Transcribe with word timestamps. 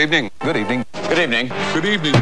evening. 0.00 0.30
Good 0.38 0.56
evening. 0.56 0.84
Good 1.08 1.18
evening. 1.18 1.52
Good 1.74 1.84
evening. 1.84 2.14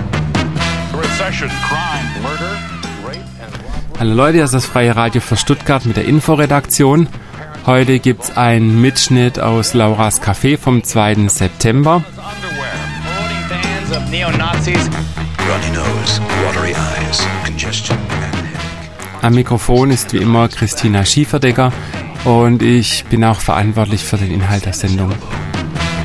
Recession, 0.93 1.49
crime, 1.49 2.23
murder, 2.23 2.59
rape 3.05 3.23
and 3.41 4.01
Hallo 4.01 4.15
Leute, 4.15 4.39
das 4.39 4.51
ist 4.51 4.55
das 4.55 4.67
Freie 4.67 4.97
Radio 4.97 5.21
für 5.21 5.37
Stuttgart 5.37 5.85
mit 5.85 5.97
der 5.97 6.05
Inforedaktion. 6.05 7.09
Heute 7.67 8.01
gibt 8.01 8.25
es 8.25 8.37
einen 8.37 8.81
Mitschnitt 8.81 9.39
aus 9.39 9.75
Lauras 9.75 10.21
Café 10.21 10.59
vom 10.59 10.83
2. 10.83 11.29
September. 11.29 12.03
Am 19.23 19.35
Mikrofon 19.35 19.91
ist 19.91 20.13
wie 20.13 20.19
immer 20.19 20.49
Christina 20.49 21.05
Schieferdecker 21.05 21.73
und 22.25 22.63
ich 22.63 23.05
bin 23.05 23.25
auch 23.25 23.41
verantwortlich 23.41 24.03
für 24.03 24.17
den 24.17 24.33
Inhalt 24.33 24.65
der 24.65 24.73
Sendung. 24.73 25.13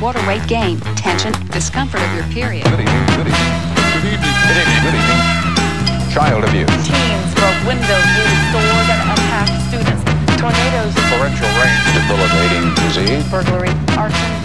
Water 0.04 0.20
weight 0.28 0.46
gain, 0.46 0.78
tension, 1.00 1.32
discomfort 1.48 2.02
of 2.02 2.14
your 2.14 2.24
period. 2.24 2.62
Good 2.64 2.80
evening, 2.80 3.06
good 3.16 3.24
evening. 3.24 3.52
Good 3.96 4.04
evening, 4.12 4.34
good 4.44 4.58
evening, 4.60 4.80
good 4.84 4.96
evening. 5.00 6.12
Child 6.12 6.44
abuse. 6.44 6.68
Teens 6.84 7.32
broke 7.32 7.60
windows 7.64 8.04
near 8.12 8.28
stores 8.52 8.88
and 8.92 9.00
attacked 9.16 9.56
students. 9.64 10.04
Tornadoes. 10.36 10.92
Torrential 11.08 11.48
rain. 11.56 11.76
Debilitating 11.96 12.66
disease. 12.84 13.24
Burglary, 13.30 13.72
arson. 13.96 14.44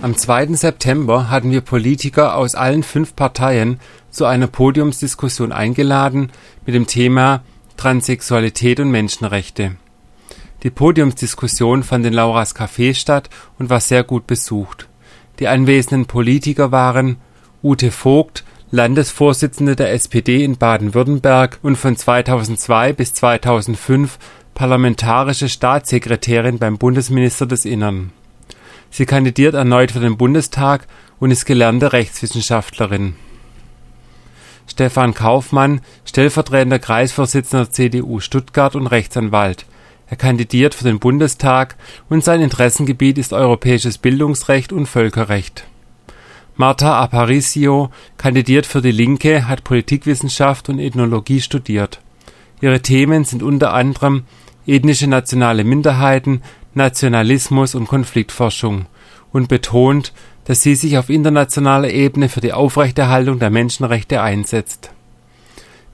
Am 0.00 0.16
2. 0.16 0.54
September 0.54 1.28
hatten 1.28 1.50
wir 1.50 1.60
Politiker 1.60 2.34
aus 2.34 2.54
allen 2.54 2.82
fünf 2.82 3.14
Parteien 3.14 3.80
zu 4.08 4.24
einer 4.24 4.46
Podiumsdiskussion 4.46 5.52
eingeladen 5.52 6.32
mit 6.64 6.74
dem 6.74 6.86
Thema 6.86 7.42
Transsexualität 7.76 8.80
und 8.80 8.90
Menschenrechte. 8.90 9.76
Die 10.64 10.70
Podiumsdiskussion 10.70 11.82
fand 11.82 12.06
in 12.06 12.14
Lauras 12.14 12.56
Café 12.56 12.94
statt 12.94 13.28
und 13.58 13.68
war 13.68 13.80
sehr 13.80 14.02
gut 14.02 14.26
besucht. 14.26 14.88
Die 15.38 15.46
anwesenden 15.46 16.06
Politiker 16.06 16.72
waren 16.72 17.18
Ute 17.62 17.90
Vogt, 17.90 18.44
Landesvorsitzende 18.70 19.76
der 19.76 19.92
SPD 19.92 20.42
in 20.42 20.56
Baden-Württemberg 20.56 21.58
und 21.62 21.76
von 21.76 21.96
2002 21.96 22.94
bis 22.94 23.12
2005 23.12 24.18
parlamentarische 24.54 25.50
Staatssekretärin 25.50 26.58
beim 26.58 26.78
Bundesminister 26.78 27.44
des 27.44 27.66
Innern. 27.66 28.12
Sie 28.90 29.04
kandidiert 29.04 29.54
erneut 29.54 29.92
für 29.92 30.00
den 30.00 30.16
Bundestag 30.16 30.86
und 31.20 31.30
ist 31.30 31.44
gelernte 31.44 31.92
Rechtswissenschaftlerin. 31.92 33.16
Stefan 34.66 35.12
Kaufmann, 35.12 35.82
stellvertretender 36.06 36.78
Kreisvorsitzender 36.78 37.70
CDU 37.70 38.20
Stuttgart 38.20 38.74
und 38.76 38.86
Rechtsanwalt 38.86 39.66
er 40.08 40.16
kandidiert 40.16 40.74
für 40.74 40.84
den 40.84 40.98
Bundestag 40.98 41.76
und 42.08 42.22
sein 42.22 42.40
Interessengebiet 42.40 43.18
ist 43.18 43.32
europäisches 43.32 43.98
Bildungsrecht 43.98 44.72
und 44.72 44.86
Völkerrecht. 44.86 45.66
Marta 46.56 47.00
Aparicio 47.00 47.90
kandidiert 48.16 48.66
für 48.66 48.80
die 48.80 48.92
Linke, 48.92 49.48
hat 49.48 49.64
Politikwissenschaft 49.64 50.68
und 50.68 50.78
Ethnologie 50.78 51.40
studiert. 51.40 52.00
Ihre 52.60 52.80
Themen 52.80 53.24
sind 53.24 53.42
unter 53.42 53.74
anderem 53.74 54.24
ethnische 54.66 55.08
nationale 55.08 55.64
Minderheiten, 55.64 56.42
Nationalismus 56.74 57.74
und 57.74 57.88
Konfliktforschung 57.88 58.86
und 59.32 59.48
betont, 59.48 60.12
dass 60.44 60.60
sie 60.60 60.74
sich 60.74 60.98
auf 60.98 61.10
internationaler 61.10 61.90
Ebene 61.90 62.28
für 62.28 62.40
die 62.40 62.52
Aufrechterhaltung 62.52 63.38
der 63.38 63.50
Menschenrechte 63.50 64.20
einsetzt. 64.20 64.90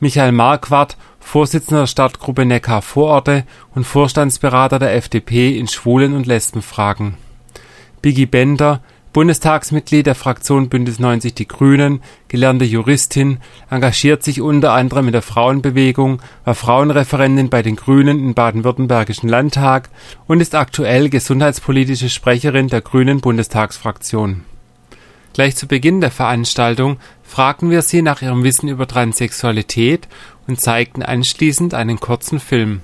Michael 0.00 0.32
Marquardt 0.32 0.96
Vorsitzender 1.30 1.82
der 1.82 1.86
Stadtgruppe 1.86 2.44
Neckar-Vororte 2.44 3.44
und 3.72 3.84
Vorstandsberater 3.84 4.80
der 4.80 4.96
FDP 4.96 5.56
in 5.56 5.68
Schwulen 5.68 6.16
und 6.16 6.26
Lesbenfragen. 6.26 7.14
Biggie 8.02 8.26
Bender, 8.26 8.80
Bundestagsmitglied 9.12 10.06
der 10.06 10.16
Fraktion 10.16 10.68
Bündnis 10.68 10.98
90 10.98 11.32
Die 11.34 11.46
Grünen, 11.46 12.02
gelernte 12.26 12.64
Juristin, 12.64 13.38
engagiert 13.70 14.24
sich 14.24 14.40
unter 14.40 14.72
anderem 14.72 15.06
in 15.06 15.12
der 15.12 15.22
Frauenbewegung, 15.22 16.20
war 16.44 16.56
Frauenreferentin 16.56 17.48
bei 17.48 17.62
den 17.62 17.76
Grünen 17.76 18.18
im 18.18 18.34
baden-württembergischen 18.34 19.28
Landtag 19.28 19.88
und 20.26 20.40
ist 20.40 20.56
aktuell 20.56 21.10
gesundheitspolitische 21.10 22.08
Sprecherin 22.08 22.66
der 22.66 22.80
Grünen 22.80 23.20
Bundestagsfraktion. 23.20 24.42
Gleich 25.32 25.54
zu 25.54 25.68
Beginn 25.68 26.00
der 26.00 26.10
Veranstaltung 26.10 26.98
fragten 27.22 27.70
wir 27.70 27.82
sie 27.82 28.02
nach 28.02 28.20
ihrem 28.20 28.42
Wissen 28.42 28.68
über 28.68 28.88
Transsexualität 28.88 30.08
und 30.50 30.60
zeigten 30.60 31.02
anschließend 31.02 31.74
einen 31.74 32.00
kurzen 32.00 32.40
Film. 32.40 32.80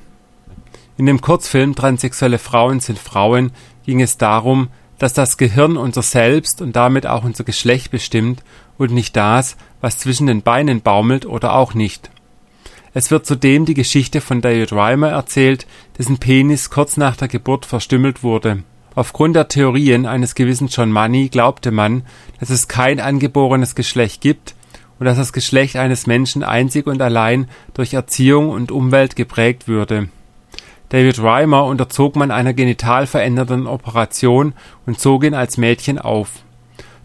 In 0.97 1.04
dem 1.04 1.21
Kurzfilm 1.21 1.75
Transsexuelle 1.75 2.38
Frauen 2.38 2.81
sind 2.81 2.99
Frauen 2.99 3.50
ging 3.84 4.00
es 4.00 4.16
darum, 4.16 4.69
dass 4.99 5.12
das 5.12 5.37
Gehirn 5.37 5.77
unser 5.77 6.03
Selbst 6.03 6.62
und 6.62 6.75
damit 6.75 7.06
auch 7.06 7.25
unser 7.25 7.44
Geschlecht 7.44 7.91
bestimmt 7.91 8.43
und 8.78 8.93
nicht 8.93 9.16
das, 9.16 9.56
was 9.81 9.99
zwischen 9.99 10.27
den 10.27 10.43
Beinen 10.43 10.81
baumelt 10.81 11.27
oder 11.27 11.54
auch 11.54 11.75
nicht. 11.75 12.10
Es 12.94 13.10
wird 13.10 13.27
zudem 13.27 13.66
die 13.66 13.75
Geschichte 13.75 14.22
von 14.22 14.41
David 14.41 14.72
Reimer 14.72 15.10
erzählt, 15.10 15.66
dessen 15.98 16.19
Penis 16.19 16.71
kurz 16.71 16.97
nach 16.97 17.16
der 17.16 17.28
Geburt 17.28 17.66
verstümmelt 17.66 18.22
wurde. 18.22 18.62
Aufgrund 18.94 19.37
der 19.37 19.48
Theorien 19.48 20.06
eines 20.06 20.34
gewissen 20.34 20.69
John 20.69 20.91
Money 20.91 21.28
glaubte 21.28 21.72
man, 21.72 22.04
dass 22.41 22.48
es 22.48 22.69
kein 22.69 23.00
angeborenes 23.00 23.75
Geschlecht 23.75 24.22
gibt, 24.22 24.54
und 24.99 25.07
dass 25.07 25.19
das 25.19 25.33
Geschlecht 25.33 25.77
eines 25.77 26.07
Menschen 26.07 26.43
einzig 26.43 26.87
und 26.87 27.01
allein 27.03 27.49
durch 27.75 27.95
Erziehung 27.95 28.51
und 28.51 28.73
Umwelt 28.73 29.17
geprägt 29.17 29.69
würde. 29.69 30.09
David 30.89 31.21
Reimer 31.21 31.65
unterzog 31.65 32.17
man 32.17 32.31
einer 32.31 32.55
genital 32.55 33.07
verändernden 33.07 33.67
Operation 33.67 34.55
und 34.87 35.01
zog 35.01 35.25
ihn 35.25 35.34
als 35.34 35.57
Mädchen 35.57 35.99
auf. 35.99 36.31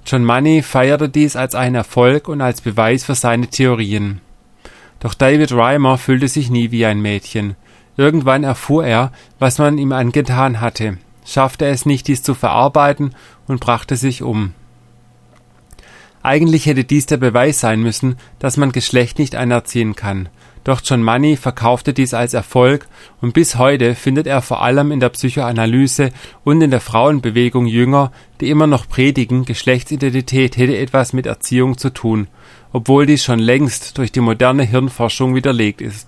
John 0.06 0.24
Money 0.24 0.62
feierte 0.62 1.09
dies 1.09 1.35
als 1.35 1.56
einen 1.56 1.75
Erfolg 1.75 2.28
und 2.28 2.41
als 2.41 2.62
Beweis 2.62 3.03
für 3.03 3.16
seine 3.16 3.47
Theorien. 3.47 4.22
Doch 5.00 5.13
David 5.13 5.52
Reimer 5.52 5.97
fühlte 5.97 6.28
sich 6.28 6.50
nie 6.50 6.72
wie 6.72 6.85
ein 6.85 7.02
Mädchen. 7.02 7.56
Irgendwann 7.97 8.44
erfuhr 8.44 8.85
er, 8.85 9.12
was 9.40 9.58
man 9.58 9.78
ihm 9.78 9.91
angetan 9.91 10.62
hatte, 10.62 10.97
schaffte 11.25 11.66
es 11.66 11.85
nicht, 11.85 12.08
dies 12.08 12.23
zu 12.23 12.34
verarbeiten 12.34 13.16
und 13.47 13.59
brachte 13.59 13.96
sich 13.96 14.22
um. 14.22 14.53
Eigentlich 16.24 16.66
hätte 16.66 16.84
dies 16.84 17.06
der 17.06 17.18
Beweis 17.18 17.59
sein 17.59 17.82
müssen, 17.82 18.16
dass 18.40 18.58
man 18.58 18.72
Geschlecht 18.72 19.20
nicht 19.20 19.36
anerziehen 19.36 19.96
kann. 19.96 20.30
Doch 20.64 20.82
John 20.84 21.02
Money 21.02 21.38
verkaufte 21.38 21.92
dies 21.92 22.14
als 22.14 22.36
Erfolg 22.36 22.88
und 23.20 23.34
bis 23.34 23.58
heute 23.58 23.96
findet 23.96 24.28
er 24.28 24.44
vor 24.44 24.62
allem 24.62 24.92
in 24.92 25.00
der 25.00 25.09
Psychoanalyse 25.09 26.12
und 26.44 26.62
in 26.62 26.70
der 26.70 26.82
Frauenbewegung 26.82 27.66
Jünger, 27.66 28.12
die 28.40 28.50
immer 28.50 28.68
noch 28.68 28.88
predigen, 28.88 29.46
Geschlechtsidentität 29.46 30.58
hätte 30.58 30.78
etwas 30.78 31.14
mit 31.14 31.26
Erziehung 31.26 31.80
zu 31.80 31.90
tun, 31.90 32.28
obwohl 32.72 33.08
dies 33.08 33.24
schon 33.24 33.40
längst 33.40 33.98
durch 33.98 34.12
die 34.12 34.20
moderne 34.20 34.64
Hirnforschung 34.64 35.34
widerlegt 35.34 35.82
ist. 35.82 36.08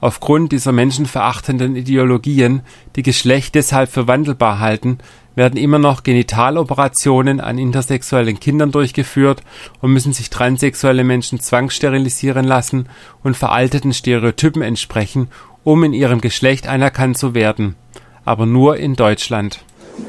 Aufgrund 0.00 0.52
dieser 0.52 0.72
menschenverachtenden 0.72 1.74
Ideologien, 1.74 2.60
die 2.96 3.02
Geschlecht 3.02 3.54
deshalb 3.54 3.90
für 3.90 4.06
wandelbar 4.06 4.58
halten, 4.58 4.98
werden 5.36 5.56
immer 5.60 5.78
noch 5.78 6.02
Genitaloperationen 6.02 7.40
an 7.40 7.58
intersexuellen 7.58 8.40
Kindern 8.40 8.72
durchgeführt 8.72 9.42
und 9.80 9.92
müssen 9.92 10.12
sich 10.12 10.30
transsexuelle 10.30 11.04
Menschen 11.04 11.38
zwangssterilisieren 11.38 12.44
lassen 12.44 12.88
und 13.22 13.36
veralteten 13.36 13.92
Stereotypen 13.92 14.62
entsprechen, 14.62 15.28
um 15.62 15.84
in 15.84 15.92
ihrem 15.92 16.20
Geschlecht 16.20 16.66
anerkannt 16.66 17.18
zu 17.18 17.34
werden. 17.34 17.76
Aber 18.24 18.46
nur 18.46 18.78
in 18.78 18.94
Deutschland. 18.94 19.60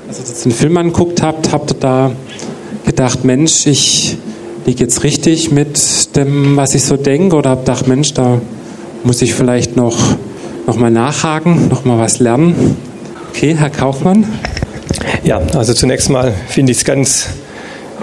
Als 0.08 0.20
ihr 0.20 0.26
jetzt 0.26 0.46
den 0.46 0.52
Film 0.52 0.78
angeguckt 0.78 1.22
habt, 1.22 1.52
habt 1.52 1.72
ihr 1.72 1.80
da 1.80 2.12
gedacht, 2.86 3.26
Mensch, 3.26 3.68
ich 3.68 4.18
liege 4.66 4.84
jetzt 4.84 5.04
richtig 5.04 5.52
mit 5.52 6.16
dem, 6.16 6.56
was 6.58 6.74
ich 6.74 6.84
so 6.84 6.98
denke, 6.98 7.36
oder 7.36 7.52
habt 7.52 7.66
gedacht, 7.66 7.88
Mensch, 7.88 8.14
da 8.14 8.42
muss 9.04 9.22
ich 9.22 9.34
vielleicht 9.34 9.76
noch, 9.76 9.98
noch 10.66 10.78
mal 10.78 10.92
nachhaken, 10.92 11.68
noch 11.68 11.86
mal 11.86 12.00
was 12.00 12.20
lernen. 12.20 12.78
Okay, 13.30 13.56
Herr 13.56 13.70
Kaufmann. 13.70 14.26
Ja, 15.24 15.42
also 15.54 15.74
zunächst 15.74 16.10
mal 16.10 16.34
finde 16.48 16.72
ich 16.72 16.80
es 16.80 16.86
ganz 16.86 17.30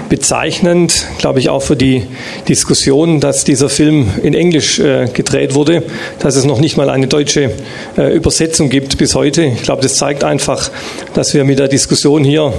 bezeichnend, 0.09 1.07
glaube 1.19 1.39
ich, 1.39 1.49
auch 1.49 1.63
für 1.63 1.77
die 1.77 2.07
Diskussion, 2.49 3.21
dass 3.21 3.45
dieser 3.45 3.69
Film 3.69 4.09
in 4.23 4.35
Englisch 4.35 4.79
äh, 4.79 5.07
gedreht 5.13 5.55
wurde, 5.55 5.83
dass 6.19 6.37
es 6.37 6.45
noch 6.45 6.61
nicht 6.61 6.77
mal 6.77 6.91
eine 6.91 7.07
deutsche 7.07 7.53
äh, 7.97 8.15
Übersetzung 8.15 8.69
gibt 8.69 8.99
bis 8.99 9.15
heute. 9.15 9.45
Ich 9.45 9.63
glaube, 9.63 9.83
das 9.83 9.97
zeigt 9.97 10.25
einfach, 10.25 10.71
dass 11.15 11.35
wir 11.35 11.45
mit 11.45 11.59
der 11.59 11.69
Diskussion 11.69 12.25
hier 12.25 12.53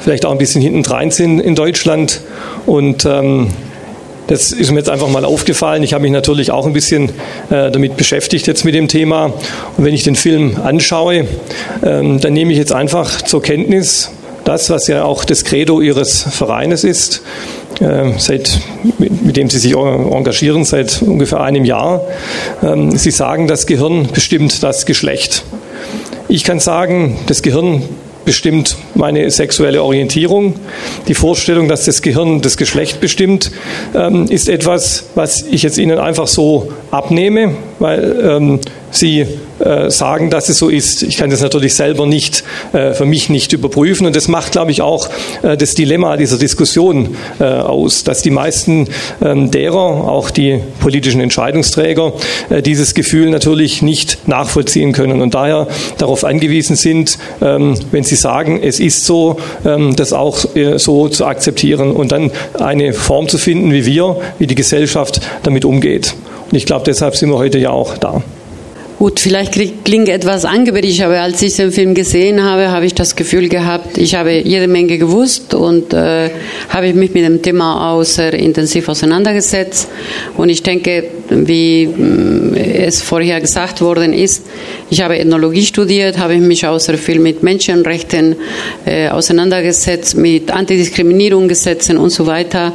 vielleicht 0.00 0.24
auch 0.24 0.32
ein 0.32 0.38
bisschen 0.38 0.62
hintendrein 0.62 1.10
sind 1.10 1.40
in 1.40 1.54
Deutschland 1.54 2.20
und 2.66 3.04
ähm, 3.06 3.48
das 4.30 4.52
ist 4.52 4.70
mir 4.70 4.78
jetzt 4.78 4.88
einfach 4.88 5.08
mal 5.08 5.24
aufgefallen. 5.24 5.82
Ich 5.82 5.92
habe 5.92 6.02
mich 6.02 6.12
natürlich 6.12 6.52
auch 6.52 6.64
ein 6.64 6.72
bisschen 6.72 7.08
äh, 7.50 7.68
damit 7.72 7.96
beschäftigt 7.96 8.46
jetzt 8.46 8.64
mit 8.64 8.76
dem 8.76 8.86
Thema. 8.86 9.32
Und 9.76 9.84
wenn 9.84 9.92
ich 9.92 10.04
den 10.04 10.14
Film 10.14 10.56
anschaue, 10.62 11.26
ähm, 11.84 12.20
dann 12.20 12.32
nehme 12.32 12.52
ich 12.52 12.58
jetzt 12.58 12.72
einfach 12.72 13.22
zur 13.22 13.42
Kenntnis, 13.42 14.12
das, 14.44 14.70
was 14.70 14.86
ja 14.86 15.02
auch 15.02 15.24
das 15.24 15.42
Credo 15.42 15.80
Ihres 15.80 16.22
Vereines 16.22 16.84
ist, 16.84 17.22
äh, 17.80 18.12
seit, 18.18 18.60
mit 18.98 19.36
dem 19.36 19.50
Sie 19.50 19.58
sich 19.58 19.74
engagieren, 19.74 20.64
seit 20.64 21.02
ungefähr 21.02 21.40
einem 21.40 21.64
Jahr. 21.64 22.00
Ähm, 22.62 22.96
Sie 22.96 23.10
sagen, 23.10 23.48
das 23.48 23.66
Gehirn 23.66 24.10
bestimmt 24.14 24.62
das 24.62 24.86
Geschlecht. 24.86 25.42
Ich 26.28 26.44
kann 26.44 26.60
sagen, 26.60 27.18
das 27.26 27.42
Gehirn 27.42 27.82
bestimmt 28.30 28.76
meine 28.94 29.28
sexuelle 29.32 29.82
Orientierung. 29.82 30.54
Die 31.08 31.14
Vorstellung, 31.14 31.66
dass 31.66 31.86
das 31.86 32.00
Gehirn 32.00 32.40
das 32.40 32.56
Geschlecht 32.56 33.00
bestimmt, 33.00 33.50
ähm, 33.92 34.26
ist 34.26 34.48
etwas, 34.48 35.06
was 35.16 35.42
ich 35.50 35.64
jetzt 35.64 35.78
Ihnen 35.78 35.98
einfach 35.98 36.28
so 36.28 36.70
abnehme, 36.90 37.54
weil 37.78 38.20
ähm, 38.22 38.60
Sie 38.92 39.26
äh, 39.60 39.90
sagen, 39.90 40.30
dass 40.30 40.48
es 40.48 40.58
so 40.58 40.68
ist. 40.68 41.02
Ich 41.02 41.16
kann 41.16 41.30
das 41.30 41.40
natürlich 41.40 41.74
selber 41.74 42.06
nicht, 42.06 42.44
äh, 42.72 42.92
für 42.92 43.04
mich 43.04 43.28
nicht 43.28 43.52
überprüfen. 43.52 44.06
Und 44.06 44.16
das 44.16 44.26
macht, 44.26 44.52
glaube 44.52 44.70
ich, 44.70 44.82
auch 44.82 45.08
äh, 45.42 45.56
das 45.56 45.74
Dilemma 45.74 46.16
dieser 46.16 46.38
Diskussion 46.38 47.16
äh, 47.38 47.44
aus, 47.44 48.02
dass 48.02 48.22
die 48.22 48.30
meisten 48.30 48.88
ähm, 49.22 49.50
derer, 49.50 49.78
auch 49.78 50.30
die 50.30 50.60
politischen 50.80 51.20
Entscheidungsträger, 51.20 52.14
äh, 52.48 52.62
dieses 52.62 52.94
Gefühl 52.94 53.30
natürlich 53.30 53.82
nicht 53.82 54.26
nachvollziehen 54.26 54.92
können 54.92 55.22
und 55.22 55.34
daher 55.34 55.68
darauf 55.98 56.24
angewiesen 56.24 56.74
sind, 56.74 57.18
ähm, 57.40 57.74
wenn 57.92 58.02
sie 58.02 58.16
sagen, 58.16 58.60
es 58.62 58.80
ist 58.80 59.04
so, 59.04 59.36
ähm, 59.64 59.94
das 59.94 60.12
auch 60.12 60.56
äh, 60.56 60.78
so 60.78 61.08
zu 61.08 61.26
akzeptieren 61.26 61.92
und 61.92 62.12
dann 62.12 62.32
eine 62.58 62.92
Form 62.92 63.28
zu 63.28 63.38
finden, 63.38 63.72
wie 63.72 63.86
wir, 63.86 64.16
wie 64.38 64.46
die 64.46 64.56
Gesellschaft 64.56 65.20
damit 65.44 65.64
umgeht. 65.64 66.14
Ich 66.52 66.66
glaube, 66.66 66.84
deshalb 66.84 67.16
sind 67.16 67.30
wir 67.30 67.38
heute 67.38 67.58
ja 67.58 67.70
auch 67.70 67.96
da. 67.98 68.22
Gut, 69.00 69.18
vielleicht 69.18 69.54
klingt 69.84 70.10
etwas 70.10 70.44
angeberisch, 70.44 71.00
aber 71.00 71.20
als 71.20 71.40
ich 71.40 71.56
den 71.56 71.72
Film 71.72 71.94
gesehen 71.94 72.42
habe, 72.42 72.70
habe 72.70 72.84
ich 72.84 72.94
das 72.94 73.16
Gefühl 73.16 73.48
gehabt, 73.48 73.96
ich 73.96 74.14
habe 74.14 74.30
jede 74.30 74.68
Menge 74.68 74.98
gewusst 74.98 75.54
und 75.54 75.94
äh, 75.94 76.28
habe 76.68 76.92
mich 76.92 77.14
mit 77.14 77.24
dem 77.24 77.40
Thema 77.40 77.92
auch 77.92 78.02
sehr 78.02 78.34
intensiv 78.34 78.90
auseinandergesetzt. 78.90 79.88
Und 80.36 80.50
ich 80.50 80.62
denke, 80.62 81.04
wie 81.30 81.86
mm, 81.86 82.54
es 82.54 83.00
vorher 83.00 83.40
gesagt 83.40 83.80
worden 83.80 84.12
ist, 84.12 84.44
ich 84.90 85.00
habe 85.00 85.16
Ethnologie 85.18 85.64
studiert, 85.64 86.18
habe 86.18 86.36
mich 86.36 86.66
auch 86.66 86.78
sehr 86.80 86.98
viel 86.98 87.20
mit 87.20 87.42
Menschenrechten 87.42 88.34
äh, 88.84 89.08
auseinandergesetzt, 89.08 90.16
mit 90.16 90.50
Antidiskriminierungsgesetzen 90.50 91.96
und 91.96 92.10
so 92.10 92.26
weiter 92.26 92.72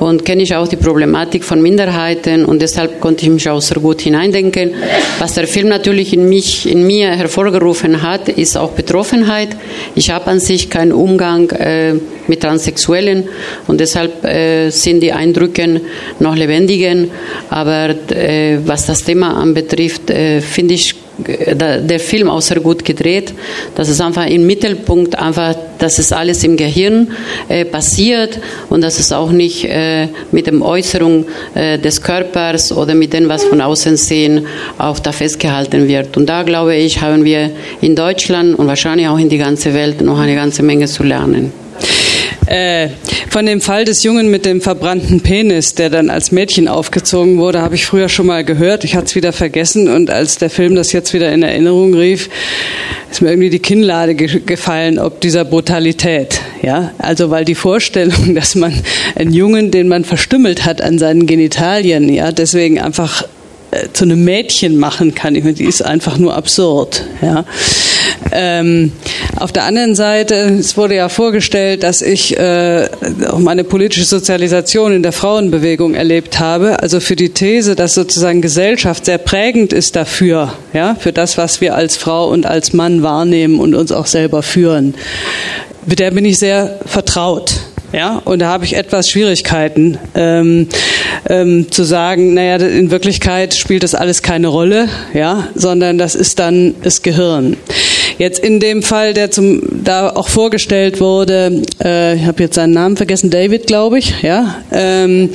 und 0.00 0.24
kenne 0.24 0.42
ich 0.42 0.54
auch 0.54 0.66
die 0.66 0.76
Problematik 0.76 1.44
von 1.44 1.62
Minderheiten 1.62 2.44
und 2.44 2.60
deshalb 2.60 3.00
konnte 3.00 3.26
ich 3.26 3.30
mich 3.30 3.48
auch 3.48 3.60
sehr 3.60 3.78
gut 3.78 4.00
hineindenken, 4.00 4.72
was 5.20 5.34
der 5.34 5.46
Film 5.46 5.68
natürlich 5.68 6.12
in, 6.12 6.28
mich, 6.28 6.68
in 6.68 6.84
mir 6.86 7.10
hervorgerufen 7.10 8.02
hat, 8.02 8.28
ist 8.28 8.56
auch 8.56 8.72
Betroffenheit. 8.72 9.50
Ich 9.94 10.10
habe 10.10 10.26
an 10.26 10.40
sich 10.40 10.68
keinen 10.68 10.92
Umgang 10.92 11.48
äh, 11.50 11.94
mit 12.26 12.40
Transsexuellen 12.40 13.28
und 13.68 13.80
deshalb 13.80 14.24
äh, 14.24 14.70
sind 14.70 15.00
die 15.00 15.12
Eindrücke 15.12 15.80
noch 16.18 16.34
lebendiger. 16.36 17.08
Aber 17.50 17.90
äh, 18.10 18.58
was 18.64 18.86
das 18.86 19.04
Thema 19.04 19.36
anbetrifft, 19.36 20.10
äh, 20.10 20.40
finde 20.40 20.74
ich 20.74 20.94
der 21.24 22.00
Film 22.00 22.28
auch 22.28 22.40
sehr 22.40 22.60
gut 22.60 22.84
gedreht. 22.84 23.32
Das 23.74 23.88
ist 23.88 24.00
einfach 24.00 24.26
im 24.26 24.46
Mittelpunkt 24.46 25.18
einfach, 25.18 25.54
dass 25.78 25.98
es 25.98 26.12
alles 26.12 26.44
im 26.44 26.56
Gehirn 26.56 27.08
äh, 27.48 27.64
passiert 27.64 28.38
und 28.68 28.82
dass 28.82 28.98
es 28.98 29.12
auch 29.12 29.30
nicht 29.30 29.64
äh, 29.64 30.08
mit 30.30 30.46
der 30.46 30.60
Äußerung 30.60 31.26
äh, 31.54 31.78
des 31.78 32.00
Körpers 32.02 32.72
oder 32.72 32.94
mit 32.94 33.12
dem, 33.12 33.28
was 33.28 33.44
von 33.44 33.60
außen 33.60 33.96
sehen, 33.96 34.46
auch 34.78 34.98
da 34.98 35.12
festgehalten 35.12 35.88
wird. 35.88 36.16
Und 36.16 36.26
da 36.26 36.42
glaube 36.42 36.76
ich, 36.76 37.00
haben 37.00 37.24
wir 37.24 37.50
in 37.80 37.96
Deutschland 37.96 38.58
und 38.58 38.66
wahrscheinlich 38.66 39.08
auch 39.08 39.18
in 39.18 39.28
die 39.28 39.38
ganze 39.38 39.74
Welt 39.74 40.00
noch 40.02 40.18
eine 40.18 40.34
ganze 40.34 40.62
Menge 40.62 40.86
zu 40.86 41.02
lernen. 41.02 41.61
Äh, 42.46 42.88
von 43.30 43.46
dem 43.46 43.60
Fall 43.60 43.84
des 43.84 44.02
Jungen 44.02 44.30
mit 44.30 44.44
dem 44.44 44.60
verbrannten 44.60 45.20
Penis, 45.20 45.74
der 45.74 45.90
dann 45.90 46.10
als 46.10 46.32
Mädchen 46.32 46.68
aufgezogen 46.68 47.38
wurde, 47.38 47.62
habe 47.62 47.76
ich 47.76 47.86
früher 47.86 48.08
schon 48.08 48.26
mal 48.26 48.44
gehört. 48.44 48.84
Ich 48.84 48.96
hatte 48.96 49.06
es 49.06 49.14
wieder 49.14 49.32
vergessen 49.32 49.88
und 49.88 50.10
als 50.10 50.38
der 50.38 50.50
Film 50.50 50.74
das 50.74 50.92
jetzt 50.92 51.14
wieder 51.14 51.32
in 51.32 51.42
Erinnerung 51.42 51.94
rief, 51.94 52.28
ist 53.10 53.22
mir 53.22 53.30
irgendwie 53.30 53.50
die 53.50 53.60
Kinnlade 53.60 54.14
ge 54.14 54.40
gefallen, 54.44 54.98
ob 54.98 55.20
dieser 55.20 55.44
Brutalität. 55.44 56.40
Ja, 56.62 56.92
also 56.98 57.30
weil 57.30 57.44
die 57.44 57.54
Vorstellung, 57.54 58.34
dass 58.34 58.54
man 58.54 58.74
einen 59.14 59.32
Jungen, 59.32 59.70
den 59.70 59.88
man 59.88 60.04
verstümmelt 60.04 60.64
hat 60.64 60.82
an 60.82 60.98
seinen 60.98 61.26
Genitalien, 61.26 62.08
ja, 62.08 62.32
deswegen 62.32 62.80
einfach 62.80 63.24
zu 63.92 64.04
einem 64.04 64.24
Mädchen 64.24 64.78
machen 64.78 65.14
kann, 65.14 65.34
ich 65.34 65.44
meine, 65.44 65.54
die 65.54 65.64
ist 65.64 65.82
einfach 65.82 66.18
nur 66.18 66.34
absurd. 66.34 67.04
Ja. 67.22 67.44
Ähm, 68.30 68.92
auf 69.36 69.52
der 69.52 69.64
anderen 69.64 69.94
Seite, 69.94 70.34
es 70.58 70.76
wurde 70.76 70.94
ja 70.94 71.08
vorgestellt, 71.08 71.82
dass 71.82 72.02
ich 72.02 72.38
äh, 72.38 72.88
auch 73.28 73.38
meine 73.38 73.64
politische 73.64 74.04
Sozialisation 74.04 74.92
in 74.92 75.02
der 75.02 75.12
Frauenbewegung 75.12 75.94
erlebt 75.94 76.38
habe. 76.38 76.82
Also 76.82 77.00
für 77.00 77.16
die 77.16 77.30
These, 77.30 77.74
dass 77.74 77.94
sozusagen 77.94 78.42
Gesellschaft 78.42 79.06
sehr 79.06 79.18
prägend 79.18 79.72
ist 79.72 79.96
dafür, 79.96 80.52
ja, 80.72 80.94
für 80.98 81.12
das, 81.12 81.38
was 81.38 81.60
wir 81.60 81.74
als 81.74 81.96
Frau 81.96 82.28
und 82.28 82.46
als 82.46 82.72
Mann 82.72 83.02
wahrnehmen 83.02 83.58
und 83.58 83.74
uns 83.74 83.92
auch 83.92 84.06
selber 84.06 84.42
führen. 84.42 84.94
Mit 85.86 85.98
der 85.98 86.10
bin 86.10 86.24
ich 86.24 86.38
sehr 86.38 86.78
vertraut. 86.86 87.54
Ja, 87.92 88.22
und 88.24 88.38
da 88.38 88.48
habe 88.48 88.64
ich 88.64 88.74
etwas 88.74 89.10
Schwierigkeiten 89.10 89.98
ähm, 90.14 90.68
ähm, 91.28 91.70
zu 91.70 91.84
sagen, 91.84 92.32
naja, 92.32 92.56
in 92.56 92.90
Wirklichkeit 92.90 93.54
spielt 93.54 93.82
das 93.82 93.94
alles 93.94 94.22
keine 94.22 94.48
Rolle, 94.48 94.88
ja, 95.12 95.48
sondern 95.54 95.98
das 95.98 96.14
ist 96.14 96.38
dann 96.38 96.74
das 96.82 97.02
Gehirn. 97.02 97.56
Jetzt 98.18 98.38
in 98.38 98.60
dem 98.60 98.82
Fall, 98.82 99.14
der 99.14 99.30
zum 99.30 99.62
da 99.84 100.10
auch 100.10 100.28
vorgestellt 100.28 101.00
wurde, 101.00 101.62
äh, 101.82 102.16
ich 102.16 102.24
habe 102.24 102.42
jetzt 102.42 102.54
seinen 102.54 102.72
Namen 102.72 102.96
vergessen, 102.96 103.30
David, 103.30 103.66
glaube 103.66 103.98
ich, 103.98 104.22
ja, 104.22 104.56
ähm, 104.70 105.30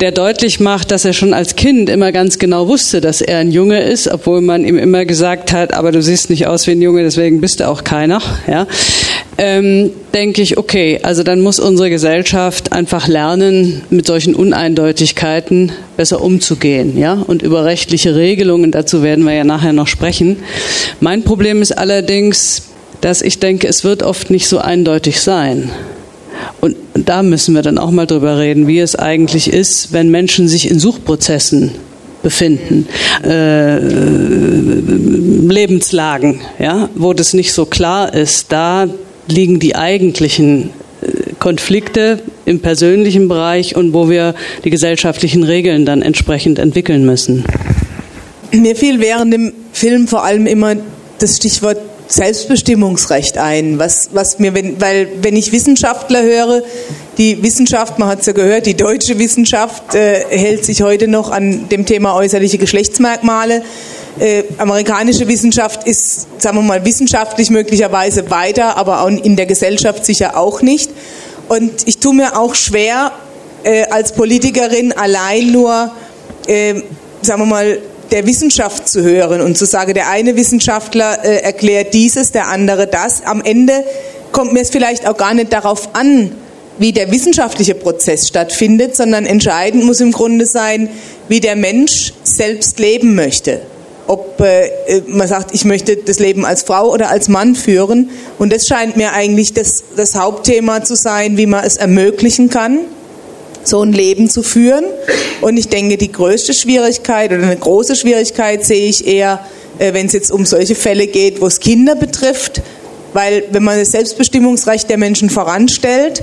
der 0.00 0.12
deutlich 0.12 0.60
macht, 0.60 0.90
dass 0.90 1.04
er 1.04 1.12
schon 1.12 1.34
als 1.34 1.56
Kind 1.56 1.88
immer 1.90 2.10
ganz 2.10 2.38
genau 2.38 2.66
wusste, 2.68 3.00
dass 3.00 3.20
er 3.20 3.38
ein 3.38 3.52
Junge 3.52 3.82
ist, 3.82 4.08
obwohl 4.08 4.40
man 4.40 4.64
ihm 4.64 4.78
immer 4.78 5.04
gesagt 5.04 5.52
hat, 5.52 5.74
aber 5.74 5.92
du 5.92 6.02
siehst 6.02 6.30
nicht 6.30 6.46
aus 6.46 6.66
wie 6.66 6.72
ein 6.72 6.82
Junge, 6.82 7.02
deswegen 7.02 7.40
bist 7.40 7.60
du 7.60 7.68
auch 7.68 7.84
keiner, 7.84 8.20
ja. 8.48 8.66
Ähm, 9.42 9.90
denke 10.12 10.42
ich, 10.42 10.58
okay, 10.58 11.00
also 11.02 11.22
dann 11.22 11.40
muss 11.40 11.58
unsere 11.58 11.88
Gesellschaft 11.88 12.72
einfach 12.72 13.08
lernen, 13.08 13.80
mit 13.88 14.06
solchen 14.06 14.34
Uneindeutigkeiten 14.34 15.72
besser 15.96 16.20
umzugehen, 16.20 16.98
ja, 16.98 17.14
und 17.14 17.40
über 17.40 17.64
rechtliche 17.64 18.16
Regelungen, 18.16 18.70
dazu 18.70 19.02
werden 19.02 19.24
wir 19.24 19.32
ja 19.32 19.44
nachher 19.44 19.72
noch 19.72 19.86
sprechen. 19.86 20.36
Mein 21.00 21.22
Problem 21.22 21.62
ist 21.62 21.72
allerdings, 21.72 22.64
dass 23.00 23.22
ich 23.22 23.38
denke, 23.38 23.66
es 23.66 23.82
wird 23.82 24.02
oft 24.02 24.28
nicht 24.28 24.46
so 24.46 24.58
eindeutig 24.58 25.22
sein. 25.22 25.70
Und 26.60 26.76
da 26.92 27.22
müssen 27.22 27.54
wir 27.54 27.62
dann 27.62 27.78
auch 27.78 27.92
mal 27.92 28.06
drüber 28.06 28.36
reden, 28.36 28.66
wie 28.66 28.80
es 28.80 28.94
eigentlich 28.94 29.50
ist, 29.50 29.94
wenn 29.94 30.10
Menschen 30.10 30.48
sich 30.48 30.70
in 30.70 30.78
Suchprozessen 30.78 31.70
befinden, 32.22 32.86
äh, 33.24 33.78
Lebenslagen, 35.48 36.42
ja, 36.58 36.90
wo 36.94 37.14
das 37.14 37.32
nicht 37.32 37.54
so 37.54 37.64
klar 37.64 38.12
ist. 38.12 38.52
Da 38.52 38.86
liegen 39.30 39.58
die 39.58 39.76
eigentlichen 39.76 40.70
äh, 41.02 41.32
Konflikte 41.38 42.20
im 42.44 42.60
persönlichen 42.60 43.28
Bereich 43.28 43.76
und 43.76 43.92
wo 43.92 44.08
wir 44.10 44.34
die 44.64 44.70
gesellschaftlichen 44.70 45.44
Regeln 45.44 45.86
dann 45.86 46.02
entsprechend 46.02 46.58
entwickeln 46.58 47.04
müssen. 47.06 47.44
Mir 48.52 48.74
fiel 48.74 49.00
während 49.00 49.32
dem 49.32 49.52
Film 49.72 50.08
vor 50.08 50.24
allem 50.24 50.46
immer 50.46 50.74
das 51.18 51.36
Stichwort 51.36 51.78
Selbstbestimmungsrecht 52.10 53.38
ein, 53.38 53.78
was, 53.78 54.10
was 54.12 54.40
mir, 54.40 54.52
wenn, 54.52 54.80
weil 54.80 55.06
wenn 55.22 55.36
ich 55.36 55.52
Wissenschaftler 55.52 56.22
höre, 56.22 56.62
die 57.18 57.40
Wissenschaft, 57.42 58.00
man 58.00 58.08
hat 58.08 58.20
es 58.20 58.26
ja 58.26 58.32
gehört, 58.32 58.66
die 58.66 58.74
deutsche 58.74 59.18
Wissenschaft 59.20 59.94
äh, 59.94 60.24
hält 60.28 60.64
sich 60.64 60.82
heute 60.82 61.06
noch 61.06 61.30
an 61.30 61.68
dem 61.68 61.86
Thema 61.86 62.16
äußerliche 62.16 62.58
Geschlechtsmerkmale. 62.58 63.62
Äh, 64.18 64.44
amerikanische 64.58 65.28
Wissenschaft 65.28 65.86
ist, 65.86 66.26
sagen 66.40 66.58
wir 66.58 66.62
mal, 66.62 66.84
wissenschaftlich 66.84 67.50
möglicherweise 67.50 68.30
weiter, 68.30 68.76
aber 68.76 69.02
auch 69.02 69.08
in 69.08 69.36
der 69.36 69.46
Gesellschaft 69.46 70.04
sicher 70.04 70.36
auch 70.36 70.62
nicht. 70.62 70.90
Und 71.48 71.86
ich 71.86 71.98
tue 71.98 72.14
mir 72.14 72.38
auch 72.38 72.54
schwer, 72.54 73.12
äh, 73.62 73.84
als 73.84 74.12
Politikerin 74.12 74.92
allein 74.92 75.52
nur, 75.52 75.90
äh, 76.46 76.74
sagen 77.22 77.42
wir 77.42 77.46
mal, 77.46 77.78
der 78.10 78.26
Wissenschaft 78.26 78.88
zu 78.88 79.02
hören 79.02 79.40
und 79.40 79.56
zu 79.56 79.64
sagen, 79.66 79.94
der 79.94 80.10
eine 80.10 80.36
Wissenschaftler 80.36 81.24
äh, 81.24 81.42
erklärt 81.42 81.94
dieses, 81.94 82.32
der 82.32 82.48
andere 82.48 82.86
das. 82.86 83.24
Am 83.24 83.40
Ende 83.42 83.84
kommt 84.32 84.52
mir 84.52 84.60
es 84.60 84.70
vielleicht 84.70 85.06
auch 85.06 85.16
gar 85.16 85.34
nicht 85.34 85.52
darauf 85.52 85.94
an, 85.94 86.32
wie 86.78 86.92
der 86.92 87.12
wissenschaftliche 87.12 87.74
Prozess 87.74 88.26
stattfindet, 88.26 88.96
sondern 88.96 89.26
entscheidend 89.26 89.84
muss 89.84 90.00
im 90.00 90.12
Grunde 90.12 90.46
sein, 90.46 90.88
wie 91.28 91.40
der 91.40 91.56
Mensch 91.56 92.14
selbst 92.24 92.78
leben 92.78 93.14
möchte. 93.14 93.60
Ob 94.06 94.40
äh, 94.40 94.70
man 95.06 95.28
sagt, 95.28 95.54
ich 95.54 95.64
möchte 95.64 95.96
das 95.96 96.18
Leben 96.18 96.44
als 96.44 96.62
Frau 96.62 96.90
oder 96.90 97.10
als 97.10 97.28
Mann 97.28 97.54
führen. 97.54 98.10
Und 98.38 98.52
das 98.52 98.66
scheint 98.66 98.96
mir 98.96 99.12
eigentlich 99.12 99.52
das, 99.52 99.84
das 99.96 100.14
Hauptthema 100.14 100.82
zu 100.82 100.96
sein, 100.96 101.36
wie 101.36 101.46
man 101.46 101.64
es 101.64 101.76
ermöglichen 101.76 102.50
kann 102.50 102.80
so 103.62 103.82
ein 103.82 103.92
Leben 103.92 104.28
zu 104.28 104.42
führen. 104.42 104.84
Und 105.40 105.56
ich 105.56 105.68
denke, 105.68 105.96
die 105.96 106.12
größte 106.12 106.54
Schwierigkeit 106.54 107.32
oder 107.32 107.42
eine 107.42 107.56
große 107.56 107.96
Schwierigkeit 107.96 108.64
sehe 108.64 108.88
ich 108.88 109.06
eher, 109.06 109.40
äh, 109.78 109.92
wenn 109.92 110.06
es 110.06 110.12
jetzt 110.12 110.30
um 110.30 110.46
solche 110.46 110.74
Fälle 110.74 111.06
geht, 111.06 111.40
wo 111.40 111.46
es 111.46 111.60
Kinder 111.60 111.94
betrifft. 111.94 112.62
Weil 113.12 113.44
wenn 113.50 113.62
man 113.62 113.78
das 113.78 113.90
Selbstbestimmungsrecht 113.90 114.88
der 114.88 114.98
Menschen 114.98 115.30
voranstellt, 115.30 116.22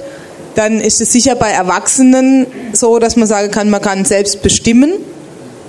dann 0.55 0.79
ist 0.79 1.01
es 1.01 1.11
sicher 1.11 1.35
bei 1.35 1.51
Erwachsenen 1.51 2.47
so, 2.73 2.97
dass 2.99 3.15
man 3.15 3.27
sagen 3.27 3.51
kann, 3.51 3.69
man 3.69 3.81
kann 3.81 4.05
selbst 4.05 4.41
bestimmen 4.41 4.93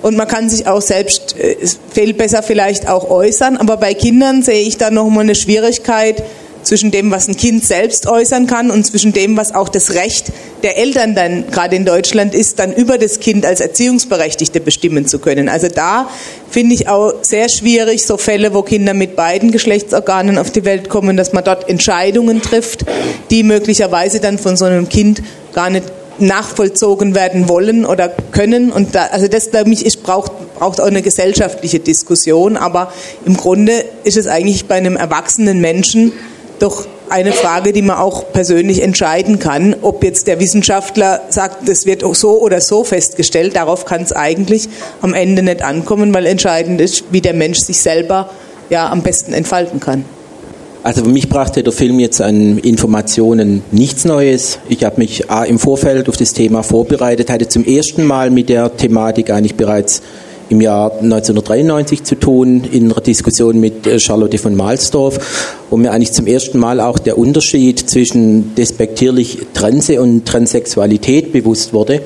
und 0.03 0.17
man 0.17 0.29
kann 0.29 0.49
sich 0.49 0.67
auch 0.67 0.83
selbst 0.83 1.37
äh, 1.39 1.57
viel 1.93 2.15
besser 2.15 2.43
vielleicht 2.43 2.89
auch 2.89 3.11
äußern. 3.11 3.57
Aber 3.57 3.77
bei 3.77 3.95
Kindern 3.95 4.43
sehe 4.43 4.63
ich 4.63 4.77
da 4.77 4.91
nochmal 4.91 5.25
eine 5.25 5.35
Schwierigkeit, 5.35 6.23
zwischen 6.69 6.91
dem, 6.91 7.11
was 7.11 7.29
ein 7.29 7.37
Kind 7.37 7.65
selbst 7.65 8.07
äußern 8.07 8.47
kann 8.47 8.71
und 8.71 8.85
zwischen 8.85 9.13
dem, 9.13 9.37
was 9.37 9.55
auch 9.55 9.69
das 9.69 9.95
Recht 9.95 10.33
der 10.63 10.77
Eltern 10.77 11.15
dann 11.15 11.51
gerade 11.51 11.77
in 11.77 11.85
Deutschland 11.85 12.35
ist, 12.35 12.59
dann 12.59 12.73
über 12.73 12.99
das 12.99 13.21
Kind 13.21 13.47
als 13.47 13.61
Erziehungsberechtigte 13.61 14.61
bestimmen 14.61 15.07
zu 15.07 15.19
können. 15.19 15.49
Also 15.49 15.69
da 15.69 16.11
finde 16.51 16.75
ich 16.75 16.89
auch 16.89 17.13
sehr 17.23 17.49
schwierig, 17.49 18.05
so 18.05 18.17
Fälle, 18.17 18.55
wo 18.55 18.63
Kinder 18.63 18.93
mit 18.93 19.17
beiden 19.17 19.51
Geschlechtsorganen 19.51 20.39
auf 20.39 20.51
die 20.51 20.65
Welt 20.65 20.89
kommen, 20.89 21.17
dass 21.17 21.33
man 21.33 21.45
dort 21.45 21.69
Entscheidungen 21.69 22.43
trifft, 22.43 22.85
die 23.31 23.43
möglicherweise 23.43 24.21
dann 24.21 24.39
von 24.39 24.57
so 24.57 24.65
einem 24.65 24.89
Kind 24.89 25.23
gar 25.55 25.71
nicht 25.71 25.85
nachvollzogen 26.21 27.15
werden 27.15 27.49
wollen 27.49 27.85
oder 27.85 28.09
können. 28.09 28.73
Und 28.73 28.95
da, 28.95 29.07
also 29.07 29.29
das, 29.29 29.51
glaube 29.51 29.71
ich, 29.73 29.85
ist, 29.85 30.03
braucht, 30.03 30.33
braucht 30.59 30.81
auch 30.81 30.87
eine 30.87 31.03
gesellschaftliche 31.03 31.81
Diskussion. 31.81 32.57
Aber 32.57 32.93
im 33.25 33.37
Grunde 33.37 33.85
ist 34.05 34.17
es 34.17 34.27
eigentlich 34.27 34.67
bei 34.67 34.77
einem 34.77 34.97
erwachsenen 34.97 35.61
Menschen 35.61 36.13
doch 36.59 36.87
eine 37.09 37.33
Frage, 37.33 37.73
die 37.73 37.83
man 37.83 37.97
auch 37.97 38.33
persönlich 38.33 38.83
entscheiden 38.83 39.39
kann, 39.39 39.77
ob 39.83 40.05
jetzt 40.05 40.27
der 40.27 40.41
Wissenschaftler 40.41 41.23
sagt, 41.31 41.69
das 41.69 41.87
wird 41.87 42.03
so 42.15 42.41
oder 42.41 42.61
so 42.61 42.85
festgestellt. 42.85 43.57
Darauf 43.57 43.85
kann 43.85 44.03
es 44.03 44.13
eigentlich 44.13 44.69
am 45.01 45.15
Ende 45.15 45.43
nicht 45.43 45.63
ankommen, 45.63 46.13
weil 46.13 46.27
entscheidend 46.27 46.81
ist, 46.81 47.05
wie 47.11 47.21
der 47.21 47.35
Mensch 47.35 47.61
sich 47.61 47.81
selber 47.81 48.31
ja 48.71 48.91
am 48.91 49.03
besten 49.03 49.33
entfalten 49.33 49.81
kann. 49.81 50.05
Also 50.83 51.05
für 51.05 51.11
mich 51.11 51.29
brachte 51.29 51.63
der 51.63 51.73
Film 51.73 51.99
jetzt 51.99 52.21
an 52.21 52.59
Informationen 52.59 53.63
nichts 53.73 54.05
Neues. 54.05 54.59
Ich 54.69 54.85
habe 54.85 54.99
mich 54.99 55.25
im 55.47 55.59
Vorfeld 55.59 56.09
auf 56.09 56.17
das 56.17 56.33
Thema 56.33 56.63
vorbereitet, 56.63 57.31
hatte 57.31 57.49
zum 57.49 57.65
ersten 57.65 58.05
Mal 58.05 58.31
mit 58.31 58.49
der 58.49 58.77
Thematik 58.77 59.31
eigentlich 59.31 59.57
bereits 59.57 60.03
im 60.49 60.61
Jahr 60.61 60.93
1993 60.93 62.05
zu 62.05 62.15
tun, 62.15 62.65
in 62.73 62.91
einer 62.91 63.01
Diskussion 63.01 63.61
mit 63.61 63.87
äh, 63.87 63.99
Charlotte 63.99 64.39
von 64.39 64.57
Mahlsdorf, 64.57 65.19
wo 65.69 65.77
mir 65.77 65.93
eigentlich 65.93 66.13
zum 66.13 66.27
ersten 66.27 66.59
Mal 66.59 66.81
auch 66.81 66.99
der 66.99 67.19
Unterschied 67.19 67.79
zwischen 67.91 68.55
despektierlich 68.55 69.39
Transe 69.53 70.01
und 70.01 70.27
Transsexualität 70.27 71.33
bewusst 71.33 71.73
wurde. 71.73 72.01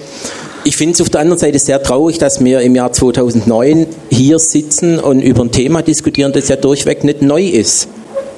Ich 0.65 0.77
finde 0.77 0.95
es 0.95 1.01
auf 1.01 1.11
der 1.11 1.21
anderen 1.21 1.39
Seite 1.39 1.59
sehr 1.59 1.83
traurig, 1.83 2.19
dass 2.19 2.43
wir 2.45 2.61
im 2.61 2.75
Jahr 2.75 2.93
2009 2.93 3.87
hier 4.11 4.39
sitzen 4.39 4.99
und 4.99 5.21
über 5.21 5.43
ein 5.43 5.51
Thema 5.51 5.83
diskutieren, 5.83 6.33
das 6.33 6.49
ja 6.49 6.57
durchweg 6.57 7.05
nicht 7.05 7.23
neu 7.23 7.45
ist. 7.45 7.89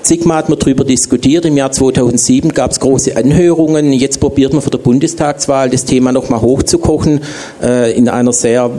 Sigma 0.07 0.37
hat 0.37 0.49
man 0.49 0.59
darüber 0.59 0.85
diskutiert. 0.85 1.45
Im 1.45 1.57
Jahr 1.57 1.73
2007 1.73 2.53
gab 2.53 2.71
es 2.71 2.81
große 2.81 3.17
Anhörungen. 3.17 3.93
Jetzt 3.93 4.21
probiert 4.21 4.53
man 4.53 4.63
vor 4.63 4.71
der 4.71 4.79
Bundestagswahl 4.79 5.71
das 5.71 5.85
Thema 5.85 6.13
nochmal 6.13 6.41
hochzukochen 6.41 7.21
äh, 7.63 7.97
in 7.97 8.09
einer 8.09 8.33
sehr 8.33 8.71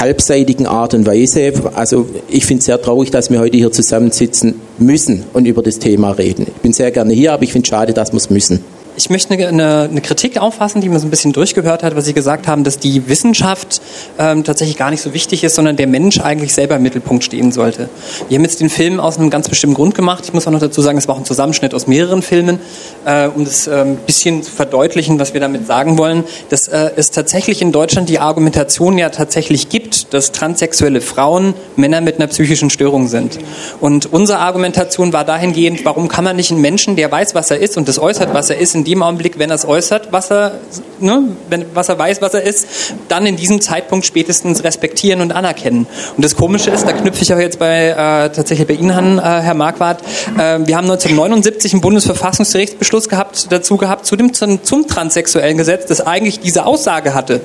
halbseitigen 0.00 0.66
Art 0.66 0.94
und 0.94 1.06
Weise. 1.06 1.52
Also 1.74 2.06
ich 2.28 2.44
finde 2.46 2.60
es 2.60 2.66
sehr 2.66 2.80
traurig, 2.82 3.10
dass 3.10 3.30
wir 3.30 3.38
heute 3.38 3.56
hier 3.56 3.70
zusammensitzen 3.70 4.60
müssen 4.78 5.24
und 5.32 5.46
über 5.46 5.62
das 5.62 5.78
Thema 5.78 6.10
reden. 6.12 6.46
Ich 6.48 6.62
bin 6.62 6.72
sehr 6.72 6.90
gerne 6.90 7.12
hier, 7.12 7.32
aber 7.32 7.44
ich 7.44 7.52
finde 7.52 7.66
es 7.66 7.68
schade, 7.68 7.92
dass 7.92 8.12
wir 8.12 8.16
es 8.16 8.30
müssen. 8.30 8.64
Ich 8.94 9.08
möchte 9.08 9.32
eine, 9.32 9.88
eine, 9.90 10.00
Kritik 10.02 10.36
auffassen, 10.36 10.82
die 10.82 10.90
man 10.90 10.98
so 10.98 11.06
ein 11.06 11.10
bisschen 11.10 11.32
durchgehört 11.32 11.82
hat, 11.82 11.96
was 11.96 12.04
Sie 12.04 12.12
gesagt 12.12 12.46
haben, 12.46 12.62
dass 12.62 12.78
die 12.78 13.08
Wissenschaft 13.08 13.80
ähm, 14.18 14.44
tatsächlich 14.44 14.76
gar 14.76 14.90
nicht 14.90 15.00
so 15.00 15.14
wichtig 15.14 15.44
ist, 15.44 15.54
sondern 15.54 15.76
der 15.76 15.86
Mensch 15.86 16.20
eigentlich 16.20 16.52
selber 16.52 16.76
im 16.76 16.82
Mittelpunkt 16.82 17.24
stehen 17.24 17.52
sollte. 17.52 17.88
Wir 18.28 18.36
haben 18.36 18.44
jetzt 18.44 18.60
den 18.60 18.68
Film 18.68 19.00
aus 19.00 19.16
einem 19.16 19.30
ganz 19.30 19.48
bestimmten 19.48 19.76
Grund 19.76 19.94
gemacht. 19.94 20.24
Ich 20.26 20.34
muss 20.34 20.46
auch 20.46 20.50
noch 20.50 20.60
dazu 20.60 20.82
sagen, 20.82 20.98
es 20.98 21.08
war 21.08 21.14
auch 21.14 21.20
ein 21.20 21.24
Zusammenschnitt 21.24 21.72
aus 21.72 21.86
mehreren 21.86 22.20
Filmen, 22.20 22.60
äh, 23.06 23.28
um 23.28 23.46
das 23.46 23.66
äh, 23.66 23.76
ein 23.76 23.96
bisschen 23.96 24.42
zu 24.42 24.50
verdeutlichen, 24.50 25.18
was 25.18 25.32
wir 25.32 25.40
damit 25.40 25.66
sagen 25.66 25.96
wollen, 25.96 26.24
dass 26.50 26.68
äh, 26.68 26.90
es 26.94 27.10
tatsächlich 27.10 27.62
in 27.62 27.72
Deutschland 27.72 28.10
die 28.10 28.18
Argumentation 28.18 28.98
ja 28.98 29.08
tatsächlich 29.08 29.70
gibt, 29.70 30.12
dass 30.12 30.32
transsexuelle 30.32 31.00
Frauen 31.00 31.54
Männer 31.76 32.02
mit 32.02 32.16
einer 32.16 32.26
psychischen 32.26 32.68
Störung 32.68 33.08
sind. 33.08 33.38
Und 33.80 34.12
unsere 34.12 34.40
Argumentation 34.40 35.14
war 35.14 35.24
dahingehend, 35.24 35.86
warum 35.86 36.08
kann 36.08 36.24
man 36.24 36.36
nicht 36.36 36.50
einen 36.50 36.60
Menschen, 36.60 36.94
der 36.94 37.10
weiß, 37.10 37.34
was 37.34 37.50
er 37.50 37.58
ist 37.58 37.78
und 37.78 37.88
das 37.88 37.98
äußert, 37.98 38.34
was 38.34 38.50
er 38.50 38.58
ist, 38.58 38.74
in 38.74 38.81
dem 38.84 39.02
Augenblick, 39.02 39.38
wenn 39.38 39.50
er 39.50 39.56
es 39.56 39.66
äußert, 39.66 40.12
was 40.12 40.30
er, 40.30 40.60
ne, 41.00 41.22
wenn, 41.48 41.66
was 41.74 41.88
er 41.88 41.98
weiß, 41.98 42.22
was 42.22 42.34
er 42.34 42.42
ist, 42.42 42.66
dann 43.08 43.26
in 43.26 43.36
diesem 43.36 43.60
Zeitpunkt 43.60 44.06
spätestens 44.06 44.64
respektieren 44.64 45.20
und 45.20 45.32
anerkennen. 45.32 45.86
Und 46.16 46.24
das 46.24 46.36
Komische 46.36 46.70
ist, 46.70 46.86
da 46.86 46.92
knüpfe 46.92 47.22
ich 47.22 47.32
auch 47.32 47.38
jetzt 47.38 47.58
bei 47.58 47.88
äh, 47.88 47.94
tatsächlich 48.30 48.66
bei 48.66 48.74
Ihnen 48.74 48.90
an, 48.90 49.18
äh, 49.18 49.22
Herr 49.22 49.54
Marquardt, 49.54 50.02
äh, 50.02 50.58
wir 50.64 50.76
haben 50.76 50.90
1979 50.90 51.72
einen 51.72 51.80
Bundesverfassungsgerichtsbeschluss 51.80 53.08
gehabt, 53.08 53.48
dazu 53.50 53.76
gehabt 53.76 54.06
zu 54.06 54.16
dem, 54.16 54.32
zum, 54.32 54.62
zum 54.62 54.86
transsexuellen 54.86 55.56
Gesetz, 55.58 55.86
das 55.86 56.00
eigentlich 56.00 56.40
diese 56.40 56.66
Aussage 56.66 57.14
hatte. 57.14 57.40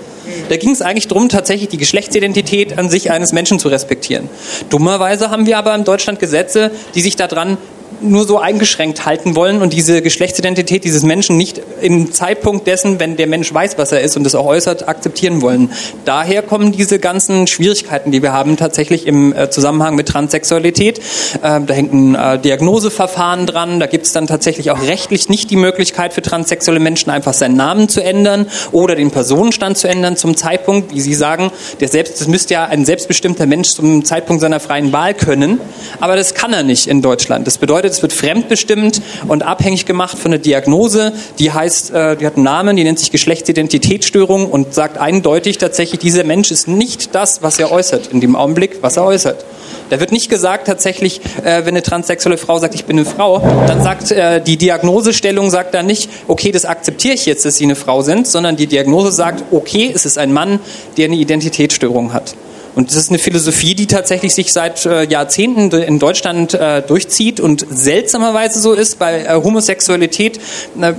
Da 0.49 0.57
ging 0.57 0.71
es 0.71 0.81
eigentlich 0.81 1.07
darum, 1.07 1.29
tatsächlich 1.29 1.69
die 1.69 1.77
Geschlechtsidentität 1.77 2.77
an 2.77 2.89
sich 2.89 3.11
eines 3.11 3.33
Menschen 3.33 3.59
zu 3.59 3.69
respektieren. 3.69 4.29
Dummerweise 4.69 5.29
haben 5.29 5.45
wir 5.45 5.57
aber 5.57 5.73
in 5.75 5.83
Deutschland 5.83 6.19
Gesetze, 6.19 6.71
die 6.95 7.01
sich 7.01 7.15
daran 7.15 7.57
nur 8.01 8.25
so 8.25 8.37
eingeschränkt 8.37 9.05
halten 9.05 9.35
wollen 9.35 9.61
und 9.61 9.73
diese 9.73 10.01
Geschlechtsidentität 10.01 10.83
dieses 10.83 11.03
Menschen 11.03 11.37
nicht 11.37 11.61
im 11.81 12.11
Zeitpunkt 12.11 12.67
dessen, 12.67 12.99
wenn 12.99 13.17
der 13.17 13.27
Mensch 13.27 13.53
weiß, 13.53 13.77
was 13.77 13.91
er 13.91 14.01
ist 14.01 14.17
und 14.17 14.25
es 14.25 14.35
auch 14.35 14.45
äußert, 14.45 14.87
akzeptieren 14.87 15.41
wollen. 15.41 15.71
Daher 16.05 16.41
kommen 16.41 16.71
diese 16.71 16.99
ganzen 16.99 17.47
Schwierigkeiten, 17.47 18.11
die 18.11 18.21
wir 18.21 18.33
haben, 18.33 18.57
tatsächlich 18.57 19.07
im 19.07 19.33
äh, 19.33 19.49
Zusammenhang 19.49 19.95
mit 19.95 20.07
Transsexualität. 20.07 21.01
Ähm, 21.43 21.65
da 21.65 21.73
hängt 21.73 21.93
ein 21.93 22.15
äh, 22.15 22.39
Diagnoseverfahren 22.39 23.45
dran, 23.45 23.79
da 23.79 23.87
gibt 23.87 24.05
es 24.05 24.13
dann 24.13 24.27
tatsächlich 24.27 24.71
auch 24.71 24.81
rechtlich 24.81 25.29
nicht 25.29 25.49
die 25.49 25.55
Möglichkeit 25.55 26.13
für 26.13 26.21
transsexuelle 26.21 26.79
Menschen 26.79 27.09
einfach 27.09 27.33
seinen 27.33 27.55
Namen 27.55 27.89
zu 27.89 28.03
ändern 28.03 28.47
oder 28.71 28.95
den 28.95 29.11
Personenstand 29.11 29.77
zu 29.77 29.87
ändern 29.87 30.17
zum 30.17 30.37
Zeitpunkt, 30.37 30.93
wie 30.93 31.01
Sie 31.01 31.13
sagen, 31.13 31.51
der 31.79 31.87
selbst, 31.87 32.19
das 32.21 32.27
müsste 32.27 32.53
ja 32.53 32.65
ein 32.65 32.85
selbstbestimmter 32.85 33.45
Mensch 33.45 33.69
zum 33.69 34.05
Zeitpunkt 34.05 34.41
seiner 34.41 34.59
freien 34.59 34.93
Wahl 34.93 35.13
können, 35.13 35.59
aber 35.99 36.15
das 36.15 36.33
kann 36.33 36.53
er 36.53 36.63
nicht 36.63 36.87
in 36.87 37.01
Deutschland. 37.01 37.47
Das 37.47 37.57
bedeutet, 37.57 37.86
bedeutet, 37.87 37.93
es 37.93 38.01
wird 38.01 38.13
fremdbestimmt 38.13 39.01
und 39.27 39.43
abhängig 39.43 39.85
gemacht 39.85 40.17
von 40.17 40.31
einer 40.31 40.41
Diagnose, 40.41 41.13
die 41.39 41.51
heißt, 41.51 41.91
äh, 41.91 42.17
die 42.17 42.25
hat 42.25 42.35
einen 42.35 42.43
Namen, 42.43 42.75
die 42.75 42.83
nennt 42.83 42.99
sich 42.99 43.11
Geschlechtsidentitätsstörung 43.11 44.49
und 44.49 44.73
sagt 44.73 44.97
eindeutig 44.97 45.57
tatsächlich, 45.57 45.99
dieser 45.99 46.23
Mensch 46.23 46.51
ist 46.51 46.67
nicht 46.67 47.15
das, 47.15 47.41
was 47.41 47.59
er 47.59 47.71
äußert, 47.71 48.07
in 48.07 48.21
dem 48.21 48.35
Augenblick, 48.35 48.79
was 48.81 48.97
er 48.97 49.05
äußert. 49.05 49.45
Da 49.89 49.99
wird 49.99 50.11
nicht 50.11 50.29
gesagt 50.29 50.67
tatsächlich, 50.67 51.21
äh, 51.43 51.65
wenn 51.65 51.69
eine 51.69 51.83
transsexuelle 51.83 52.37
Frau 52.37 52.59
sagt, 52.59 52.75
ich 52.75 52.85
bin 52.85 52.97
eine 52.97 53.05
Frau, 53.05 53.39
dann 53.67 53.81
sagt 53.83 54.11
äh, 54.11 54.41
die 54.41 54.57
Diagnosestellung 54.57 55.49
sagt 55.49 55.73
dann 55.73 55.85
nicht, 55.85 56.09
okay, 56.27 56.51
das 56.51 56.65
akzeptiere 56.65 57.13
ich 57.13 57.25
jetzt, 57.25 57.45
dass 57.45 57.57
sie 57.57 57.63
eine 57.63 57.75
Frau 57.75 58.01
sind, 58.01 58.27
sondern 58.27 58.55
die 58.55 58.67
Diagnose 58.67 59.11
sagt, 59.11 59.43
okay, 59.51 59.91
es 59.93 60.05
ist 60.05 60.17
ein 60.17 60.33
Mann, 60.33 60.59
der 60.97 61.05
eine 61.05 61.15
Identitätsstörung 61.15 62.13
hat. 62.13 62.35
Und 62.77 62.91
das 62.91 62.97
ist 62.97 63.09
eine 63.09 63.17
Philosophie, 63.17 63.73
die 63.73 63.87
tatsächlich 63.87 64.35
sich 64.35 64.53
seit 64.53 64.85
äh, 64.85 65.03
Jahrzehnten 65.07 65.71
in 65.71 65.97
Deutschland 65.97 66.53
äh, 66.53 66.83
durchzieht 66.83 67.39
und 67.39 67.65
seltsamerweise 67.71 68.59
so 68.59 68.73
ist 68.73 68.99
bei 68.99 69.23
äh, 69.23 69.33
Homosexualität, 69.33 70.39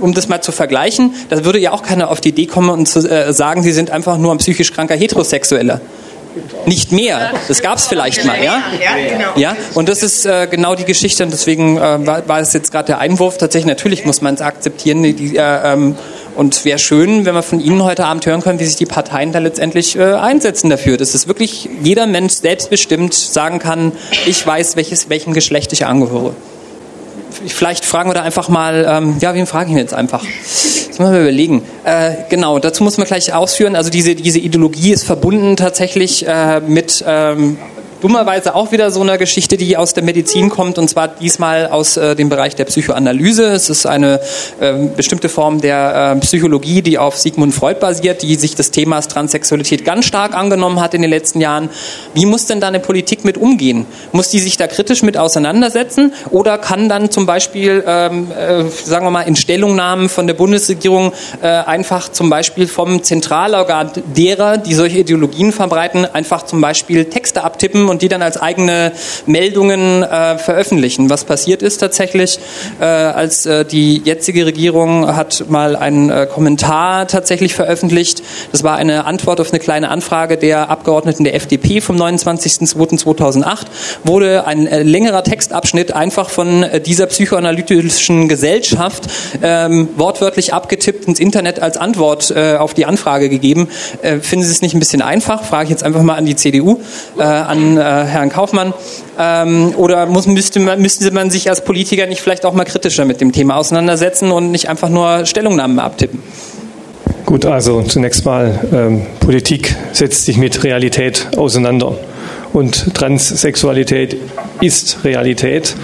um 0.01 0.13
das 0.13 0.27
mal 0.27 0.41
zu 0.41 0.51
vergleichen, 0.51 1.13
da 1.29 1.45
würde 1.45 1.57
ja 1.57 1.71
auch 1.71 1.81
keiner 1.81 2.11
auf 2.11 2.19
die 2.19 2.29
Idee 2.29 2.47
kommen 2.47 2.69
und 2.69 2.89
zu 2.89 3.09
äh, 3.09 3.31
sagen, 3.31 3.63
sie 3.63 3.71
sind 3.71 3.91
einfach 3.91 4.17
nur 4.17 4.33
ein 4.33 4.39
psychisch 4.39 4.73
kranker 4.73 4.95
Heterosexueller. 4.95 5.79
Nicht 6.65 6.91
mehr. 6.91 7.31
Das 7.47 7.61
gab 7.61 7.77
es 7.77 7.87
vielleicht 7.87 8.25
mal, 8.25 8.43
ja? 8.43 8.61
Ja, 9.35 9.55
und 9.73 9.89
das 9.89 10.03
ist 10.03 10.25
äh, 10.25 10.47
genau 10.49 10.75
die 10.75 10.85
Geschichte 10.85 11.23
und 11.23 11.31
deswegen 11.31 11.77
äh, 11.77 12.05
war, 12.05 12.27
war 12.27 12.39
es 12.39 12.53
jetzt 12.53 12.71
gerade 12.71 12.87
der 12.87 12.99
Einwurf. 12.99 13.37
Tatsächlich, 13.37 13.67
natürlich 13.67 14.05
muss 14.05 14.21
man 14.21 14.35
es 14.35 14.41
akzeptieren. 14.41 15.03
Die, 15.03 15.35
äh, 15.35 15.73
ähm, 15.73 15.95
und 16.35 16.63
wäre 16.63 16.79
schön, 16.79 17.25
wenn 17.25 17.33
wir 17.33 17.43
von 17.43 17.59
Ihnen 17.59 17.83
heute 17.83 18.05
Abend 18.05 18.25
hören 18.25 18.41
können, 18.41 18.59
wie 18.59 18.65
sich 18.65 18.75
die 18.75 18.85
Parteien 18.85 19.33
da 19.33 19.39
letztendlich 19.39 19.97
äh, 19.97 20.13
einsetzen 20.13 20.69
dafür, 20.69 20.97
dass 20.97 21.13
es 21.13 21.27
wirklich 21.27 21.67
jeder 21.81 22.07
Mensch 22.07 22.33
selbstbestimmt 22.33 23.13
sagen 23.13 23.59
kann, 23.59 23.91
ich 24.25 24.45
weiß, 24.45 24.75
welches, 24.75 25.09
welchem 25.09 25.33
Geschlecht 25.33 25.73
ich 25.73 25.85
angehöre. 25.85 26.33
Vielleicht 27.47 27.85
fragen 27.85 28.09
wir 28.09 28.13
da 28.13 28.21
einfach 28.21 28.49
mal, 28.49 28.85
ähm, 28.87 29.17
ja, 29.19 29.33
wen 29.33 29.45
frage 29.45 29.71
ich 29.71 29.77
jetzt 29.77 29.93
einfach? 29.93 30.23
Das 30.23 30.99
müssen 30.99 31.13
wir 31.13 31.21
überlegen. 31.21 31.63
Äh, 31.85 32.11
genau, 32.29 32.59
dazu 32.59 32.83
muss 32.83 32.97
man 32.97 33.07
gleich 33.07 33.33
ausführen. 33.33 33.75
Also 33.75 33.89
diese, 33.89 34.15
diese 34.15 34.39
Ideologie 34.39 34.91
ist 34.91 35.03
verbunden 35.03 35.55
tatsächlich 35.55 36.27
äh, 36.27 36.59
mit 36.59 37.03
ähm, 37.07 37.57
dummerweise 38.01 38.55
auch 38.55 38.71
wieder 38.71 38.91
so 38.91 39.01
eine 39.01 39.17
Geschichte, 39.17 39.57
die 39.57 39.77
aus 39.77 39.93
der 39.93 40.03
Medizin 40.03 40.49
kommt, 40.49 40.77
und 40.77 40.89
zwar 40.89 41.07
diesmal 41.07 41.67
aus 41.67 41.97
äh, 41.97 42.15
dem 42.15 42.29
Bereich 42.29 42.55
der 42.55 42.65
Psychoanalyse. 42.65 43.45
Es 43.47 43.69
ist 43.69 43.85
eine 43.85 44.19
äh, 44.59 44.73
bestimmte 44.95 45.29
Form 45.29 45.61
der 45.61 46.15
äh, 46.15 46.19
Psychologie, 46.19 46.81
die 46.81 46.97
auf 46.97 47.17
Sigmund 47.17 47.53
Freud 47.53 47.79
basiert, 47.79 48.21
die 48.21 48.35
sich 48.35 48.55
des 48.55 48.71
Themas 48.71 49.07
Transsexualität 49.07 49.85
ganz 49.85 50.05
stark 50.05 50.35
angenommen 50.35 50.79
hat 50.79 50.93
in 50.93 51.01
den 51.01 51.11
letzten 51.11 51.41
Jahren. 51.41 51.69
Wie 52.13 52.25
muss 52.25 52.45
denn 52.45 52.61
da 52.61 52.67
eine 52.67 52.79
Politik 52.79 53.25
mit 53.25 53.37
umgehen? 53.37 53.85
Muss 54.11 54.29
die 54.29 54.39
sich 54.39 54.57
da 54.57 54.67
kritisch 54.67 55.03
mit 55.03 55.17
auseinandersetzen 55.17 56.13
oder 56.29 56.57
kann 56.57 56.89
dann 56.89 57.11
zum 57.11 57.25
Beispiel, 57.25 57.83
ähm, 57.85 58.31
äh, 58.31 58.63
sagen 58.69 59.05
wir 59.05 59.11
mal, 59.11 59.23
in 59.23 59.35
Stellungnahmen 59.35 60.09
von 60.09 60.27
der 60.27 60.33
Bundesregierung 60.33 61.13
äh, 61.41 61.47
einfach 61.47 62.09
zum 62.09 62.29
Beispiel 62.29 62.67
vom 62.67 63.03
Zentralorgan 63.03 63.91
derer, 64.15 64.57
die 64.57 64.73
solche 64.73 64.99
Ideologien 64.99 65.51
verbreiten, 65.51 66.05
einfach 66.05 66.43
zum 66.45 66.61
Beispiel 66.61 67.05
Texte 67.05 67.43
abtippen 67.43 67.88
abtippen 67.89 67.99
und 67.99 68.01
die 68.01 68.07
dann 68.07 68.21
als 68.21 68.37
eigene 68.37 68.91
Meldungen 69.25 70.03
äh, 70.03 70.37
veröffentlichen. 70.37 71.09
Was 71.09 71.25
passiert 71.25 71.61
ist 71.61 71.79
tatsächlich, 71.79 72.39
äh, 72.79 72.85
als 72.85 73.45
äh, 73.45 73.65
die 73.65 74.01
jetzige 74.03 74.45
Regierung 74.45 75.15
hat 75.15 75.45
mal 75.49 75.75
einen 75.75 76.09
äh, 76.09 76.27
Kommentar 76.27 77.07
tatsächlich 77.07 77.53
veröffentlicht. 77.53 78.21
Das 78.51 78.63
war 78.63 78.77
eine 78.77 79.05
Antwort 79.05 79.41
auf 79.41 79.51
eine 79.51 79.59
kleine 79.59 79.89
Anfrage 79.89 80.37
der 80.37 80.69
Abgeordneten 80.69 81.23
der 81.23 81.35
FDP 81.35 81.81
vom 81.81 81.97
29.02.2008, 81.97 83.65
wurde 84.03 84.45
ein 84.45 84.67
äh, 84.67 84.83
längerer 84.83 85.23
Textabschnitt 85.23 85.93
einfach 85.93 86.29
von 86.29 86.63
äh, 86.63 86.79
dieser 86.79 87.07
psychoanalytischen 87.07 88.27
Gesellschaft 88.27 89.03
ähm, 89.41 89.89
wortwörtlich 89.97 90.53
abgetippt 90.53 91.05
ins 91.05 91.19
Internet 91.19 91.59
als 91.59 91.77
Antwort 91.77 92.31
äh, 92.31 92.55
auf 92.57 92.73
die 92.73 92.85
Anfrage 92.85 93.29
gegeben. 93.29 93.67
Äh, 94.01 94.19
finden 94.19 94.45
Sie 94.45 94.51
es 94.51 94.61
nicht 94.61 94.73
ein 94.73 94.79
bisschen 94.79 95.01
einfach? 95.01 95.43
Frage 95.43 95.65
ich 95.65 95.69
jetzt 95.69 95.83
einfach 95.83 96.03
mal 96.03 96.15
an 96.15 96.25
die 96.25 96.35
CDU, 96.35 96.79
äh, 97.17 97.23
an 97.23 97.78
äh, 97.79 98.05
Herrn 98.05 98.29
Kaufmann. 98.29 98.73
Ähm, 99.17 99.73
oder 99.77 100.05
muss, 100.05 100.27
müsste, 100.27 100.59
man, 100.59 100.81
müsste 100.81 101.11
man 101.11 101.29
sich 101.29 101.49
als 101.49 101.63
Politiker 101.63 102.05
nicht 102.05 102.21
vielleicht 102.21 102.45
auch 102.45 102.53
mal 102.53 102.65
kritischer 102.65 103.05
mit 103.05 103.21
dem 103.21 103.31
Thema 103.31 103.57
auseinandersetzen 103.57 104.31
und 104.31 104.51
nicht 104.51 104.69
einfach 104.69 104.89
nur 104.89 105.25
Stellungnahmen 105.25 105.79
abtippen? 105.79 106.21
Gut, 107.25 107.45
also 107.45 107.83
zunächst 107.83 108.25
mal, 108.25 108.59
ähm, 108.73 109.05
Politik 109.19 109.75
setzt 109.91 110.25
sich 110.25 110.37
mit 110.37 110.63
Realität 110.63 111.27
auseinander. 111.37 111.95
Und 112.53 112.95
Transsexualität 112.95 114.17
ist 114.61 115.03
Realität. 115.03 115.75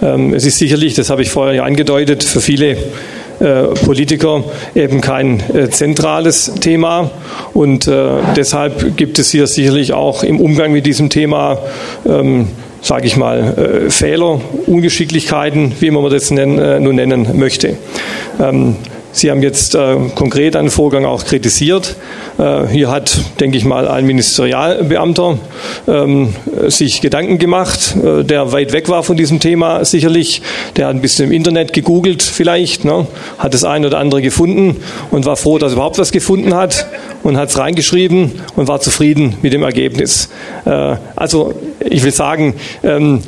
Ähm, 0.00 0.32
es 0.34 0.46
ist 0.46 0.58
sicherlich, 0.58 0.94
das 0.94 1.10
habe 1.10 1.22
ich 1.22 1.30
vorher 1.30 1.54
ja 1.54 1.64
angedeutet, 1.64 2.22
für 2.22 2.40
viele 2.40 2.76
Politiker 3.84 4.44
eben 4.74 5.00
kein 5.00 5.42
äh, 5.54 5.68
zentrales 5.70 6.54
Thema. 6.60 7.10
Und 7.54 7.86
äh, 7.86 8.08
deshalb 8.36 8.96
gibt 8.96 9.18
es 9.18 9.30
hier 9.30 9.46
sicherlich 9.46 9.92
auch 9.92 10.22
im 10.22 10.40
Umgang 10.40 10.72
mit 10.72 10.86
diesem 10.86 11.10
Thema 11.10 11.58
ähm, 12.06 12.48
sage 12.82 13.06
ich 13.06 13.16
mal, 13.16 13.84
äh, 13.86 13.90
Fehler, 13.90 14.40
Ungeschicklichkeiten, 14.66 15.72
wie 15.78 15.90
man 15.90 16.10
das 16.10 16.30
äh, 16.32 16.80
nun 16.80 16.96
nennen 16.96 17.38
möchte. 17.38 17.76
Ähm, 18.40 18.76
Sie 19.14 19.30
haben 19.30 19.42
jetzt 19.42 19.74
äh, 19.74 19.96
konkret 20.14 20.56
einen 20.56 20.70
Vorgang 20.70 21.04
auch 21.04 21.24
kritisiert. 21.24 21.96
Äh, 22.38 22.66
hier 22.68 22.90
hat, 22.90 23.18
denke 23.40 23.58
ich 23.58 23.64
mal, 23.66 23.86
ein 23.86 24.06
Ministerialbeamter 24.06 25.38
ähm, 25.86 26.34
sich 26.68 27.02
Gedanken 27.02 27.36
gemacht, 27.36 27.94
äh, 28.02 28.24
der 28.24 28.52
weit 28.52 28.72
weg 28.72 28.88
war 28.88 29.02
von 29.02 29.18
diesem 29.18 29.38
Thema 29.38 29.84
sicherlich. 29.84 30.40
Der 30.76 30.86
hat 30.86 30.94
ein 30.94 31.02
bisschen 31.02 31.26
im 31.26 31.32
Internet 31.32 31.74
gegoogelt 31.74 32.22
vielleicht, 32.22 32.86
ne, 32.86 33.06
hat 33.38 33.52
das 33.52 33.64
eine 33.64 33.88
oder 33.88 33.98
andere 33.98 34.22
gefunden 34.22 34.78
und 35.10 35.26
war 35.26 35.36
froh, 35.36 35.58
dass 35.58 35.72
er 35.72 35.76
überhaupt 35.76 35.98
was 35.98 36.10
gefunden 36.10 36.54
hat 36.54 36.86
und 37.22 37.36
hat 37.36 37.50
es 37.50 37.58
reingeschrieben 37.58 38.40
und 38.56 38.66
war 38.66 38.80
zufrieden 38.80 39.36
mit 39.42 39.52
dem 39.52 39.62
Ergebnis. 39.62 40.30
Äh, 40.64 40.96
also 41.16 41.52
ich 41.80 42.02
will 42.02 42.12
sagen, 42.12 42.54
ähm, 42.82 43.20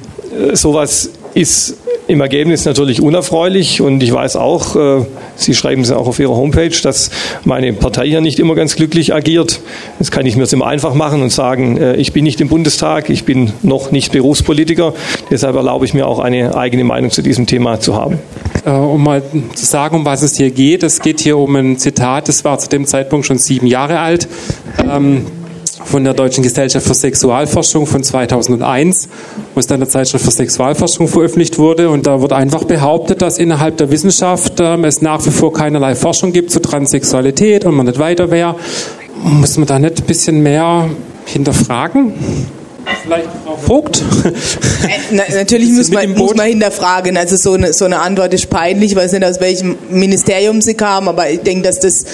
sowas 0.54 1.10
ist 1.34 1.76
im 2.06 2.20
Ergebnis 2.20 2.64
natürlich 2.64 3.00
unerfreulich 3.00 3.80
und 3.80 4.02
ich 4.02 4.12
weiß 4.12 4.36
auch, 4.36 4.76
äh, 4.76 5.04
Sie 5.36 5.54
schreiben 5.54 5.82
es 5.82 5.90
auch 5.90 6.06
auf 6.06 6.20
Ihrer 6.20 6.36
Homepage, 6.36 6.76
dass 6.82 7.10
meine 7.44 7.72
Partei 7.72 8.06
hier 8.06 8.20
nicht 8.20 8.38
immer 8.38 8.54
ganz 8.54 8.76
glücklich 8.76 9.14
agiert. 9.14 9.60
Das 9.98 10.10
kann 10.10 10.26
ich 10.26 10.36
mir 10.36 10.44
immer 10.52 10.66
einfach 10.66 10.94
machen 10.94 11.22
und 11.22 11.30
sagen, 11.30 11.78
äh, 11.78 11.96
ich 11.96 12.12
bin 12.12 12.24
nicht 12.24 12.40
im 12.40 12.48
Bundestag, 12.48 13.08
ich 13.10 13.24
bin 13.24 13.52
noch 13.62 13.90
nicht 13.90 14.12
Berufspolitiker, 14.12 14.94
deshalb 15.30 15.56
erlaube 15.56 15.86
ich 15.86 15.94
mir 15.94 16.06
auch 16.06 16.18
eine 16.18 16.54
eigene 16.54 16.84
Meinung 16.84 17.10
zu 17.10 17.22
diesem 17.22 17.46
Thema 17.46 17.80
zu 17.80 17.96
haben. 17.96 18.18
Äh, 18.64 18.70
um 18.70 19.02
mal 19.02 19.22
zu 19.54 19.64
sagen, 19.64 19.96
um 19.96 20.04
was 20.04 20.22
es 20.22 20.36
hier 20.36 20.50
geht, 20.50 20.82
es 20.82 21.00
geht 21.00 21.20
hier 21.20 21.38
um 21.38 21.56
ein 21.56 21.78
Zitat, 21.78 22.28
das 22.28 22.44
war 22.44 22.58
zu 22.58 22.68
dem 22.68 22.86
Zeitpunkt 22.86 23.26
schon 23.26 23.38
sieben 23.38 23.66
Jahre 23.66 23.98
alt. 24.00 24.28
Ähm, 24.78 25.26
von 25.84 26.04
der 26.04 26.14
Deutschen 26.14 26.42
Gesellschaft 26.42 26.86
für 26.86 26.94
Sexualforschung 26.94 27.86
von 27.86 28.02
2001, 28.02 29.08
wo 29.54 29.60
es 29.60 29.66
dann 29.66 29.80
der 29.80 29.88
Zeitschrift 29.88 30.24
für 30.24 30.30
Sexualforschung 30.30 31.08
veröffentlicht 31.08 31.58
wurde. 31.58 31.90
Und 31.90 32.06
da 32.06 32.20
wird 32.20 32.32
einfach 32.32 32.64
behauptet, 32.64 33.22
dass 33.22 33.38
innerhalb 33.38 33.76
der 33.76 33.90
Wissenschaft 33.90 34.54
ähm, 34.60 34.84
es 34.84 35.02
nach 35.02 35.24
wie 35.26 35.30
vor 35.30 35.52
keinerlei 35.52 35.94
Forschung 35.94 36.32
gibt 36.32 36.50
zu 36.50 36.60
Transsexualität 36.60 37.64
und 37.64 37.74
man 37.74 37.86
nicht 37.86 37.98
weiter 37.98 38.30
wäre. 38.30 38.56
Muss 39.22 39.56
man 39.56 39.66
da 39.66 39.78
nicht 39.78 40.00
ein 40.00 40.06
bisschen 40.06 40.42
mehr 40.42 40.88
hinterfragen? 41.26 42.12
Vielleicht 43.02 43.28
Frau 43.44 43.56
Vogt? 43.56 44.02
Äh, 44.84 44.98
na, 45.12 45.22
natürlich 45.34 45.70
muss 45.70 45.90
man, 45.90 46.10
muss 46.12 46.34
man 46.34 46.46
hinterfragen. 46.46 47.16
Also 47.16 47.36
so 47.36 47.54
eine, 47.54 47.72
so 47.72 47.86
eine 47.86 48.00
Antwort 48.00 48.34
ist 48.34 48.50
peinlich. 48.50 48.90
Ich 48.90 48.96
weiß 48.96 49.12
nicht, 49.12 49.24
aus 49.24 49.40
welchem 49.40 49.78
Ministerium 49.88 50.60
sie 50.60 50.74
kam, 50.74 51.08
aber 51.08 51.30
ich 51.30 51.40
denke, 51.40 51.62
dass 51.62 51.80
das 51.80 52.04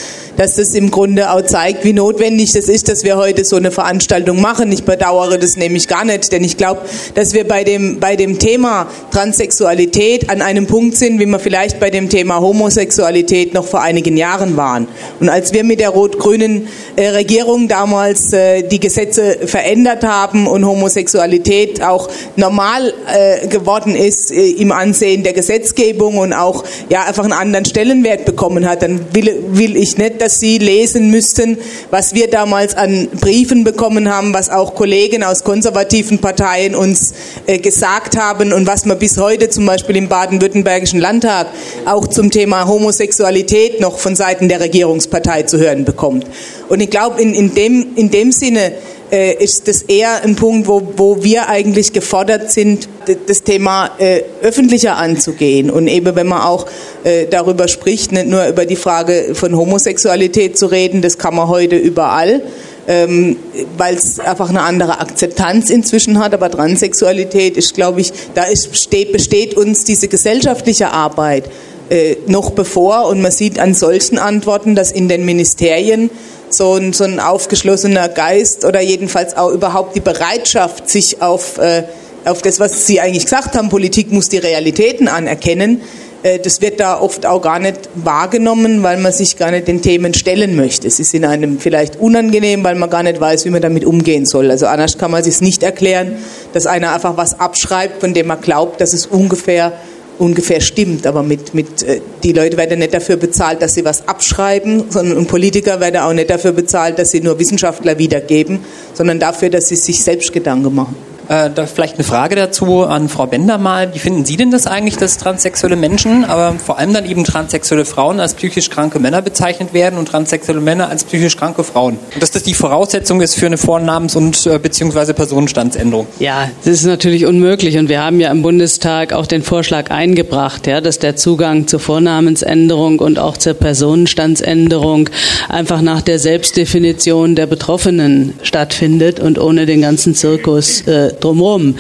dass 0.41 0.57
das 0.57 0.75
im 0.75 0.91
Grunde 0.91 1.31
auch 1.31 1.43
zeigt, 1.43 1.85
wie 1.85 1.93
notwendig 1.93 2.55
das 2.55 2.71
ist, 2.71 2.89
dass 2.89 3.05
wir 3.05 3.19
heute 3.19 3.45
so 3.45 3.57
eine 3.57 3.71
Veranstaltung 3.71 4.41
machen. 4.41 4.73
Ich 4.73 4.85
bedauere 4.85 5.37
das 5.37 5.59
nämlich 5.59 5.87
gar 5.87 6.07
nicht, 6.07 6.33
denn 6.33 6.43
ich 6.43 6.57
glaube, 6.57 6.81
dass 7.15 7.35
wir 7.35 7.47
bei 7.47 7.63
dem, 7.63 8.01
bei 8.01 8.17
dem 8.17 8.39
Thema 8.39 8.87
Transsexualität 9.11 10.31
an 10.31 10.41
einem 10.41 10.67
Punkt 10.67 10.97
sind, 10.97 11.21
wie 11.21 11.27
wir 11.27 11.41
vielleicht 11.41 11.79
bei 11.79 11.91
dem 11.91 12.09
Thema 12.09 12.41
Homosexualität 12.41 13.53
noch 13.53 13.67
vor 13.67 13.83
einigen 13.83 14.17
Jahren 14.17 14.57
waren. 14.57 14.89
Und 15.21 15.29
als 15.29 15.53
wir 15.53 15.63
mit 15.63 15.79
der 15.79 15.91
rot-grünen 15.91 16.69
äh, 16.97 17.09
Regierung 17.09 17.69
damals 17.69 18.33
äh, 18.33 18.63
die 18.63 18.81
Gesetze 18.81 19.41
verändert 19.45 20.05
haben 20.05 20.47
und 20.47 20.60
Homosexualität 20.67 21.83
auch 21.83 22.09
normal 22.37 22.93
äh, 23.07 23.47
geworden 23.49 23.95
ist 23.95 24.31
äh, 24.31 24.51
im 24.51 24.73
Ansehen 24.73 25.23
der 25.23 25.33
Gesetzgebung 25.33 26.19
und 26.19 26.33
auch 26.33 26.65
ja 26.89 27.05
einfach 27.05 27.25
einen 27.25 27.33
anderen 27.33 27.65
Stellenwert 27.65 28.25
bekommen 28.25 28.69
hat, 28.69 28.83
dann 28.83 29.01
will, 29.13 29.43
will 29.51 29.77
ich 29.77 29.99
nicht, 29.99 30.21
dass 30.21 30.41
Sie 30.41 30.59
lesen 30.59 31.11
müssten, 31.11 31.59
was 31.91 32.15
wir 32.15 32.29
damals 32.29 32.75
an 32.77 33.09
Briefen 33.21 33.65
bekommen 33.65 34.09
haben, 34.09 34.35
was 34.35 34.51
auch 34.51 34.75
Kollegen 34.75 35.23
aus 35.23 35.45
konservativen 35.45 36.19
Parteien 36.19 36.75
uns 36.75 37.13
äh, 37.47 37.59
gesagt 37.59 38.17
haben 38.17 38.53
und 38.53 38.67
was 38.67 38.85
man 38.85 38.99
bis 38.99 39.19
heute 39.19 39.51
zum 39.51 39.67
Beispiel 39.67 39.97
im 39.97 40.09
baden-württembergischen 40.09 41.01
Landtag 41.01 41.49
auch 41.87 42.07
zum 42.07 42.31
Thema 42.31 42.67
Homosexualität 42.67 43.81
noch 43.81 43.99
von 43.99 44.17
Seiten 44.17 44.49
der 44.49 44.61
Regierungspartei 44.61 45.43
zu 45.45 45.59
hören 45.59 45.85
bekommt. 45.85 46.27
Und 46.69 46.81
ich 46.81 46.91
glaube, 46.91 47.21
in, 47.21 47.35
in, 47.35 47.55
dem, 47.55 47.97
in 47.97 48.11
dem 48.11 48.33
Sinne 48.33 48.73
ist 49.11 49.67
das 49.67 49.83
eher 49.83 50.23
ein 50.23 50.37
Punkt, 50.37 50.69
wo, 50.69 50.83
wo 50.97 51.23
wir 51.23 51.49
eigentlich 51.49 51.93
gefordert 51.93 52.51
sind, 52.51 52.89
das 53.27 53.43
Thema 53.43 53.91
äh, 53.99 54.23
öffentlicher 54.43 54.97
anzugehen. 54.97 55.71
Und 55.71 55.89
eben, 55.89 56.15
wenn 56.15 56.29
man 56.29 56.43
auch 56.43 56.67
äh, 57.05 57.27
darüber 57.27 57.67
spricht, 57.69 58.13
nicht 58.13 58.27
nur 58.27 58.47
über 58.47 58.67
die 58.67 58.77
Frage 58.77 59.35
von 59.35 59.57
Homosexualität 59.57 60.57
zu 60.57 60.67
reden, 60.67 61.03
das 61.03 61.19
kann 61.19 61.35
man 61.35 61.49
heute 61.49 61.77
überall. 61.77 62.43
Ähm, 62.89 63.37
weil 63.77 63.95
es 63.95 64.19
einfach 64.19 64.49
eine 64.49 64.63
andere 64.63 65.01
Akzeptanz 65.01 65.71
inzwischen 65.71 66.19
hat, 66.19 66.33
aber 66.33 66.51
Transsexualität 66.51 67.57
ist, 67.57 67.75
glaube 67.75 68.01
ich, 68.01 68.11
da 68.35 68.45
ist, 68.45 68.73
besteht, 68.73 69.13
besteht 69.13 69.55
uns 69.55 69.85
diese 69.85 70.09
gesellschaftliche 70.09 70.91
Arbeit 70.91 71.45
äh, 71.91 72.17
noch 72.27 72.51
bevor 72.51 73.07
und 73.09 73.21
man 73.21 73.33
sieht 73.33 73.59
an 73.59 73.75
solchen 73.75 74.19
Antworten, 74.19 74.75
dass 74.75 74.93
in 74.93 75.09
den 75.09 75.25
Ministerien 75.25 76.11
so 76.51 76.75
ein, 76.75 76.93
so 76.93 77.05
ein 77.05 77.21
aufgeschlossener 77.21 78.09
Geist 78.09 78.65
oder 78.65 78.81
jedenfalls 78.81 79.37
auch 79.37 79.51
überhaupt 79.51 79.97
die 79.97 80.01
Bereitschaft, 80.01 80.89
sich 80.89 81.23
auf, 81.23 81.59
äh, 81.59 81.85
auf 82.25 82.43
das, 82.43 82.61
was 82.61 82.87
Sie 82.87 83.01
eigentlich 83.01 83.25
gesagt 83.25 83.57
haben, 83.57 83.69
Politik 83.69 84.13
muss 84.13 84.29
die 84.29 84.39
Realitäten 84.39 85.09
anerkennen, 85.09 85.83
äh, 86.23 86.39
das 86.39 86.61
wird 86.61 86.81
da 86.81 87.01
oft 87.01 87.25
auch 87.27 87.41
gar 87.41 87.59
nicht 87.59 87.89
wahrgenommen, 87.95 88.83
weil 88.83 88.99
man 88.99 89.13
sich 89.13 89.37
gar 89.37 89.51
nicht 89.51 89.69
den 89.69 89.83
Themen 89.83 90.15
stellen 90.15 90.57
möchte. 90.57 90.87
Es 90.87 91.01
ist 91.01 91.15
in 91.15 91.25
einem 91.25 91.59
vielleicht 91.59 91.99
unangenehm, 91.99 92.63
weil 92.65 92.75
man 92.75 92.91
gar 92.91 93.03
nicht 93.03 93.21
weiß, 93.21 93.45
wie 93.45 93.51
man 93.51 93.63
damit 93.63 93.85
umgehen 93.85 94.27
soll. 94.27 94.51
Also 94.51 94.67
anders 94.67 94.99
kann 94.99 95.11
man 95.11 95.23
sich 95.23 95.41
nicht 95.41 95.63
erklären, 95.63 96.17
dass 96.53 96.67
einer 96.67 96.93
einfach 96.93 97.17
was 97.17 97.39
abschreibt, 97.41 98.01
von 98.01 98.15
dem 98.15 98.27
man 98.27 98.41
glaubt, 98.41 98.81
dass 98.81 98.93
es 98.93 99.07
ungefähr 99.07 99.73
ungefähr 100.21 100.61
stimmt, 100.61 101.07
aber 101.07 101.23
mit, 101.23 101.55
mit, 101.55 101.83
äh, 101.83 102.01
die 102.23 102.33
Leute 102.33 102.57
werden 102.57 102.79
nicht 102.79 102.95
dafür 102.95 103.17
bezahlt, 103.17 103.63
dass 103.63 103.75
sie 103.75 103.85
was 103.85 104.07
abschreiben, 104.07 104.85
sondern 104.91 105.17
und 105.17 105.29
Politiker 105.29 105.81
werden 105.81 106.01
auch 106.01 106.13
nicht 106.13 106.31
dafür 106.31 106.53
bezahlt, 106.53 106.99
dass 106.99 107.11
sie 107.11 107.21
nur 107.21 107.39
Wissenschaftler 107.39 107.99
wiedergeben, 107.99 108.61
sondern 108.95 109.19
dafür, 109.19 109.51
dass 109.51 109.69
sie 109.69 109.77
sich 109.77 110.03
selbst 110.03 110.33
Gedanken 110.33 110.75
machen. 110.75 111.10
Äh, 111.31 111.49
da 111.55 111.65
vielleicht 111.67 111.95
eine 111.95 112.03
Frage 112.03 112.35
dazu 112.35 112.83
an 112.83 113.09
Frau 113.09 113.25
Bender 113.25 113.57
mal. 113.57 113.95
Wie 113.95 114.01
finden 114.01 114.25
Sie 114.25 114.37
denn 114.37 114.51
das 114.51 114.67
eigentlich, 114.67 114.97
dass 114.97 115.17
transsexuelle 115.17 115.77
Menschen, 115.77 116.25
aber 116.25 116.55
vor 116.55 116.77
allem 116.77 116.93
dann 116.93 117.09
eben 117.09 117.23
transsexuelle 117.23 117.85
Frauen 117.85 118.19
als 118.19 118.35
psychisch 118.35 118.69
kranke 118.69 118.99
Männer 118.99 119.23
bezeichnet 119.23 119.73
werden 119.73 119.97
und 119.97 120.07
transsexuelle 120.09 120.61
Männer 120.61 120.89
als 120.89 121.05
psychisch 121.05 121.37
kranke 121.37 121.63
Frauen? 121.63 121.99
Und 122.13 122.21
dass 122.21 122.33
das 122.33 122.43
die 122.43 122.55
Voraussetzung 122.55 123.21
ist 123.21 123.37
für 123.37 123.47
eine 123.47 123.59
Vornamens- 123.59 124.17
und 124.17 124.45
äh, 124.45 124.59
beziehungsweise 124.59 125.15
Personenstandsänderung? 125.15 126.09
Ja, 126.19 126.51
das 126.65 126.75
ist 126.75 126.87
natürlich 126.87 127.27
unmöglich 127.27 127.79
und 127.79 127.89
wir 127.89 128.03
haben 128.03 128.19
ja 128.19 128.33
im 128.33 128.43
Bundestag 128.43 129.13
auch 129.13 129.29
den 129.29 129.45
Vorschlag 129.45 129.93
eingebracht, 129.93 130.67
ja, 130.67 130.81
dass 130.81 130.99
der 130.99 131.15
Zugang 131.15 131.69
zur 131.69 131.79
Vornamensänderung 131.79 132.99
und 132.99 133.21
auch 133.21 133.37
zur 133.37 133.55
Personenstandsänderung 133.55 135.09
einfach 135.49 135.81
nach 135.81 136.03
der 136.03 136.19
Selbstdefinition 136.19 137.37
der 137.37 137.47
Betroffenen 137.47 138.33
stattfindet 138.43 139.21
und 139.21 139.39
ohne 139.39 139.65
den 139.65 139.81
ganzen 139.81 140.17
Zirkus 140.17 140.81
äh, 140.89 141.13
том 141.21 141.75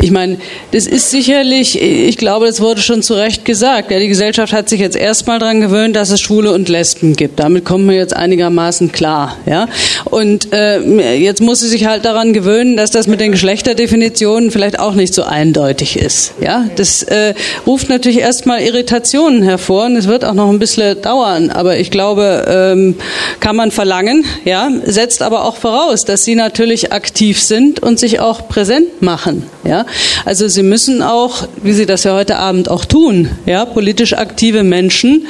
Ich 0.00 0.12
meine, 0.12 0.38
das 0.70 0.86
ist 0.86 1.10
sicherlich, 1.10 1.80
ich 1.82 2.16
glaube, 2.18 2.46
das 2.46 2.60
wurde 2.60 2.80
schon 2.80 3.02
zu 3.02 3.14
Recht 3.14 3.44
gesagt. 3.44 3.90
Ja, 3.90 3.98
die 3.98 4.06
Gesellschaft 4.06 4.52
hat 4.52 4.68
sich 4.68 4.78
jetzt 4.78 4.96
erstmal 4.96 5.40
daran 5.40 5.60
gewöhnt, 5.60 5.96
dass 5.96 6.10
es 6.10 6.20
Schwule 6.20 6.52
und 6.52 6.68
Lesben 6.68 7.16
gibt. 7.16 7.40
Damit 7.40 7.64
kommen 7.64 7.88
wir 7.88 7.96
jetzt 7.96 8.14
einigermaßen 8.14 8.92
klar. 8.92 9.36
Ja? 9.44 9.66
Und 10.04 10.52
äh, 10.52 11.14
jetzt 11.16 11.40
muss 11.40 11.60
sie 11.60 11.68
sich 11.68 11.86
halt 11.86 12.04
daran 12.04 12.32
gewöhnen, 12.32 12.76
dass 12.76 12.92
das 12.92 13.08
mit 13.08 13.18
den 13.18 13.32
Geschlechterdefinitionen 13.32 14.52
vielleicht 14.52 14.78
auch 14.78 14.94
nicht 14.94 15.12
so 15.12 15.24
eindeutig 15.24 15.98
ist. 15.98 16.32
Ja? 16.40 16.70
Das 16.76 17.02
äh, 17.02 17.34
ruft 17.66 17.88
natürlich 17.88 18.18
erstmal 18.18 18.60
Irritationen 18.60 19.42
hervor 19.42 19.86
und 19.86 19.96
es 19.96 20.06
wird 20.06 20.24
auch 20.24 20.34
noch 20.34 20.48
ein 20.48 20.60
bisschen 20.60 21.02
dauern. 21.02 21.50
Aber 21.50 21.76
ich 21.76 21.90
glaube, 21.90 22.46
ähm, 22.48 22.94
kann 23.40 23.56
man 23.56 23.72
verlangen, 23.72 24.24
ja, 24.44 24.70
setzt 24.84 25.22
aber 25.22 25.44
auch 25.44 25.56
voraus, 25.56 26.02
dass 26.02 26.24
sie 26.24 26.36
natürlich 26.36 26.92
aktiv 26.92 27.42
sind 27.42 27.80
und 27.80 27.98
sich 27.98 28.20
auch 28.20 28.46
präsent 28.48 29.02
machen. 29.02 29.42
Ja? 29.64 29.86
Also 30.24 30.48
sie 30.48 30.62
müssen 30.62 31.02
auch, 31.02 31.46
wie 31.62 31.72
sie 31.72 31.86
das 31.86 32.04
ja 32.04 32.14
heute 32.14 32.36
Abend 32.36 32.70
auch 32.70 32.84
tun, 32.84 33.28
ja, 33.46 33.64
politisch 33.64 34.14
aktive 34.14 34.62
Menschen 34.62 35.26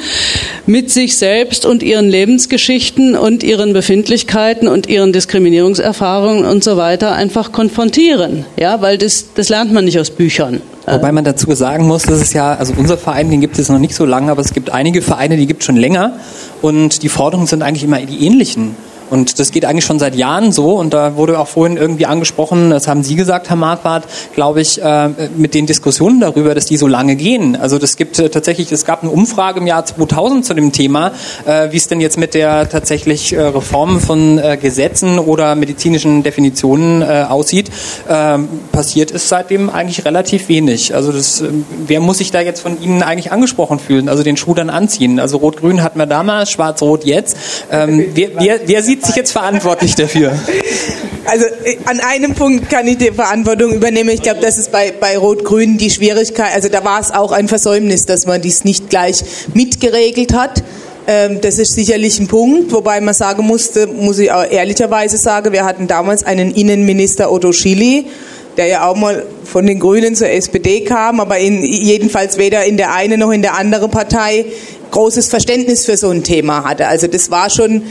mit 0.65 0.91
sich 0.91 1.17
selbst 1.17 1.65
und 1.65 1.83
ihren 1.83 2.09
Lebensgeschichten 2.09 3.15
und 3.15 3.43
ihren 3.43 3.73
Befindlichkeiten 3.73 4.67
und 4.67 4.87
ihren 4.87 5.13
Diskriminierungserfahrungen 5.13 6.45
und 6.45 6.63
so 6.63 6.77
weiter 6.77 7.13
einfach 7.13 7.51
konfrontieren. 7.51 8.45
Ja, 8.57 8.81
weil 8.81 8.97
das, 8.97 9.33
das 9.35 9.49
lernt 9.49 9.73
man 9.73 9.85
nicht 9.85 9.99
aus 9.99 10.09
Büchern. 10.09 10.61
Wobei 10.85 11.11
man 11.11 11.23
dazu 11.23 11.53
sagen 11.53 11.85
muss, 11.85 12.03
dass 12.03 12.19
es 12.19 12.33
ja, 12.33 12.55
also 12.55 12.73
unser 12.75 12.97
Verein, 12.97 13.29
den 13.29 13.41
gibt 13.41 13.59
es 13.59 13.69
noch 13.69 13.77
nicht 13.77 13.93
so 13.93 14.05
lange, 14.05 14.31
aber 14.31 14.41
es 14.41 14.53
gibt 14.53 14.71
einige 14.71 15.01
Vereine, 15.01 15.37
die 15.37 15.45
gibt 15.45 15.61
es 15.61 15.65
schon 15.67 15.77
länger 15.77 16.13
und 16.61 17.03
die 17.03 17.09
Forderungen 17.09 17.47
sind 17.47 17.61
eigentlich 17.61 17.83
immer 17.83 17.99
die 17.99 18.25
ähnlichen. 18.25 18.75
Und 19.09 19.39
das 19.39 19.51
geht 19.51 19.65
eigentlich 19.65 19.85
schon 19.85 19.99
seit 19.99 20.15
Jahren 20.15 20.51
so. 20.51 20.73
Und 20.73 20.93
da 20.93 21.15
wurde 21.15 21.39
auch 21.39 21.47
vorhin 21.47 21.77
irgendwie 21.77 22.05
angesprochen, 22.05 22.69
das 22.69 22.87
haben 22.87 23.03
Sie 23.03 23.15
gesagt, 23.15 23.49
Herr 23.49 23.55
Marquardt, 23.55 24.05
glaube 24.35 24.61
ich, 24.61 24.81
äh, 24.81 25.09
mit 25.35 25.53
den 25.53 25.65
Diskussionen 25.65 26.19
darüber, 26.19 26.55
dass 26.55 26.65
die 26.65 26.77
so 26.77 26.87
lange 26.87 27.15
gehen. 27.15 27.55
Also 27.55 27.77
das 27.77 27.97
gibt 27.97 28.19
äh, 28.19 28.29
tatsächlich, 28.29 28.71
es 28.71 28.85
gab 28.85 29.03
eine 29.03 29.11
Umfrage 29.11 29.59
im 29.59 29.67
Jahr 29.67 29.85
2000 29.85 30.45
zu 30.45 30.53
dem 30.53 30.71
Thema, 30.71 31.11
äh, 31.45 31.71
wie 31.71 31.77
es 31.77 31.87
denn 31.87 32.01
jetzt 32.01 32.17
mit 32.17 32.33
der 32.33 32.69
tatsächlich 32.69 33.35
Reform 33.35 33.99
von 33.99 34.41
Gesetzen 34.61 35.19
oder 35.19 35.55
medizinischen 35.55 36.23
Definitionen 36.23 37.03
aussieht. 37.03 37.69
Ähm, 38.09 38.47
passiert 38.71 39.11
ist 39.11 39.29
seitdem 39.29 39.69
eigentlich 39.69 40.05
relativ 40.05 40.49
wenig. 40.49 40.95
Also 40.95 41.11
das, 41.11 41.43
wer 41.87 41.99
muss 41.99 42.19
sich 42.19 42.31
da 42.31 42.41
jetzt 42.41 42.61
von 42.61 42.81
Ihnen 42.81 43.03
eigentlich 43.03 43.31
angesprochen 43.31 43.79
fühlen? 43.79 44.09
Also 44.09 44.23
den 44.23 44.37
Schuh 44.37 44.53
dann 44.53 44.69
anziehen. 44.69 45.19
Also 45.19 45.37
Rot-Grün 45.37 45.83
hatten 45.83 45.99
wir 45.99 46.05
damals, 46.05 46.51
Schwarz-Rot 46.51 47.05
jetzt. 47.05 47.37
Ähm, 47.71 48.05
wer, 48.13 48.29
wer, 48.37 48.59
wer 48.65 48.83
sieht 48.83 48.98
sich 49.05 49.15
jetzt 49.15 49.31
verantwortlich 49.31 49.95
dafür? 49.95 50.37
Also 51.25 51.45
äh, 51.63 51.77
an 51.85 51.99
einem 51.99 52.33
Punkt 52.33 52.69
kann 52.69 52.87
ich 52.87 52.97
die 52.97 53.11
Verantwortung 53.11 53.73
übernehmen. 53.73 54.09
Ich 54.09 54.21
glaube, 54.21 54.39
das 54.41 54.57
ist 54.57 54.71
bei, 54.71 54.91
bei 54.91 55.17
Rot-Grün 55.17 55.77
die 55.77 55.89
Schwierigkeit. 55.89 56.53
Also 56.53 56.69
da 56.69 56.83
war 56.83 56.99
es 56.99 57.11
auch 57.11 57.31
ein 57.31 57.47
Versäumnis, 57.47 58.05
dass 58.05 58.25
man 58.25 58.41
dies 58.41 58.63
nicht 58.63 58.89
gleich 58.89 59.23
mitgeregelt 59.53 60.33
hat. 60.33 60.63
Ähm, 61.07 61.39
das 61.41 61.59
ist 61.59 61.73
sicherlich 61.73 62.19
ein 62.19 62.27
Punkt, 62.27 62.71
wobei 62.71 63.01
man 63.01 63.13
sagen 63.13 63.45
musste, 63.45 63.87
muss 63.87 64.19
ich 64.19 64.31
auch 64.31 64.43
ehrlicherweise 64.49 65.17
sagen, 65.17 65.53
wir 65.53 65.65
hatten 65.65 65.87
damals 65.87 66.23
einen 66.23 66.51
Innenminister 66.51 67.31
Otto 67.31 67.51
Schily, 67.51 68.05
der 68.57 68.67
ja 68.67 68.87
auch 68.87 68.95
mal 68.95 69.23
von 69.43 69.65
den 69.65 69.79
Grünen 69.79 70.15
zur 70.15 70.29
SPD 70.29 70.81
kam, 70.81 71.19
aber 71.19 71.37
in, 71.37 71.63
jedenfalls 71.63 72.37
weder 72.37 72.65
in 72.65 72.77
der 72.77 72.93
einen 72.93 73.19
noch 73.19 73.31
in 73.31 73.41
der 73.41 73.55
anderen 73.55 73.89
Partei 73.89 74.45
großes 74.91 75.29
Verständnis 75.29 75.85
für 75.85 75.97
so 75.97 76.09
ein 76.09 76.23
Thema 76.23 76.63
hatte. 76.63 76.87
Also 76.87 77.07
das 77.07 77.31
war 77.31 77.49
schon 77.49 77.83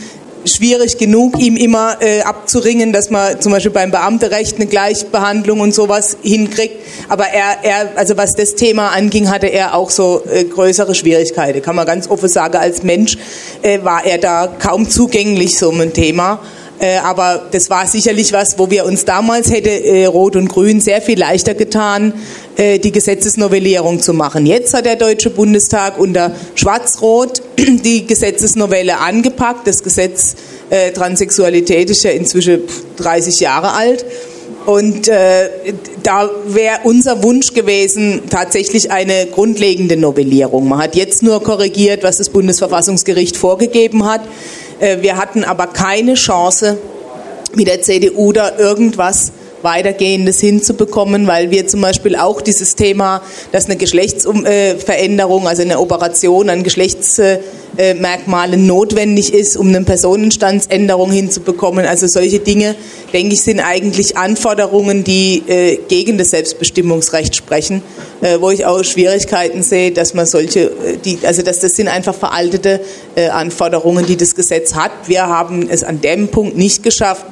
schwierig 0.49 0.99
genug, 0.99 1.39
ihm 1.39 1.57
immer 1.57 1.97
äh, 2.01 2.23
abzuringen, 2.23 2.93
dass 2.93 3.11
man 3.11 3.41
zum 3.41 3.53
Beispiel 3.53 3.71
beim 3.71 3.91
Beamterecht 3.91 4.57
eine 4.57 4.67
Gleichbehandlung 4.67 5.61
und 5.61 5.75
sowas 5.75 6.17
hinkriegt. 6.23 6.77
Aber 7.09 7.27
er, 7.27 7.59
er 7.63 7.93
also 7.97 8.17
was 8.17 8.35
das 8.35 8.55
Thema 8.55 8.89
anging, 8.89 9.31
hatte 9.31 9.47
er 9.47 9.75
auch 9.75 9.91
so 9.91 10.23
äh, 10.31 10.45
größere 10.45 10.95
Schwierigkeiten. 10.95 11.63
Kann 11.63 11.77
man 11.77 11.87
ganz 11.87 12.09
offen 12.09 12.29
sagen, 12.29 12.57
als 12.57 12.83
Mensch 12.83 13.17
äh, 13.63 13.83
war 13.83 14.05
er 14.05 14.19
da 14.19 14.49
kaum 14.59 14.89
zugänglich 14.89 15.59
so 15.59 15.71
ein 15.71 15.93
Thema. 15.93 16.41
Äh, 16.81 16.99
aber 16.99 17.47
das 17.51 17.71
war 17.71 17.87
sicherlich 17.87 18.33
was, 18.33 18.59
wo 18.59 18.71
wir 18.71 18.85
uns 18.85 19.05
damals 19.05 19.51
hätte 19.51 19.71
äh, 19.71 20.05
Rot 20.07 20.37
und 20.37 20.49
Grün 20.49 20.81
sehr 20.81 21.03
viel 21.03 21.19
leichter 21.19 21.55
getan, 21.55 22.12
äh, 22.57 22.79
die 22.79 22.93
Gesetzesnovellierung 22.93 24.01
zu 24.01 24.12
machen. 24.12 24.47
Jetzt 24.47 24.75
hat 24.75 24.87
der 24.87 24.97
Deutsche 24.97 25.31
Bundestag 25.31 25.99
unter 25.99 26.33
Schwarz-Rot 26.55 27.43
die 27.59 28.07
Gesetzesnovelle 28.07 28.99
angepackt. 28.99 29.67
Das 29.67 29.83
Gesetz 29.83 30.37
äh, 30.71 30.93
Transsexualität 30.93 31.91
ist 31.91 32.05
ja 32.05 32.11
inzwischen 32.11 32.62
30 32.97 33.41
Jahre 33.41 33.73
alt. 33.73 34.05
Und 34.67 35.09
äh, 35.09 35.49
da 36.03 36.29
wäre 36.47 36.81
unser 36.85 37.23
Wunsch 37.23 37.55
gewesen, 37.55 38.23
tatsächlich 38.29 38.91
eine 38.91 39.27
grundlegende 39.27 39.97
Novellierung. 39.97 40.69
Man 40.69 40.79
hat 40.79 40.95
jetzt 40.95 41.23
nur 41.23 41.43
korrigiert, 41.43 42.03
was 42.03 42.19
das 42.19 42.29
Bundesverfassungsgericht 42.29 43.37
vorgegeben 43.37 44.05
hat. 44.05 44.21
Äh, 44.81 45.03
wir 45.03 45.17
hatten 45.17 45.45
aber 45.45 45.67
keine 45.69 46.14
Chance, 46.14 46.79
mit 47.55 47.67
der 47.67 47.83
CDU 47.83 48.33
da 48.33 48.59
irgendwas 48.59 49.33
weitergehendes 49.62 50.41
hinzubekommen, 50.41 51.27
weil 51.27 51.51
wir 51.51 51.67
zum 51.67 51.81
Beispiel 51.81 52.14
auch 52.17 52.41
dieses 52.41 52.77
Thema, 52.77 53.23
dass 53.53 53.67
eine 53.67 53.77
Geschlechtsveränderung, 53.77 55.49
also 55.49 55.62
eine 55.62 55.81
Operation 55.81 56.49
an 57.79 57.99
Geschlechtsmerkmalen 57.99 58.67
notwendig 58.67 59.33
ist, 59.33 59.57
um 59.57 59.69
eine 59.69 59.83
Personenstandsänderung 59.83 61.12
hinzubekommen. 61.12 61.87
Also 61.87 62.07
solche 62.07 62.41
Dinge, 62.41 62.75
denke 63.12 63.35
ich, 63.35 63.43
sind 63.43 63.61
eigentlich 63.61 64.17
Anforderungen, 64.17 65.05
die 65.05 65.43
äh, 65.47 65.79
gegen 65.88 66.19
das 66.19 66.31
Selbstbestimmungsrecht 66.31 67.37
sprechen, 67.37 67.83
äh, 68.21 68.41
wo 68.41 68.51
ich 68.51 68.67
auch 68.67 68.83
Schwierigkeiten 68.83 69.62
sehe, 69.62 69.93
dass 69.93 70.14
man 70.14 70.27
solche, 70.27 70.64
äh, 70.64 70.97
die, 71.05 71.19
also 71.23 71.43
dass 71.43 71.61
das 71.61 71.77
sind 71.77 71.88
einfach 71.88 72.14
veraltete 72.14 72.81
Anforderungen, 73.33 74.07
die 74.07 74.17
das 74.17 74.35
Gesetz 74.35 74.75
hat. 74.75 74.93
Wir 75.07 75.27
haben 75.27 75.69
es 75.69 75.83
an 75.83 76.01
dem 76.01 76.29
Punkt 76.29 76.57
nicht 76.57 76.83
geschafft, 76.83 77.27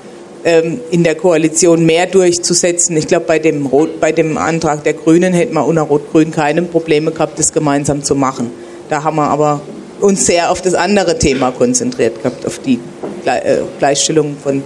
ähm, 0.44 0.80
in 0.90 1.04
der 1.04 1.14
Koalition 1.14 1.86
mehr 1.86 2.06
durchzusetzen. 2.06 2.96
Ich 2.96 3.06
glaube, 3.06 3.26
bei 3.26 3.38
dem, 3.38 3.70
bei 4.00 4.12
dem 4.12 4.36
Antrag 4.36 4.84
der 4.84 4.94
Grünen 4.94 5.32
hätten 5.32 5.54
wir 5.54 5.64
unter 5.64 5.82
Rot-Grün 5.82 6.30
keine 6.30 6.62
Probleme 6.62 7.12
gehabt, 7.12 7.38
das 7.38 7.52
gemeinsam 7.52 8.02
zu 8.02 8.14
machen. 8.14 8.50
Da 8.88 9.02
haben 9.02 9.16
wir 9.16 9.28
aber 9.28 9.60
uns 10.00 10.26
sehr 10.26 10.50
auf 10.50 10.62
das 10.62 10.74
andere 10.74 11.18
Thema 11.18 11.50
konzentriert 11.50 12.22
gehabt, 12.22 12.46
auf 12.46 12.58
die 12.58 12.78
äh, 13.24 13.58
Gleichstellung 13.78 14.36
von 14.42 14.62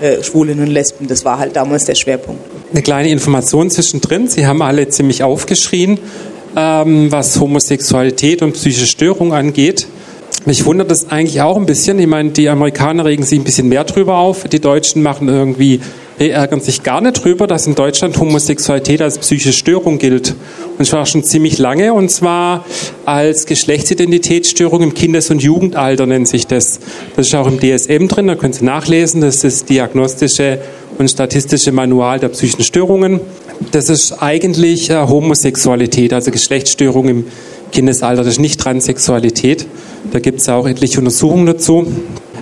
äh, 0.00 0.22
Schwulen 0.22 0.60
und 0.60 0.66
Lesben. 0.68 1.06
Das 1.06 1.24
war 1.24 1.38
halt 1.38 1.56
damals 1.56 1.84
der 1.84 1.94
Schwerpunkt. 1.94 2.42
Eine 2.72 2.82
kleine 2.82 3.08
Information 3.10 3.70
zwischendrin. 3.70 4.28
Sie 4.28 4.46
haben 4.46 4.62
alle 4.62 4.88
ziemlich 4.88 5.22
aufgeschrien, 5.22 5.98
ähm, 6.56 7.10
was 7.10 7.38
Homosexualität 7.38 8.42
und 8.42 8.52
psychische 8.52 8.86
Störung 8.86 9.32
angeht. 9.32 9.86
Mich 10.46 10.64
wundert 10.66 10.90
das 10.90 11.10
eigentlich 11.10 11.40
auch 11.40 11.56
ein 11.56 11.66
bisschen. 11.66 11.98
Ich 11.98 12.06
meine, 12.06 12.30
die 12.30 12.48
Amerikaner 12.48 13.04
regen 13.04 13.22
sich 13.22 13.38
ein 13.38 13.44
bisschen 13.44 13.68
mehr 13.68 13.84
drüber 13.84 14.16
auf. 14.16 14.44
Die 14.44 14.60
Deutschen 14.60 15.02
machen 15.02 15.28
irgendwie, 15.28 15.80
die 16.18 16.30
ärgern 16.30 16.60
sich 16.60 16.82
gar 16.82 17.00
nicht 17.00 17.24
drüber, 17.24 17.46
dass 17.46 17.66
in 17.66 17.74
Deutschland 17.74 18.18
Homosexualität 18.18 19.02
als 19.02 19.18
psychische 19.18 19.52
Störung 19.52 19.98
gilt. 19.98 20.34
Und 20.78 20.84
zwar 20.84 21.06
schon 21.06 21.24
ziemlich 21.24 21.58
lange. 21.58 21.92
Und 21.92 22.10
zwar 22.10 22.64
als 23.04 23.46
Geschlechtsidentitätsstörung 23.46 24.82
im 24.82 24.94
Kindes- 24.94 25.30
und 25.30 25.42
Jugendalter 25.42 26.06
nennt 26.06 26.28
sich 26.28 26.46
das. 26.46 26.80
Das 27.16 27.26
ist 27.26 27.34
auch 27.34 27.46
im 27.46 27.58
DSM 27.58 28.06
drin, 28.08 28.26
da 28.28 28.34
können 28.36 28.52
Sie 28.52 28.64
nachlesen. 28.64 29.20
Das 29.20 29.36
ist 29.36 29.44
das 29.44 29.64
diagnostische 29.64 30.58
und 30.98 31.08
statistische 31.08 31.72
Manual 31.72 32.20
der 32.20 32.28
psychischen 32.28 32.62
Störungen. 32.62 33.20
Das 33.72 33.88
ist 33.88 34.12
eigentlich 34.22 34.90
äh, 34.90 35.06
Homosexualität, 35.06 36.12
also 36.12 36.30
Geschlechtsstörung 36.30 37.08
im 37.08 37.24
Kindesalter. 37.72 38.22
Das 38.22 38.34
ist 38.34 38.40
nicht 38.40 38.60
Transsexualität. 38.60 39.66
Da 40.12 40.20
gibt 40.20 40.40
es 40.40 40.48
auch 40.48 40.66
etliche 40.68 40.98
Untersuchungen 40.98 41.46
dazu. 41.46 41.86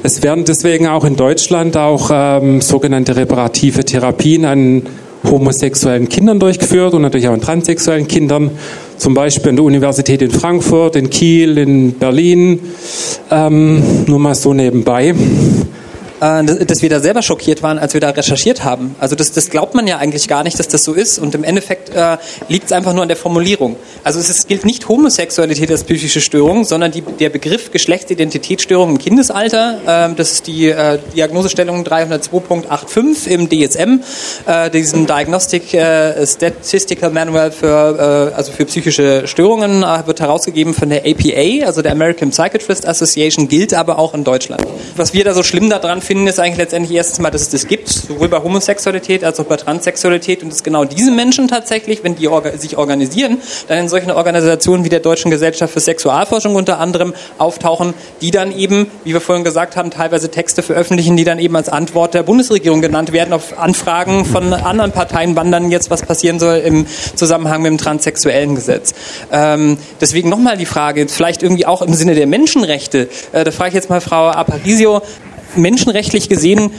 Es 0.05 0.23
werden 0.25 0.45
deswegen 0.45 0.89
auch 0.89 1.05
in 1.05 1.15
Deutschland 1.15 1.77
auch 1.77 2.11
ähm, 2.13 2.61
sogenannte 2.61 3.15
reparative 3.15 3.85
Therapien 3.85 4.45
an 4.45 4.83
homosexuellen 5.23 6.09
Kindern 6.09 6.41
durchgeführt 6.41 6.95
und 6.95 7.03
natürlich 7.03 7.29
auch 7.29 7.33
an 7.33 7.41
transsexuellen 7.41 8.09
Kindern. 8.09 8.51
Zum 8.97 9.15
Beispiel 9.15 9.51
an 9.51 9.57
der 9.57 9.65
Universität 9.65 10.21
in 10.23 10.33
Frankfurt, 10.33 10.97
in 10.97 11.09
Kiel, 11.09 11.57
in 11.57 11.93
Berlin. 11.93 12.59
Ähm, 13.31 14.05
nur 14.07 14.19
mal 14.19 14.35
so 14.35 14.53
nebenbei. 14.53 15.15
Äh, 16.23 16.45
dass 16.45 16.83
wir 16.83 16.89
da 16.89 17.01
selber 17.01 17.21
schockiert 17.21 17.65
waren, 17.65 17.81
als 17.81 17.95
wir 17.95 18.01
da 18.01 18.11
recherchiert 18.11 18.63
haben. 18.63 18.95
Also 19.01 19.17
das, 19.17 19.33
das 19.33 19.51
glaubt 19.51 19.75
man 19.75 19.89
ja 19.89 19.99
eigentlich 19.99 20.29
gar 20.29 20.45
nicht, 20.45 20.57
dass 20.57 20.69
das 20.69 20.85
so 20.85 20.93
ist. 20.93 21.19
Und 21.19 21.35
im 21.35 21.43
Endeffekt 21.43 21.89
äh, 21.89 22.17
liegt 22.47 22.67
es 22.67 22.73
einfach 22.73 22.93
nur 22.93 23.03
an 23.03 23.09
der 23.09 23.17
Formulierung. 23.17 23.75
Also 24.05 24.21
es 24.21 24.31
ist, 24.31 24.47
gilt 24.47 24.65
nicht 24.65 24.89
Homosexualität 24.89 25.69
als 25.73 25.83
psychische 25.83 26.21
Störung, 26.21 26.65
sondern 26.65 26.93
die, 26.93 27.01
der 27.01 27.29
Begriff 27.29 27.73
Geschlechtsidentitätsstörung 27.73 28.91
im 28.91 28.99
Kindesalter. 28.99 30.11
Äh, 30.11 30.15
das 30.15 30.31
ist 30.31 30.47
die 30.47 30.69
äh, 30.69 31.01
Diagnosestellung 31.13 31.85
302.85 31.85 33.27
im 33.27 33.49
DSM, 33.49 34.05
äh, 34.47 34.71
diesem 34.71 35.09
Diagnostic 35.09 35.75
äh, 35.75 36.25
Statistical 36.25 37.11
Manual 37.11 37.51
für, 37.51 38.31
äh, 38.33 38.37
also 38.37 38.53
für 38.53 38.65
psychische 38.67 39.27
Störungen, 39.27 39.83
äh, 39.83 40.07
wird 40.07 40.21
herausgegeben 40.21 40.73
von 40.73 40.89
der 40.89 41.01
APA, 41.05 41.67
also 41.67 41.83
der 41.83 41.91
American 41.91 42.31
Psychiatrist 42.31 42.87
Association, 42.87 43.49
gilt 43.49 43.75
aber 43.75 43.99
auch 43.99 44.15
in 44.15 44.23
Deutschland. 44.23 44.63
Was 44.95 45.15
wir 45.15 45.25
da 45.25 45.35
so 45.35 45.43
schlimm 45.43 45.69
daran 45.69 46.01
finden, 46.01 46.12
finden 46.13 46.27
ist 46.27 46.39
eigentlich 46.39 46.59
letztendlich 46.59 46.95
erstens 46.95 47.21
mal, 47.21 47.31
dass 47.31 47.41
es 47.41 47.49
das 47.49 47.67
gibt, 47.67 47.89
sowohl 47.89 48.29
bei 48.29 48.43
Homosexualität 48.43 49.25
als 49.25 49.41
auch 49.41 49.47
bei 49.47 49.57
Transsexualität 49.57 50.43
und 50.43 50.53
dass 50.53 50.63
genau 50.63 50.85
diese 50.85 51.11
Menschen 51.11 51.49
tatsächlich, 51.49 52.05
wenn 52.05 52.17
die 52.17 52.29
orga 52.29 52.55
sich 52.59 52.77
organisieren, 52.77 53.39
dann 53.67 53.79
in 53.79 53.89
solchen 53.89 54.11
Organisationen 54.11 54.85
wie 54.85 54.91
der 54.91 55.01
Deutschen 55.01 55.31
Gesellschaft 55.31 55.73
für 55.73 55.81
Sexualforschung 55.81 56.55
unter 56.55 56.79
anderem 56.79 57.15
auftauchen, 57.39 57.95
die 58.21 58.31
dann 58.31 58.55
eben, 58.55 58.89
wie 59.05 59.15
wir 59.15 59.23
vorhin 59.23 59.43
gesagt 59.43 59.75
haben, 59.77 59.91
teilweise 59.91 60.31
Texte 60.31 60.63
veröffentlichen, 60.63 61.17
die 61.17 61.25
dann 61.25 61.39
eben 61.39 61.57
als 61.57 61.71
Antwort 61.71 62.13
der 62.13 62.25
Bundesregierung 62.25 62.83
genannt 62.83 63.15
werden 63.15 63.33
auf 63.33 63.59
Anfragen 63.59 64.27
von 64.27 64.53
anderen 64.53 64.93
Parteien, 64.93 65.35
wann 65.35 65.51
dann 65.51 65.71
jetzt 65.71 65.91
was 65.91 66.03
passieren 66.03 66.39
soll 66.39 66.59
im 66.59 66.85
Zusammenhang 67.17 67.63
mit 67.63 67.71
dem 67.71 67.79
transsexuellen 67.79 68.55
Gesetz. 68.55 68.93
Ähm, 69.33 69.79
deswegen 69.99 70.29
nochmal 70.29 70.59
die 70.59 70.67
Frage, 70.67 71.09
vielleicht 71.09 71.43
irgendwie 71.43 71.65
auch 71.65 71.81
im 71.81 71.95
Sinne 71.95 72.15
der 72.15 72.27
Menschenrechte, 72.27 73.09
äh, 73.33 73.45
da 73.45 73.51
frage 73.51 73.69
ich 73.69 73.75
jetzt 73.77 73.89
mal 73.89 74.03
Frau 74.03 74.29
Aparicio, 74.29 75.01
menschenrechtlich 75.57 76.29
gesehen, 76.29 76.71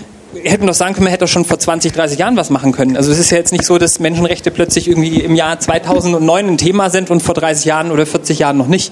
hätten 0.44 0.68
doch 0.68 0.74
sagen 0.74 0.94
können, 0.94 1.06
man 1.06 1.12
hätte 1.12 1.26
doch 1.26 1.32
schon 1.32 1.46
vor 1.46 1.60
20, 1.60 1.92
30 1.94 2.20
Jahren 2.20 2.36
was 2.36 2.50
machen 2.50 2.72
können. 2.72 2.98
Also 2.98 3.12
es 3.12 3.20
ist 3.20 3.30
ja 3.30 3.38
jetzt 3.38 3.52
nicht 3.52 3.66
so, 3.66 3.78
dass 3.78 4.00
Menschenrechte 4.00 4.52
plötzlich 4.52 4.88
irgendwie 4.88 5.22
im 5.22 5.36
Jahr 5.36 5.60
2009 5.60 6.48
ein 6.48 6.58
Thema 6.58 6.90
sind 6.90 7.10
und 7.10 7.22
vor 7.22 7.36
30 7.36 7.66
Jahren 7.66 7.92
oder 7.92 8.06
40 8.06 8.40
Jahren 8.40 8.58
noch 8.58 8.68
nicht. 8.68 8.92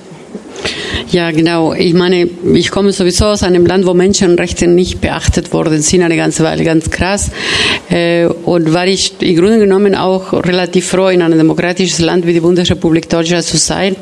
Ja, 1.12 1.32
genau. 1.32 1.74
Ich 1.74 1.94
meine, 1.94 2.30
ich 2.54 2.72
komme 2.72 2.94
sowieso 2.94 3.26
aus 3.26 3.44
einem 3.44 3.66
Land, 3.66 3.86
wo 3.86 3.94
Menschenrechte 3.94 4.68
nicht 4.68 5.02
beachtet 5.02 5.52
worden 5.52 5.82
sind, 5.82 6.04
eine 6.04 6.16
ganze 6.16 6.44
Weile, 6.44 6.64
ganz 6.64 6.90
krass. 6.90 7.32
Äh, 7.90 8.28
und 8.28 8.74
war 8.74 8.88
ich 8.88 9.14
im 9.20 9.36
Grunde 9.36 9.60
genommen 9.60 9.96
auch 9.96 10.32
relativ 10.32 10.88
froh, 10.88 11.08
in 11.08 11.22
einem 11.22 11.38
demokratischen 11.38 12.06
Land 12.06 12.26
wie 12.26 12.34
die 12.34 12.40
Bundesrepublik 12.40 13.10
Deutschland 13.10 13.44
zu 13.44 13.58
sein. 13.58 13.96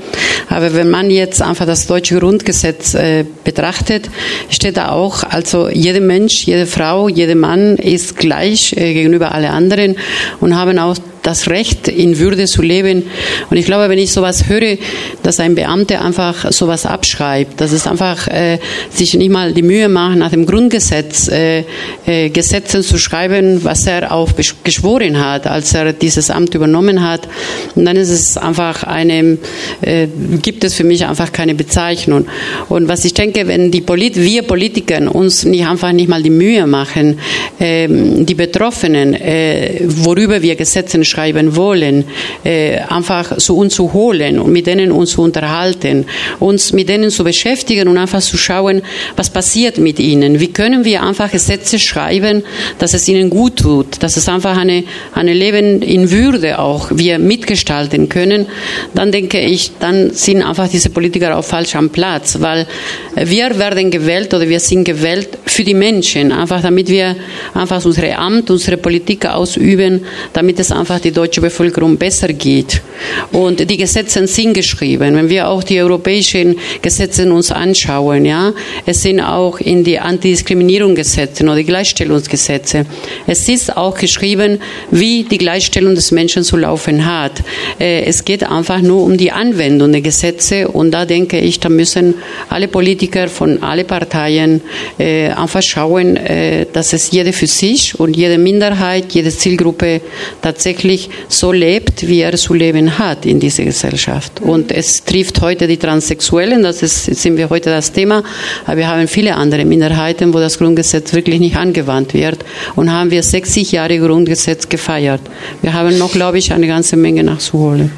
Aber 0.49 0.73
wenn 0.75 0.89
man 0.89 1.09
jetzt 1.09 1.41
einfach 1.41 1.65
das 1.65 1.87
deutsche 1.87 2.19
Grundgesetz 2.19 2.93
äh, 2.93 3.25
betrachtet, 3.43 4.09
steht 4.49 4.77
da 4.77 4.91
auch, 4.91 5.23
also 5.23 5.69
jeder 5.69 6.01
Mensch, 6.01 6.43
jede 6.43 6.67
Frau, 6.67 7.07
jeder 7.07 7.35
Mann 7.35 7.77
ist 7.77 8.17
gleich 8.17 8.73
äh, 8.73 8.93
gegenüber 8.93 9.31
alle 9.31 9.49
anderen 9.49 9.95
und 10.41 10.55
haben 10.55 10.77
auch 10.77 10.95
das 11.23 11.49
Recht, 11.49 11.87
in 11.87 12.19
Würde 12.19 12.45
zu 12.45 12.61
leben. 12.61 13.03
Und 13.49 13.57
ich 13.57 13.65
glaube, 13.65 13.89
wenn 13.89 13.99
ich 13.99 14.11
sowas 14.11 14.47
höre, 14.47 14.77
dass 15.23 15.39
ein 15.39 15.55
Beamter 15.55 16.03
einfach 16.03 16.51
sowas 16.51 16.85
abschreibt, 16.85 17.59
dass 17.59 17.71
es 17.71 17.87
einfach 17.87 18.27
äh, 18.27 18.59
sich 18.89 19.13
nicht 19.13 19.31
mal 19.31 19.53
die 19.53 19.61
Mühe 19.61 19.89
macht, 19.89 20.17
nach 20.17 20.31
dem 20.31 20.45
Grundgesetz 20.45 21.27
äh, 21.27 21.63
äh, 22.05 22.29
Gesetze 22.29 22.81
zu 22.81 22.97
schreiben, 22.97 23.63
was 23.63 23.85
er 23.87 24.11
auch 24.11 24.29
geschworen 24.63 25.19
hat, 25.19 25.47
als 25.47 25.73
er 25.73 25.93
dieses 25.93 26.29
Amt 26.29 26.55
übernommen 26.55 27.01
hat, 27.07 27.27
und 27.75 27.85
dann 27.85 27.97
ist 27.97 28.09
es 28.09 28.37
einfach 28.37 28.83
eine, 28.83 29.37
äh, 29.81 30.07
gibt 30.41 30.63
es 30.63 30.73
für 30.73 30.83
mich 30.83 31.05
einfach 31.05 31.31
keine 31.31 31.55
Bezeichnung. 31.55 32.25
Und 32.69 32.87
was 32.87 33.05
ich 33.05 33.13
denke, 33.13 33.47
wenn 33.47 33.71
die 33.71 33.81
Polit 33.81 34.15
wir 34.15 34.43
Politiker 34.43 35.13
uns 35.13 35.45
nicht 35.45 35.65
einfach 35.65 35.91
nicht 35.91 36.09
mal 36.09 36.23
die 36.23 36.29
Mühe 36.29 36.65
machen, 36.67 37.19
äh, 37.59 37.87
die 37.87 38.35
Betroffenen, 38.35 39.13
äh, 39.13 39.81
worüber 39.85 40.41
wir 40.41 40.55
Gesetze 40.55 40.97
schreiben 41.09 41.55
wollen, 41.55 42.05
äh, 42.43 42.77
einfach 42.79 43.37
zu 43.37 43.57
uns 43.57 43.75
zu 43.75 43.93
holen 43.93 44.39
und 44.39 44.51
mit 44.51 44.67
denen 44.67 44.91
uns 44.91 45.11
zu 45.11 45.21
unterhalten, 45.21 46.05
uns 46.39 46.73
mit 46.73 46.89
denen 46.89 47.09
zu 47.09 47.23
beschäftigen 47.23 47.87
und 47.87 47.97
einfach 47.97 48.21
zu 48.21 48.37
schauen, 48.37 48.81
was 49.15 49.29
passiert 49.29 49.77
mit 49.77 49.99
ihnen. 49.99 50.39
Wie 50.39 50.53
können 50.53 50.85
wir 50.85 51.03
einfach 51.03 51.31
Gesetze 51.31 51.79
schreiben, 51.79 52.43
dass 52.77 52.93
es 52.93 53.07
ihnen 53.07 53.29
gut 53.29 53.57
tut, 53.57 54.01
dass 54.03 54.17
es 54.17 54.29
einfach 54.29 54.57
eine, 54.57 54.83
eine 55.13 55.33
Leben 55.33 55.81
in 55.81 56.11
Würde 56.11 56.59
auch 56.59 56.87
wir 56.91 57.19
mitgestalten 57.19 58.09
können. 58.09 58.45
Dann 58.93 59.11
denke 59.11 59.39
ich, 59.39 59.71
dann 59.79 60.11
sind 60.11 60.43
einfach 60.43 60.67
diese 60.67 60.89
Politiker 60.89 61.37
auch 61.37 61.43
falsch 61.43 61.75
am 61.75 61.89
Platz, 61.89 62.37
weil 62.39 62.67
wir 63.15 63.57
werden 63.57 63.91
gewählt 63.91 64.33
oder 64.33 64.47
wir 64.47 64.59
sind 64.59 64.83
gewählt 64.83 65.29
für 65.45 65.63
die 65.63 65.73
Menschen, 65.73 66.31
einfach 66.31 66.61
damit 66.61 66.89
wir 66.89 67.15
einfach 67.53 67.83
unsere 67.83 68.17
Amt, 68.17 68.49
unsere 68.51 68.77
Politik 68.77 69.25
ausüben, 69.25 70.01
damit 70.33 70.59
es 70.59 70.71
einfach 70.71 70.98
die 71.01 71.11
deutsche 71.11 71.41
Bevölkerung 71.41 71.97
besser 71.97 72.29
geht. 72.29 72.81
Und 73.31 73.69
die 73.69 73.77
Gesetze 73.77 74.25
sind 74.27 74.53
geschrieben. 74.53 75.15
Wenn 75.15 75.29
wir 75.29 75.47
auch 75.47 75.63
die 75.63 75.79
europäischen 75.79 76.57
Gesetze 76.81 77.31
uns 77.31 77.51
anschauen, 77.51 78.25
ja, 78.25 78.53
es 78.85 79.01
sind 79.03 79.21
auch 79.21 79.59
in 79.59 79.83
die 79.83 79.99
Antidiskriminierungsgesetze 79.99 81.43
oder 81.43 81.55
die 81.55 81.65
Gleichstellungsgesetze. 81.65 82.85
Es 83.27 83.47
ist 83.47 83.75
auch 83.75 83.97
geschrieben, 83.97 84.59
wie 84.91 85.23
die 85.23 85.37
Gleichstellung 85.37 85.95
des 85.95 86.11
Menschen 86.11 86.43
zu 86.43 86.57
laufen 86.57 87.05
hat. 87.05 87.33
Äh, 87.79 88.03
es 88.03 88.25
geht 88.25 88.43
einfach 88.43 88.81
nur 88.81 89.03
um 89.03 89.17
die 89.17 89.31
Anwendung 89.31 89.91
der 89.91 90.01
Gesetze 90.01 90.67
und 90.67 90.91
da 90.91 91.05
denke 91.05 91.39
ich, 91.39 91.59
da 91.59 91.69
müssen 91.69 92.15
alle 92.49 92.67
Politiker 92.67 93.27
von 93.27 93.63
allen 93.63 93.87
Parteien 93.87 94.61
äh, 94.97 95.29
einfach 95.29 95.61
schauen, 95.61 96.17
äh, 96.17 96.65
dass 96.71 96.93
es 96.93 97.11
jede 97.11 97.33
für 97.33 97.47
sich 97.47 97.99
und 97.99 98.15
jede 98.15 98.37
Minderheit, 98.37 99.11
jede 99.13 99.29
Zielgruppe 99.29 100.01
tatsächlich 100.41 100.88
so 101.27 101.51
lebt, 101.51 102.07
wie 102.07 102.21
er 102.21 102.35
zu 102.35 102.53
leben 102.53 102.97
hat 102.97 103.25
in 103.25 103.39
dieser 103.39 103.63
Gesellschaft. 103.63 104.41
Und 104.41 104.71
es 104.71 105.03
trifft 105.03 105.41
heute 105.41 105.67
die 105.67 105.77
Transsexuellen, 105.77 106.63
das 106.63 106.81
ist, 106.81 107.05
sind 107.05 107.37
wir 107.37 107.49
heute 107.49 107.69
das 107.69 107.91
Thema, 107.91 108.23
aber 108.65 108.77
wir 108.77 108.87
haben 108.87 109.07
viele 109.07 109.35
andere 109.35 109.65
Minderheiten, 109.65 110.33
wo 110.33 110.39
das 110.39 110.57
Grundgesetz 110.57 111.13
wirklich 111.13 111.39
nicht 111.39 111.55
angewandt 111.55 112.13
wird 112.13 112.39
und 112.75 112.91
haben 112.91 113.11
wir 113.11 113.21
60 113.21 113.71
Jahre 113.71 113.99
Grundgesetz 113.99 114.69
gefeiert. 114.69 115.21
Wir 115.61 115.73
haben 115.73 115.97
noch, 115.97 116.11
glaube 116.11 116.37
ich, 116.37 116.51
eine 116.53 116.67
ganze 116.67 116.97
Menge 116.97 117.23
nachzuholen. 117.23 117.91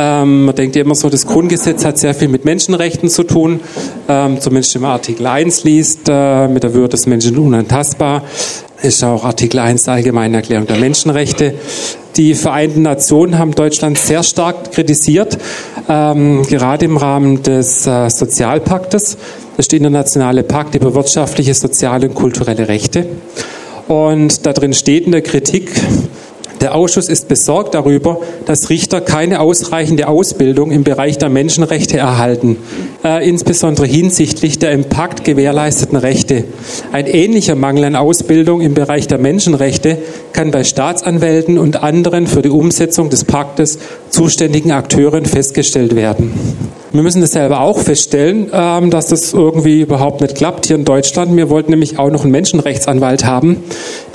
Ähm, 0.00 0.44
man 0.44 0.54
denkt 0.54 0.76
ja 0.76 0.82
immer 0.82 0.94
so, 0.94 1.10
das 1.10 1.26
Grundgesetz 1.26 1.84
hat 1.84 1.98
sehr 1.98 2.14
viel 2.14 2.28
mit 2.28 2.44
Menschenrechten 2.44 3.08
zu 3.08 3.24
tun. 3.24 3.58
Ähm, 4.08 4.40
zumindest 4.40 4.78
man 4.78 4.92
Artikel 4.92 5.26
1 5.26 5.64
liest, 5.64 6.08
äh, 6.08 6.46
mit 6.46 6.62
der 6.62 6.72
Würde 6.72 6.90
des 6.90 7.06
Menschen 7.06 7.36
unantastbar, 7.36 8.22
ist 8.82 9.02
auch 9.02 9.24
Artikel 9.24 9.58
1 9.58 9.84
der 9.84 9.94
Allgemeinen 9.94 10.34
Erklärung 10.34 10.66
der 10.66 10.76
Menschenrechte. 10.76 11.54
Die 12.16 12.34
Vereinten 12.34 12.82
Nationen 12.82 13.38
haben 13.38 13.52
Deutschland 13.52 13.98
sehr 13.98 14.22
stark 14.22 14.72
kritisiert, 14.72 15.38
ähm, 15.88 16.42
gerade 16.44 16.84
im 16.84 16.96
Rahmen 16.96 17.42
des 17.42 17.86
äh, 17.86 18.08
Sozialpaktes. 18.08 19.16
Das 19.56 19.66
ist 19.66 19.72
der 19.72 19.78
internationale 19.78 20.42
Pakt 20.42 20.74
über 20.74 20.94
wirtschaftliche, 20.94 21.54
soziale 21.54 22.08
und 22.08 22.14
kulturelle 22.14 22.68
Rechte. 22.68 23.06
Und 23.88 24.46
da 24.46 24.52
drin 24.52 24.72
steht 24.72 25.06
in 25.06 25.12
der 25.12 25.22
Kritik, 25.22 25.70
der 26.60 26.74
Ausschuss 26.74 27.08
ist 27.08 27.28
besorgt 27.28 27.74
darüber, 27.74 28.20
dass 28.46 28.70
Richter 28.70 29.00
keine 29.00 29.40
ausreichende 29.40 30.08
Ausbildung 30.08 30.70
im 30.70 30.84
Bereich 30.84 31.18
der 31.18 31.28
Menschenrechte 31.28 31.98
erhalten, 31.98 32.56
äh, 33.04 33.28
insbesondere 33.28 33.86
hinsichtlich 33.86 34.58
der 34.58 34.72
im 34.72 34.84
Pakt 34.84 35.24
gewährleisteten 35.24 35.96
Rechte. 35.96 36.44
Ein 36.92 37.06
ähnlicher 37.06 37.54
Mangel 37.54 37.84
an 37.84 37.96
Ausbildung 37.96 38.60
im 38.60 38.74
Bereich 38.74 39.06
der 39.06 39.18
Menschenrechte 39.18 39.98
kann 40.32 40.50
bei 40.50 40.64
Staatsanwälten 40.64 41.58
und 41.58 41.82
anderen 41.82 42.26
für 42.26 42.42
die 42.42 42.50
Umsetzung 42.50 43.10
des 43.10 43.24
Paktes 43.24 43.78
zuständigen 44.10 44.72
Akteuren 44.72 45.26
festgestellt 45.26 45.94
werden. 45.94 46.32
Wir 46.90 47.02
müssen 47.02 47.20
das 47.20 47.32
selber 47.32 47.60
auch 47.60 47.78
feststellen, 47.78 48.50
ähm, 48.50 48.90
dass 48.90 49.08
das 49.08 49.34
irgendwie 49.34 49.82
überhaupt 49.82 50.22
nicht 50.22 50.36
klappt 50.36 50.66
hier 50.66 50.76
in 50.76 50.86
Deutschland. 50.86 51.36
Wir 51.36 51.50
wollten 51.50 51.70
nämlich 51.70 51.98
auch 51.98 52.10
noch 52.10 52.22
einen 52.22 52.32
Menschenrechtsanwalt 52.32 53.26
haben. 53.26 53.58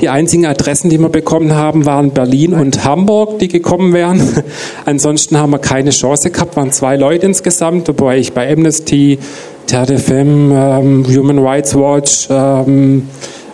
Die 0.02 0.10
einzigen 0.10 0.48
Adressen, 0.48 0.90
die 0.90 0.98
wir 0.98 1.10
bekommen 1.10 1.54
haben, 1.54 1.86
waren 1.86 2.12
Berlin 2.12 2.54
und 2.54 2.84
Hamburg, 2.84 3.38
die 3.38 3.48
gekommen 3.48 3.94
wären. 3.94 4.44
Ansonsten 4.86 5.38
haben 5.38 5.52
wir 5.52 5.60
keine 5.60 5.92
Chance 5.92 6.32
gehabt, 6.32 6.56
waren 6.58 6.72
zwei 6.72 6.96
Leute 6.96 7.28
insgesamt, 7.28 7.88
wobei 7.90 8.18
ich 8.18 8.34
bei 8.34 8.52
Amnesty, 8.52 9.20
TRDFM, 9.68 10.52
ähm, 10.52 11.06
Human 11.08 11.38
Rights 11.38 11.76
Watch, 11.76 12.28
ähm, 12.32 13.08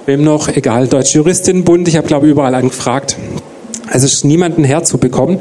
wem 0.06 0.24
noch, 0.24 0.48
egal, 0.48 0.88
Deutsche 0.88 1.18
Juristinnenbund, 1.18 1.90
ich 1.90 1.98
habe 1.98 2.08
glaube 2.08 2.28
überall 2.28 2.56
angefragt. 2.56 3.18
Also 3.92 4.06
es 4.06 4.14
ist 4.14 4.26
niemanden 4.26 4.64
herzubekommen. 4.64 5.40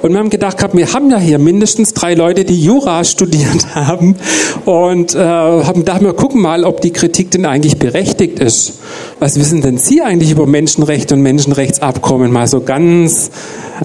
Und 0.00 0.12
wir 0.12 0.18
haben 0.18 0.30
gedacht, 0.30 0.56
wir 0.72 0.92
haben 0.92 1.10
ja 1.10 1.18
hier 1.18 1.38
mindestens 1.38 1.94
drei 1.94 2.14
Leute, 2.14 2.44
die 2.44 2.60
Jura 2.60 3.04
studiert 3.04 3.66
haben 3.74 4.16
und 4.64 5.14
äh, 5.14 5.18
haben 5.18 5.80
gedacht, 5.80 6.02
wir 6.02 6.12
gucken 6.14 6.40
mal, 6.40 6.64
ob 6.64 6.80
die 6.80 6.90
Kritik 6.90 7.30
denn 7.30 7.44
eigentlich 7.46 7.78
berechtigt 7.78 8.38
ist. 8.38 8.80
Was 9.18 9.38
wissen 9.38 9.60
denn 9.60 9.78
Sie 9.78 10.02
eigentlich 10.02 10.30
über 10.30 10.46
Menschenrechte 10.46 11.14
und 11.14 11.22
Menschenrechtsabkommen? 11.22 12.32
Mal 12.32 12.46
so 12.46 12.60
ganz 12.60 13.30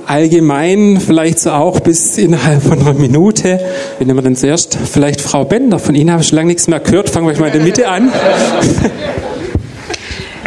allgemein, 0.06 1.00
vielleicht 1.06 1.40
so 1.40 1.52
auch 1.52 1.80
bis 1.80 2.18
innerhalb 2.18 2.64
von 2.64 2.80
einer 2.80 2.94
Minute. 2.94 3.60
Nehmen 4.00 4.18
wir 4.18 4.22
denn 4.22 4.36
zuerst? 4.36 4.78
Vielleicht 4.92 5.22
Frau 5.22 5.44
Bender, 5.44 5.80
von 5.80 5.96
Ihnen 5.96 6.12
habe 6.12 6.22
ich 6.22 6.30
schon 6.30 6.38
lange 6.38 6.50
nichts 6.50 6.68
mehr 6.68 6.80
gehört. 6.80 7.10
Fangen 7.10 7.28
wir 7.28 7.40
mal 7.40 7.48
in 7.48 7.54
der 7.54 7.62
Mitte 7.62 7.88
an. 7.88 8.12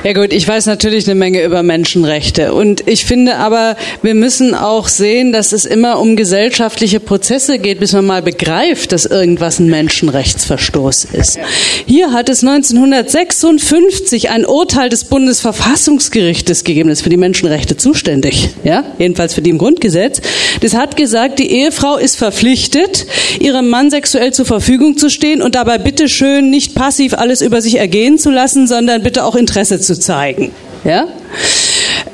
Ja 0.03 0.15
gut, 0.15 0.33
ich 0.33 0.49
weiß 0.49 0.65
natürlich 0.65 1.07
eine 1.07 1.15
Menge 1.15 1.45
über 1.45 1.63
Menschenrechte 1.63 2.55
und 2.55 2.89
ich 2.89 3.05
finde 3.05 3.37
aber, 3.37 3.77
wir 4.01 4.15
müssen 4.15 4.55
auch 4.55 4.89
sehen, 4.89 5.31
dass 5.31 5.53
es 5.53 5.67
immer 5.67 5.99
um 5.99 6.17
gesellschaftliche 6.17 7.01
Prozesse 7.01 7.59
geht, 7.59 7.81
bis 7.81 7.93
man 7.93 8.07
mal 8.07 8.23
begreift, 8.23 8.93
dass 8.93 9.05
irgendwas 9.05 9.59
ein 9.59 9.69
Menschenrechtsverstoß 9.69 11.05
ist. 11.13 11.39
Hier 11.85 12.13
hat 12.13 12.31
es 12.31 12.43
1956 12.43 14.31
ein 14.31 14.47
Urteil 14.47 14.89
des 14.89 15.05
Bundesverfassungsgerichtes 15.05 16.65
gegeben, 16.65 16.89
das 16.89 17.01
ist 17.01 17.03
für 17.03 17.11
die 17.11 17.19
Menschenrechte 17.19 17.77
zuständig, 17.77 18.49
ja, 18.65 18.85
jedenfalls 18.99 19.35
für 19.35 19.43
die 19.43 19.51
im 19.51 19.59
Grundgesetz. 19.59 20.23
Das 20.63 20.73
hat 20.73 20.97
gesagt, 20.97 21.39
die 21.39 21.53
Ehefrau 21.53 21.99
ist 21.99 22.17
verpflichtet, 22.17 23.07
ihrem 23.39 23.69
Mann 23.69 23.91
sexuell 23.91 24.33
zur 24.33 24.47
Verfügung 24.47 24.97
zu 24.97 25.11
stehen 25.11 25.43
und 25.43 25.55
dabei 25.55 25.77
bitteschön 25.77 26.49
nicht 26.49 26.75
passiv 26.75 27.13
alles 27.13 27.43
über 27.43 27.61
sich 27.61 27.79
ergehen 27.79 28.17
zu 28.17 28.31
lassen, 28.31 28.67
sondern 28.67 29.03
bitte 29.03 29.27
auch 29.27 29.37
Interesse 29.37 29.79
zu 29.79 29.90
zu 29.95 29.99
zeigen. 29.99 30.53
Ja? 30.85 31.09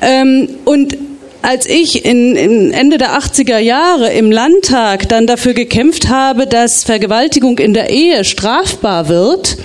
Ähm, 0.01 0.49
und 0.65 0.97
als 1.43 1.67
ich 1.67 2.05
in, 2.05 2.35
in, 2.35 2.73
Ende 2.73 2.97
der 2.97 3.17
80er 3.19 3.59
Jahre 3.59 4.11
im 4.11 4.31
Landtag 4.31 5.07
dann 5.09 5.27
dafür 5.27 5.53
gekämpft 5.53 6.09
habe, 6.09 6.47
dass 6.47 6.83
Vergewaltigung 6.83 7.59
in 7.59 7.73
der 7.73 7.91
Ehe 7.91 8.25
strafbar 8.25 9.09
wird, 9.09 9.57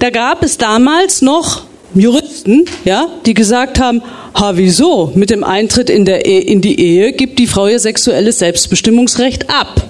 da 0.00 0.08
gab 0.10 0.42
es 0.42 0.56
damals 0.56 1.20
noch 1.20 1.64
Juristen, 1.94 2.64
ja, 2.84 3.08
die 3.26 3.34
gesagt 3.34 3.78
haben, 3.78 4.02
ha, 4.34 4.52
wieso? 4.54 5.12
Mit 5.14 5.30
dem 5.30 5.44
Eintritt 5.44 5.90
in, 5.90 6.06
der 6.06 6.24
Ehe, 6.24 6.40
in 6.40 6.60
die 6.60 6.80
Ehe 6.80 7.12
gibt 7.12 7.38
die 7.38 7.46
Frau 7.46 7.66
ihr 7.66 7.80
sexuelles 7.80 8.38
Selbstbestimmungsrecht 8.38 9.50
ab. 9.50 9.82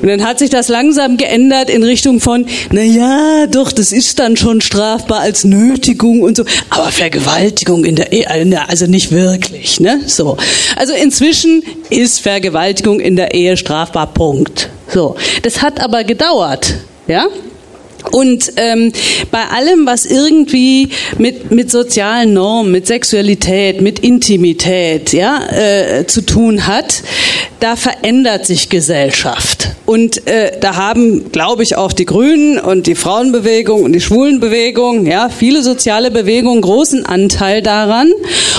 Und 0.00 0.08
dann 0.08 0.24
hat 0.24 0.38
sich 0.38 0.50
das 0.50 0.68
langsam 0.68 1.16
geändert 1.16 1.70
in 1.70 1.82
Richtung 1.82 2.20
von, 2.20 2.46
na 2.70 2.82
ja, 2.82 3.46
doch, 3.46 3.72
das 3.72 3.92
ist 3.92 4.18
dann 4.18 4.36
schon 4.36 4.60
strafbar 4.60 5.20
als 5.20 5.44
Nötigung 5.44 6.22
und 6.22 6.36
so, 6.36 6.44
aber 6.70 6.90
Vergewaltigung 6.90 7.84
in 7.84 7.96
der 7.96 8.12
Ehe, 8.12 8.26
äh, 8.26 8.56
also 8.68 8.86
nicht 8.86 9.10
wirklich, 9.10 9.80
ne? 9.80 10.00
So. 10.06 10.36
Also 10.76 10.94
inzwischen 10.94 11.62
ist 11.90 12.20
Vergewaltigung 12.20 13.00
in 13.00 13.16
der 13.16 13.34
Ehe 13.34 13.56
strafbar, 13.56 14.06
Punkt. 14.12 14.70
So. 14.88 15.16
Das 15.42 15.62
hat 15.62 15.80
aber 15.80 16.04
gedauert, 16.04 16.74
ja? 17.06 17.26
Und 18.14 18.52
ähm, 18.58 18.92
bei 19.32 19.42
allem, 19.48 19.86
was 19.86 20.06
irgendwie 20.06 20.90
mit, 21.18 21.50
mit 21.50 21.68
sozialen 21.68 22.32
Normen, 22.32 22.70
mit 22.70 22.86
Sexualität, 22.86 23.80
mit 23.80 23.98
Intimität 23.98 25.12
ja, 25.12 25.40
äh, 25.50 26.06
zu 26.06 26.20
tun 26.24 26.68
hat, 26.68 27.02
da 27.58 27.74
verändert 27.74 28.46
sich 28.46 28.68
Gesellschaft. 28.68 29.70
Und 29.84 30.28
äh, 30.28 30.52
da 30.60 30.76
haben, 30.76 31.32
glaube 31.32 31.64
ich, 31.64 31.74
auch 31.74 31.92
die 31.92 32.04
Grünen 32.04 32.60
und 32.60 32.86
die 32.86 32.94
Frauenbewegung 32.94 33.82
und 33.82 33.92
die 33.92 34.00
Schwulenbewegung, 34.00 35.06
ja, 35.06 35.28
viele 35.28 35.64
soziale 35.64 36.12
Bewegungen 36.12 36.60
großen 36.60 37.04
Anteil 37.04 37.62
daran. 37.62 38.12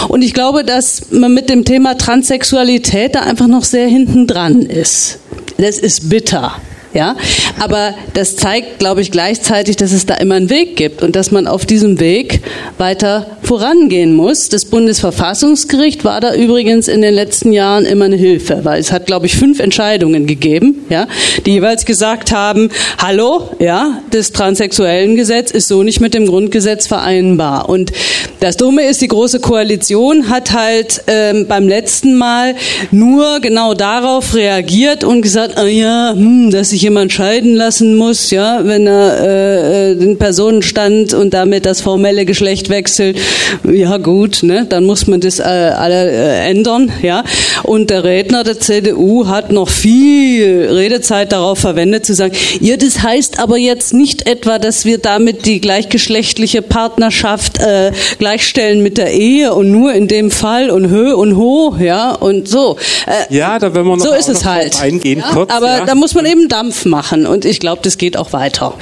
Und 0.09 0.21
ich 0.21 0.33
glaube, 0.33 0.65
dass 0.65 1.11
man 1.11 1.33
mit 1.33 1.49
dem 1.49 1.63
Thema 1.63 1.97
Transsexualität 1.97 3.15
da 3.15 3.21
einfach 3.21 3.47
noch 3.47 3.63
sehr 3.63 3.87
hinten 3.87 4.27
dran 4.27 4.63
ist. 4.63 5.19
Das 5.57 5.79
ist 5.79 6.09
bitter. 6.09 6.57
Ja, 6.95 7.17
aber 7.59 7.93
das 8.13 8.37
zeigt, 8.37 8.79
glaube 8.79 9.01
ich, 9.01 9.11
gleichzeitig, 9.11 9.75
dass 9.75 9.91
es 9.91 10.05
da 10.05 10.15
immer 10.15 10.35
einen 10.35 10.49
Weg 10.49 10.77
gibt 10.77 11.03
und 11.03 11.17
dass 11.17 11.29
man 11.29 11.45
auf 11.45 11.65
diesem 11.65 11.99
Weg 11.99 12.39
weiter 12.77 13.27
vorangehen 13.43 14.15
muss. 14.15 14.47
Das 14.47 14.63
Bundesverfassungsgericht 14.63 16.05
war 16.05 16.21
da 16.21 16.33
übrigens 16.33 16.87
in 16.87 17.01
den 17.01 17.13
letzten 17.13 17.51
Jahren 17.51 17.85
immer 17.85 18.05
eine 18.05 18.15
Hilfe, 18.15 18.61
weil 18.63 18.79
es 18.79 18.93
hat, 18.93 19.07
glaube 19.07 19.25
ich, 19.25 19.35
fünf 19.35 19.59
Entscheidungen 19.59 20.25
gegeben, 20.25 20.85
ja, 20.89 21.07
die 21.45 21.51
jeweils 21.51 21.85
gesagt 21.85 22.31
haben, 22.31 22.69
hallo, 22.97 23.49
ja, 23.59 24.01
das 24.11 24.31
transsexuellen 24.31 25.17
Gesetz 25.17 25.51
ist 25.51 25.67
so 25.67 25.83
nicht 25.83 25.99
mit 25.99 26.13
dem 26.13 26.25
Grundgesetz 26.25 26.87
vereinbar. 26.87 27.67
Und 27.67 27.91
das 28.39 28.55
Dumme 28.55 28.83
ist, 28.83 29.01
die 29.01 29.09
Große 29.09 29.41
Koalition 29.41 30.29
hat 30.29 30.53
halt 30.53 31.03
ähm, 31.07 31.45
beim 31.47 31.67
letzten 31.67 32.15
Mal 32.15 32.55
nur 32.91 33.41
genau 33.41 33.73
darauf 33.73 34.33
reagiert 34.33 35.03
und 35.03 35.21
gesagt, 35.21 35.57
ah 35.57 35.65
ja, 35.65 36.13
hm, 36.15 36.51
dass 36.51 36.69
sich 36.69 36.84
jemand 36.85 37.11
scheiden 37.11 37.55
lassen 37.55 37.95
muss, 37.95 38.29
ja, 38.29 38.61
wenn 38.63 38.85
er 38.85 39.19
äh, 39.21 39.91
äh, 39.91 39.95
den 39.95 40.17
Personenstand 40.19 41.15
und 41.15 41.33
damit 41.33 41.65
das 41.65 41.81
formelle 41.81 42.25
Geschlecht 42.25 42.69
wechselt, 42.69 43.17
ja 43.63 43.97
gut, 43.97 44.43
ne, 44.43 44.67
dann 44.69 44.85
muss 44.85 45.07
man 45.07 45.19
das 45.19 45.39
äh, 45.39 45.43
alle 45.43 46.11
äh, 46.11 46.49
ändern, 46.51 46.91
ja. 47.01 47.23
Und 47.63 47.89
der 47.89 48.03
Redner 48.03 48.43
der 48.43 48.59
CDU 48.59 49.27
hat 49.27 49.51
noch 49.51 49.67
viel 49.67 50.67
Redezeit 50.71 51.31
darauf 51.31 51.57
verwendet 51.57 52.05
zu 52.05 52.13
sagen, 52.13 52.35
ja, 52.59 52.77
das 52.77 53.01
heißt 53.01 53.39
aber 53.39 53.57
jetzt 53.57 53.93
nicht 53.93 54.27
etwa, 54.27 54.59
dass 54.59 54.85
wir 54.85 54.99
damit 54.99 55.47
die 55.47 55.59
gleichgeschlechtliche 55.59 56.61
Partnerschaft 56.61 57.59
äh, 57.59 57.91
gleichstellen 58.19 58.83
mit 58.83 58.99
der 58.99 59.11
Ehe 59.11 59.55
und 59.55 59.71
nur 59.71 59.93
in 59.93 60.07
dem 60.07 60.29
Fall 60.29 60.69
und 60.69 60.91
Hö 60.91 61.15
und 61.15 61.35
Ho, 61.35 61.75
ja, 61.79 62.11
und 62.13 62.47
so. 62.47 62.77
Äh, 63.07 63.33
ja, 63.35 63.57
da 63.57 63.73
werden 63.73 63.87
wir 63.87 63.97
noch, 63.97 64.05
so 64.05 64.13
ist 64.13 64.29
es 64.29 64.45
halt. 64.45 64.79
eingehen 64.79 65.19
ja, 65.19 65.33
kurz. 65.33 65.51
Aber 65.51 65.79
ja. 65.79 65.85
da 65.85 65.95
muss 65.95 66.13
man 66.13 66.27
eben 66.27 66.47
Dampf 66.47 66.74
Kampf 66.75 66.85
machen. 66.85 67.25
Und 67.25 67.45
ich 67.45 67.59
glaube, 67.59 67.81
das 67.83 67.97
geht 67.97 68.17
auch 68.17 68.33
weiter. 68.33 68.73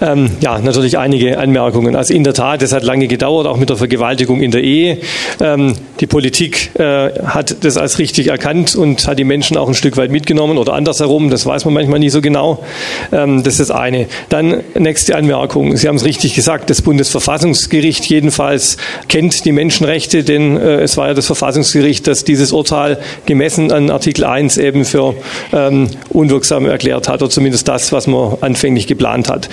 Ähm, 0.00 0.30
ja, 0.40 0.58
natürlich 0.58 0.98
einige 0.98 1.38
Anmerkungen. 1.38 1.96
Also 1.96 2.14
in 2.14 2.24
der 2.24 2.34
Tat, 2.34 2.62
das 2.62 2.72
hat 2.72 2.82
lange 2.82 3.08
gedauert, 3.08 3.46
auch 3.46 3.56
mit 3.56 3.68
der 3.68 3.76
Vergewaltigung 3.76 4.40
in 4.40 4.50
der 4.50 4.62
Ehe. 4.62 4.98
Ähm, 5.40 5.74
die 6.00 6.06
Politik 6.06 6.70
äh, 6.78 7.10
hat 7.24 7.64
das 7.64 7.76
als 7.76 7.98
richtig 7.98 8.28
erkannt 8.28 8.74
und 8.74 9.06
hat 9.06 9.18
die 9.18 9.24
Menschen 9.24 9.56
auch 9.56 9.68
ein 9.68 9.74
Stück 9.74 9.96
weit 9.96 10.10
mitgenommen 10.10 10.58
oder 10.58 10.72
andersherum. 10.72 11.30
Das 11.30 11.46
weiß 11.46 11.64
man 11.64 11.74
manchmal 11.74 11.98
nicht 11.98 12.12
so 12.12 12.20
genau. 12.20 12.64
Ähm, 13.12 13.42
das 13.42 13.54
ist 13.54 13.68
das 13.68 13.70
eine. 13.70 14.06
Dann 14.28 14.62
nächste 14.74 15.16
Anmerkung. 15.16 15.76
Sie 15.76 15.88
haben 15.88 15.96
es 15.96 16.04
richtig 16.04 16.34
gesagt. 16.34 16.70
Das 16.70 16.82
Bundesverfassungsgericht 16.82 18.04
jedenfalls 18.06 18.76
kennt 19.08 19.44
die 19.44 19.52
Menschenrechte, 19.52 20.24
denn 20.24 20.56
äh, 20.56 20.80
es 20.80 20.96
war 20.96 21.08
ja 21.08 21.14
das 21.14 21.26
Verfassungsgericht, 21.26 22.06
das 22.06 22.24
dieses 22.24 22.52
Urteil 22.52 22.98
gemessen 23.26 23.72
an 23.72 23.90
Artikel 23.90 24.24
1 24.24 24.56
eben 24.58 24.84
für 24.84 25.14
ähm, 25.52 25.88
unwirksam 26.10 26.66
erklärt 26.66 27.08
hat 27.08 27.22
zumindest 27.34 27.68
das, 27.68 27.92
was 27.92 28.06
man 28.06 28.38
anfänglich 28.40 28.86
geplant 28.86 29.28
hat. 29.28 29.48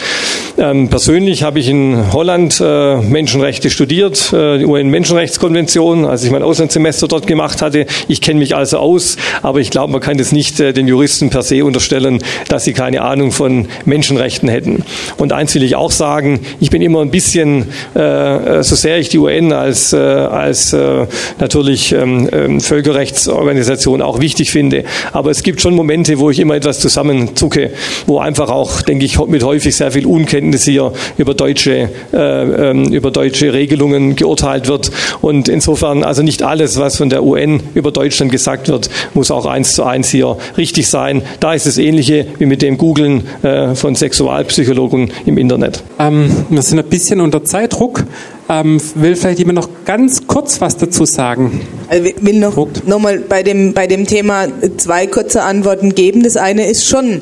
Ähm, 0.57 0.89
persönlich 0.89 1.43
habe 1.43 1.59
ich 1.59 1.69
in 1.69 2.13
Holland 2.13 2.61
äh, 2.63 2.97
Menschenrechte 2.97 3.69
studiert, 3.69 4.31
äh, 4.33 4.59
die 4.59 4.65
UN-Menschenrechtskonvention, 4.65 6.05
als 6.05 6.23
ich 6.23 6.31
mein 6.31 6.43
Auslandssemester 6.43 7.07
dort 7.07 7.27
gemacht 7.27 7.61
hatte. 7.61 7.85
Ich 8.07 8.21
kenne 8.21 8.39
mich 8.39 8.55
also 8.55 8.77
aus, 8.77 9.17
aber 9.41 9.59
ich 9.59 9.69
glaube, 9.69 9.91
man 9.91 10.01
kann 10.01 10.17
das 10.17 10.31
nicht 10.31 10.59
äh, 10.59 10.73
den 10.73 10.87
Juristen 10.87 11.29
per 11.29 11.41
se 11.41 11.63
unterstellen, 11.63 12.19
dass 12.47 12.65
sie 12.65 12.73
keine 12.73 13.01
Ahnung 13.01 13.31
von 13.31 13.67
Menschenrechten 13.85 14.49
hätten. 14.49 14.83
Und 15.17 15.33
eins 15.33 15.55
will 15.55 15.63
ich 15.63 15.75
auch 15.75 15.91
sagen, 15.91 16.39
ich 16.59 16.69
bin 16.69 16.81
immer 16.81 17.01
ein 17.01 17.11
bisschen, 17.11 17.67
äh, 17.93 18.61
so 18.63 18.75
sehr 18.75 18.99
ich 18.99 19.09
die 19.09 19.17
UN 19.17 19.53
als, 19.53 19.93
äh, 19.93 19.97
als 19.97 20.73
äh, 20.73 21.07
natürlich 21.39 21.91
ähm, 21.93 22.29
ähm, 22.31 22.59
Völkerrechtsorganisation 22.61 24.01
auch 24.01 24.19
wichtig 24.19 24.51
finde, 24.51 24.83
aber 25.11 25.31
es 25.31 25.43
gibt 25.43 25.61
schon 25.61 25.75
Momente, 25.75 26.19
wo 26.19 26.29
ich 26.29 26.39
immer 26.39 26.55
etwas 26.55 26.79
zusammenzucke 26.79 27.60
wo 28.07 28.19
einfach 28.19 28.49
auch, 28.49 28.81
denke 28.81 29.05
ich, 29.05 29.19
mit 29.27 29.43
häufig 29.43 29.75
sehr 29.75 29.91
viel 29.91 30.05
Unkenntnis 30.05 30.63
hier 30.63 30.91
über 31.17 31.33
deutsche, 31.33 31.89
äh, 32.13 32.17
ähm, 32.17 32.85
über 32.91 33.11
deutsche 33.11 33.53
Regelungen 33.53 34.15
geurteilt 34.15 34.67
wird. 34.67 34.91
Und 35.21 35.47
insofern, 35.47 36.03
also 36.03 36.23
nicht 36.23 36.43
alles, 36.43 36.79
was 36.79 36.97
von 36.97 37.09
der 37.09 37.23
UN 37.23 37.61
über 37.73 37.91
Deutschland 37.91 38.31
gesagt 38.31 38.67
wird, 38.69 38.89
muss 39.13 39.31
auch 39.31 39.45
eins 39.45 39.73
zu 39.73 39.83
eins 39.83 40.09
hier 40.09 40.37
richtig 40.57 40.87
sein. 40.87 41.21
Da 41.39 41.53
ist 41.53 41.65
das 41.65 41.77
Ähnliche 41.77 42.25
wie 42.39 42.45
mit 42.45 42.61
dem 42.61 42.77
Googlen 42.77 43.23
äh, 43.43 43.75
von 43.75 43.95
Sexualpsychologen 43.95 45.11
im 45.25 45.37
Internet. 45.37 45.83
Ähm, 45.99 46.45
wir 46.49 46.61
sind 46.61 46.79
ein 46.79 46.89
bisschen 46.89 47.21
unter 47.21 47.43
Zeitdruck. 47.43 48.03
Ähm, 48.49 48.81
will 48.95 49.15
vielleicht 49.15 49.39
jemand 49.39 49.55
noch 49.55 49.69
ganz 49.85 50.27
kurz 50.27 50.59
was 50.59 50.75
dazu 50.75 51.05
sagen? 51.05 51.61
Also 51.87 52.05
ich 52.05 52.15
will 52.19 52.39
noch, 52.39 52.57
noch 52.85 52.99
mal 52.99 53.19
bei 53.19 53.43
dem, 53.43 53.73
bei 53.73 53.87
dem 53.87 54.05
Thema 54.05 54.47
zwei 54.77 55.07
kurze 55.07 55.43
Antworten 55.43 55.95
geben. 55.95 56.23
Das 56.23 56.35
eine 56.35 56.67
ist 56.67 56.85
schon, 56.87 57.21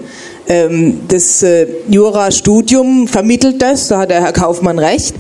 das 1.08 1.44
äh, 1.44 1.68
Jurastudium 1.90 3.08
vermittelt 3.08 3.62
das, 3.62 3.88
da 3.88 4.00
hat 4.00 4.10
der 4.10 4.24
Herr 4.24 4.34
Kaufmann 4.34 4.80
recht. 4.80 5.14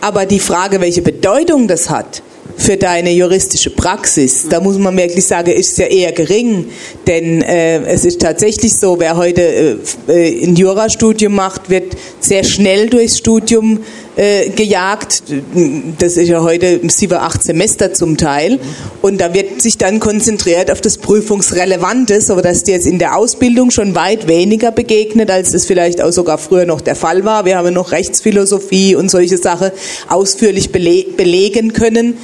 Aber 0.00 0.24
die 0.24 0.40
Frage, 0.40 0.80
welche 0.80 1.02
Bedeutung 1.02 1.68
das 1.68 1.90
hat, 1.90 2.22
für 2.56 2.76
deine 2.76 3.10
juristische 3.12 3.70
Praxis. 3.70 4.46
Da 4.48 4.60
muss 4.60 4.78
man 4.78 4.96
wirklich 4.96 5.26
sagen, 5.26 5.50
ist 5.50 5.78
ja 5.78 5.86
eher 5.86 6.12
gering, 6.12 6.66
denn 7.06 7.42
äh, 7.42 7.82
es 7.86 8.04
ist 8.04 8.20
tatsächlich 8.20 8.76
so, 8.76 8.98
wer 8.98 9.16
heute 9.16 9.40
äh, 9.40 9.76
äh, 10.08 10.44
ein 10.44 10.56
Jurastudium 10.56 11.34
macht, 11.34 11.70
wird 11.70 11.96
sehr 12.20 12.44
schnell 12.44 12.88
durchs 12.90 13.18
Studium 13.18 13.80
äh, 14.16 14.50
gejagt. 14.50 15.22
Das 15.98 16.16
ist 16.16 16.28
ja 16.28 16.42
heute 16.42 16.80
sieben, 16.88 17.14
acht 17.14 17.42
Semester 17.42 17.92
zum 17.94 18.16
Teil. 18.16 18.58
Und 19.02 19.20
da 19.20 19.34
wird 19.34 19.62
sich 19.62 19.78
dann 19.78 20.00
konzentriert 20.00 20.70
auf 20.70 20.80
das 20.80 20.98
Prüfungsrelevantes, 20.98 22.30
aber 22.30 22.42
das 22.42 22.64
dir 22.64 22.74
jetzt 22.74 22.86
in 22.86 22.98
der 22.98 23.16
Ausbildung 23.16 23.70
schon 23.70 23.94
weit 23.94 24.28
weniger 24.28 24.72
begegnet, 24.72 25.30
als 25.30 25.52
das 25.52 25.66
vielleicht 25.66 26.02
auch 26.02 26.12
sogar 26.12 26.38
früher 26.38 26.66
noch 26.66 26.80
der 26.80 26.96
Fall 26.96 27.24
war. 27.24 27.44
Wir 27.44 27.56
haben 27.56 27.72
noch 27.74 27.92
Rechtsphilosophie 27.92 28.94
und 28.94 29.10
solche 29.10 29.38
Sachen 29.38 29.70
ausführlich 30.08 30.72
belegen 30.72 31.72
können 31.72 32.16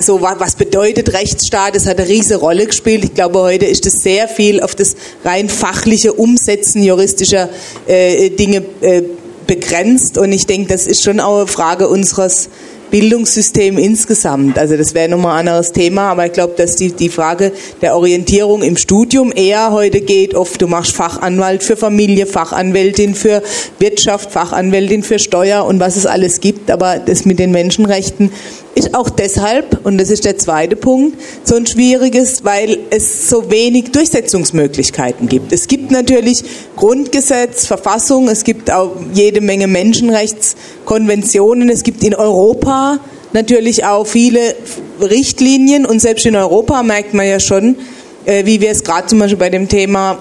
so 0.00 0.20
was 0.20 0.54
bedeutet 0.54 1.12
Rechtsstaat, 1.12 1.74
das 1.74 1.86
hat 1.86 1.98
eine 1.98 2.08
riesige 2.08 2.36
Rolle 2.36 2.66
gespielt. 2.66 3.04
Ich 3.04 3.14
glaube, 3.14 3.40
heute 3.40 3.66
ist 3.66 3.86
es 3.86 3.94
sehr 3.94 4.28
viel 4.28 4.60
auf 4.60 4.74
das 4.74 4.96
rein 5.24 5.48
fachliche 5.48 6.12
Umsetzen 6.12 6.82
juristischer 6.82 7.48
äh, 7.86 8.30
Dinge 8.30 8.64
äh, 8.80 9.02
begrenzt 9.48 10.16
und 10.18 10.30
ich 10.30 10.46
denke, 10.46 10.68
das 10.68 10.86
ist 10.86 11.02
schon 11.02 11.18
auch 11.18 11.38
eine 11.38 11.46
Frage 11.48 11.88
unseres 11.88 12.48
Bildungssystem 12.90 13.76
insgesamt. 13.78 14.58
Also 14.58 14.76
das 14.76 14.94
wäre 14.94 15.08
nochmal 15.08 15.34
ein 15.34 15.48
anderes 15.48 15.72
Thema, 15.72 16.10
aber 16.10 16.26
ich 16.26 16.32
glaube, 16.32 16.54
dass 16.56 16.76
die, 16.76 16.92
die 16.92 17.08
Frage 17.08 17.52
der 17.82 17.96
Orientierung 17.96 18.62
im 18.62 18.76
Studium 18.76 19.32
eher 19.34 19.72
heute 19.72 20.00
geht, 20.00 20.34
oft 20.34 20.60
du 20.62 20.66
machst 20.66 20.94
Fachanwalt 20.94 21.62
für 21.62 21.76
Familie, 21.76 22.26
Fachanwältin 22.26 23.14
für 23.14 23.42
Wirtschaft, 23.78 24.30
Fachanwältin 24.30 25.02
für 25.02 25.18
Steuer 25.18 25.64
und 25.64 25.80
was 25.80 25.96
es 25.96 26.06
alles 26.06 26.40
gibt, 26.40 26.70
aber 26.70 26.98
das 26.98 27.24
mit 27.24 27.38
den 27.38 27.50
Menschenrechten 27.50 28.30
ist 28.74 28.94
auch 28.94 29.10
deshalb, 29.10 29.84
und 29.84 29.98
das 29.98 30.08
ist 30.08 30.24
der 30.24 30.38
zweite 30.38 30.76
Punkt, 30.76 31.18
so 31.42 31.56
ein 31.56 31.66
schwieriges, 31.66 32.44
weil 32.44 32.77
es 32.90 33.28
so 33.28 33.50
wenig 33.50 33.90
Durchsetzungsmöglichkeiten 33.92 35.28
gibt. 35.28 35.52
Es 35.52 35.68
gibt 35.68 35.90
natürlich 35.90 36.42
Grundgesetz, 36.76 37.66
Verfassung, 37.66 38.28
es 38.28 38.44
gibt 38.44 38.70
auch 38.70 38.96
jede 39.12 39.40
Menge 39.40 39.66
Menschenrechtskonventionen, 39.66 41.68
es 41.68 41.82
gibt 41.82 42.04
in 42.04 42.14
Europa 42.14 43.00
natürlich 43.32 43.84
auch 43.84 44.06
viele 44.06 44.54
Richtlinien 45.00 45.86
und 45.86 46.00
selbst 46.00 46.26
in 46.26 46.36
Europa 46.36 46.82
merkt 46.82 47.14
man 47.14 47.26
ja 47.26 47.40
schon, 47.40 47.76
äh, 48.24 48.44
wie 48.46 48.60
wir 48.60 48.70
es 48.70 48.84
gerade 48.84 49.06
zum 49.06 49.18
Beispiel 49.18 49.38
bei 49.38 49.50
dem 49.50 49.68
Thema 49.68 50.18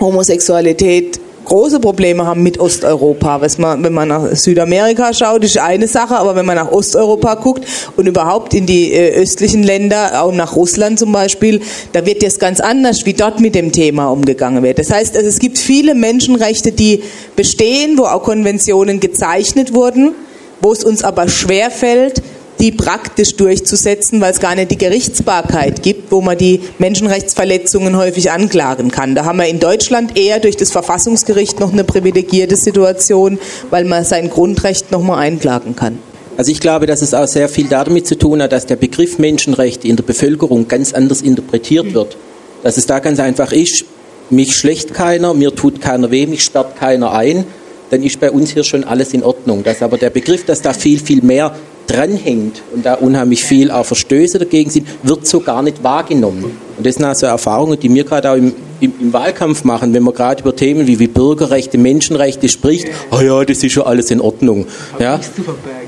Homosexualität 0.00 1.20
große 1.46 1.80
Probleme 1.80 2.26
haben 2.26 2.42
mit 2.42 2.60
Osteuropa. 2.60 3.40
Wenn 3.40 3.92
man 3.92 4.08
nach 4.08 4.36
Südamerika 4.36 5.14
schaut, 5.14 5.42
ist 5.44 5.58
eine 5.58 5.88
Sache, 5.88 6.16
aber 6.16 6.36
wenn 6.36 6.44
man 6.44 6.56
nach 6.56 6.70
Osteuropa 6.70 7.36
guckt 7.36 7.64
und 7.96 8.06
überhaupt 8.06 8.52
in 8.52 8.66
die 8.66 8.92
äh, 8.92 9.14
östlichen 9.14 9.62
Länder, 9.62 10.22
auch 10.22 10.32
nach 10.32 10.54
Russland 10.54 10.98
zum 10.98 11.12
Beispiel, 11.12 11.60
da 11.92 12.04
wird 12.04 12.22
jetzt 12.22 12.38
ganz 12.38 12.60
anders, 12.60 13.06
wie 13.06 13.14
dort 13.14 13.40
mit 13.40 13.54
dem 13.54 13.72
Thema 13.72 14.08
umgegangen 14.08 14.62
wird. 14.62 14.78
Das 14.78 14.90
heißt, 14.90 15.16
es 15.16 15.38
gibt 15.38 15.58
viele 15.58 15.94
Menschenrechte, 15.94 16.72
die 16.72 17.02
bestehen, 17.34 17.96
wo 17.96 18.02
auch 18.02 18.22
Konventionen 18.22 19.00
gezeichnet 19.00 19.72
wurden, 19.72 20.12
wo 20.60 20.72
es 20.72 20.84
uns 20.84 21.04
aber 21.04 21.28
schwerfällt, 21.28 22.22
die 22.58 22.72
praktisch 22.72 23.36
durchzusetzen, 23.36 24.20
weil 24.20 24.32
es 24.32 24.40
gar 24.40 24.54
nicht 24.54 24.70
die 24.70 24.78
Gerichtsbarkeit 24.78 25.82
gibt, 25.82 26.10
wo 26.10 26.20
man 26.20 26.38
die 26.38 26.60
Menschenrechtsverletzungen 26.78 27.96
häufig 27.96 28.30
anklagen 28.30 28.90
kann. 28.90 29.14
Da 29.14 29.24
haben 29.24 29.38
wir 29.38 29.46
in 29.46 29.60
Deutschland 29.60 30.16
eher 30.16 30.40
durch 30.40 30.56
das 30.56 30.70
Verfassungsgericht 30.70 31.60
noch 31.60 31.72
eine 31.72 31.84
privilegierte 31.84 32.56
Situation, 32.56 33.38
weil 33.70 33.84
man 33.84 34.04
sein 34.04 34.30
Grundrecht 34.30 34.90
nochmal 34.92 35.18
einklagen 35.18 35.76
kann. 35.76 35.98
Also 36.36 36.52
ich 36.52 36.60
glaube, 36.60 36.86
dass 36.86 37.00
es 37.00 37.14
auch 37.14 37.26
sehr 37.26 37.48
viel 37.48 37.66
damit 37.68 38.06
zu 38.06 38.16
tun 38.16 38.42
hat, 38.42 38.52
dass 38.52 38.66
der 38.66 38.76
Begriff 38.76 39.18
Menschenrechte 39.18 39.88
in 39.88 39.96
der 39.96 40.04
Bevölkerung 40.04 40.68
ganz 40.68 40.92
anders 40.92 41.22
interpretiert 41.22 41.94
wird. 41.94 42.16
Dass 42.62 42.76
es 42.76 42.86
da 42.86 42.98
ganz 42.98 43.20
einfach 43.20 43.52
ist, 43.52 43.84
mich 44.28 44.54
schlecht 44.54 44.92
keiner, 44.92 45.32
mir 45.34 45.54
tut 45.54 45.80
keiner 45.80 46.10
weh, 46.10 46.26
mich 46.26 46.44
sperrt 46.44 46.76
keiner 46.76 47.12
ein, 47.12 47.44
dann 47.90 48.02
ist 48.02 48.20
bei 48.20 48.30
uns 48.30 48.52
hier 48.52 48.64
schon 48.64 48.84
alles 48.84 49.14
in 49.14 49.22
Ordnung. 49.22 49.62
Dass 49.62 49.82
aber 49.82 49.96
der 49.96 50.10
Begriff, 50.10 50.44
dass 50.44 50.60
da 50.60 50.72
viel, 50.72 50.98
viel 50.98 51.22
mehr 51.22 51.54
dranhängt 51.86 52.62
und 52.74 52.84
da 52.84 52.94
unheimlich 52.94 53.44
viel 53.44 53.70
auch 53.70 53.86
Verstöße 53.86 54.38
dagegen 54.38 54.70
sind, 54.70 54.86
wird 55.02 55.26
so 55.26 55.40
gar 55.40 55.62
nicht 55.62 55.82
wahrgenommen. 55.82 56.44
Und 56.76 56.86
das 56.86 56.96
sind 56.96 57.04
also 57.04 57.26
Erfahrungen, 57.26 57.78
die 57.78 57.92
wir 57.92 58.04
gerade 58.04 58.30
auch 58.30 58.36
im, 58.36 58.52
im, 58.80 58.92
im 59.00 59.12
Wahlkampf 59.12 59.64
machen, 59.64 59.94
wenn 59.94 60.02
man 60.02 60.14
gerade 60.14 60.42
über 60.42 60.54
Themen 60.54 60.86
wie, 60.86 60.98
wie 60.98 61.06
Bürgerrechte, 61.06 61.78
Menschenrechte 61.78 62.48
spricht, 62.48 62.88
oh 63.10 63.20
ja, 63.20 63.44
das 63.44 63.62
ist 63.62 63.72
schon 63.72 63.84
alles 63.84 64.10
in 64.10 64.20
Ordnung. 64.20 64.66
Ja? 64.98 65.20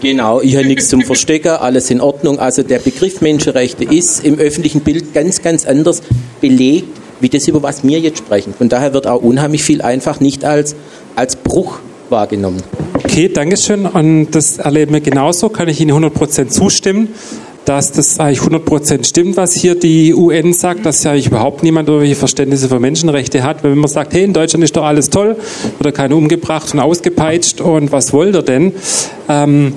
Genau, 0.00 0.40
ich 0.40 0.56
habe 0.56 0.66
nichts 0.66 0.88
zum 0.88 1.02
Verstecken, 1.02 1.50
alles 1.50 1.90
in 1.90 2.00
Ordnung. 2.00 2.38
Also 2.38 2.62
der 2.62 2.78
Begriff 2.78 3.20
Menschenrechte 3.20 3.84
ist 3.84 4.24
im 4.24 4.38
öffentlichen 4.38 4.80
Bild 4.80 5.12
ganz, 5.12 5.42
ganz 5.42 5.66
anders 5.66 6.02
belegt, 6.40 6.96
wie 7.20 7.28
das, 7.28 7.48
über 7.48 7.62
was 7.62 7.84
wir 7.84 7.98
jetzt 7.98 8.18
sprechen. 8.18 8.54
Von 8.56 8.68
daher 8.68 8.94
wird 8.94 9.06
auch 9.06 9.22
unheimlich 9.22 9.62
viel 9.62 9.82
einfach 9.82 10.20
nicht 10.20 10.44
als, 10.44 10.76
als 11.16 11.36
Bruch 11.36 11.80
wahrgenommen. 12.10 12.62
Okay, 12.94 13.28
Dankeschön. 13.28 13.86
Und 13.86 14.30
das 14.32 14.58
erleben 14.58 14.92
wir 14.92 15.00
genauso. 15.00 15.48
Kann 15.48 15.68
ich 15.68 15.80
Ihnen 15.80 15.92
100% 15.92 16.48
zustimmen, 16.48 17.08
dass 17.64 17.92
das 17.92 18.18
eigentlich 18.18 18.40
100% 18.40 19.06
stimmt, 19.06 19.36
was 19.36 19.52
hier 19.52 19.74
die 19.74 20.14
UN 20.14 20.52
sagt, 20.52 20.86
dass 20.86 21.04
ja 21.04 21.14
überhaupt 21.14 21.62
niemand 21.62 21.88
irgendwelche 21.88 22.16
Verständnisse 22.16 22.68
für 22.68 22.80
Menschenrechte 22.80 23.42
hat. 23.42 23.62
Wenn 23.62 23.76
man 23.76 23.90
sagt, 23.90 24.14
hey, 24.14 24.24
in 24.24 24.32
Deutschland 24.32 24.64
ist 24.64 24.76
doch 24.76 24.84
alles 24.84 25.10
toll, 25.10 25.36
wird 25.78 25.86
er 25.86 25.92
keiner 25.92 26.16
umgebracht 26.16 26.72
und 26.72 26.80
ausgepeitscht 26.80 27.60
und 27.60 27.92
was 27.92 28.12
wollt 28.12 28.34
ihr 28.34 28.42
denn? 28.42 28.72
Ähm, 29.28 29.74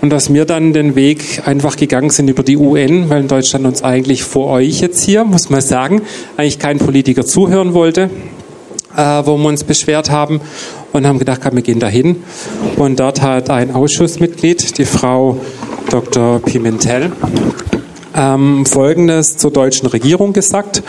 und 0.00 0.10
dass 0.10 0.32
wir 0.32 0.44
dann 0.44 0.72
den 0.72 0.96
Weg 0.96 1.42
einfach 1.46 1.76
gegangen 1.76 2.10
sind 2.10 2.28
über 2.28 2.42
die 2.42 2.56
UN, 2.56 3.08
weil 3.08 3.22
in 3.22 3.28
Deutschland 3.28 3.66
uns 3.66 3.82
eigentlich 3.82 4.22
vor 4.22 4.48
euch 4.48 4.80
jetzt 4.80 5.02
hier, 5.02 5.24
muss 5.24 5.50
man 5.50 5.60
sagen, 5.60 6.02
eigentlich 6.36 6.58
kein 6.58 6.78
Politiker 6.78 7.24
zuhören 7.24 7.74
wollte, 7.74 8.10
äh, 8.96 9.22
wo 9.24 9.36
wir 9.36 9.48
uns 9.48 9.64
beschwert 9.64 10.10
haben 10.10 10.40
und 10.94 11.06
haben 11.06 11.18
gedacht, 11.18 11.40
wir 11.52 11.62
gehen 11.62 11.80
dahin. 11.80 12.22
Und 12.76 13.00
dort 13.00 13.20
hat 13.20 13.50
ein 13.50 13.74
Ausschussmitglied, 13.74 14.78
die 14.78 14.84
Frau 14.84 15.40
Dr. 15.90 16.40
Pimentel, 16.40 17.10
ähm, 18.14 18.64
Folgendes 18.64 19.36
zur 19.36 19.50
deutschen 19.50 19.88
Regierung 19.88 20.32
gesagt 20.32 20.82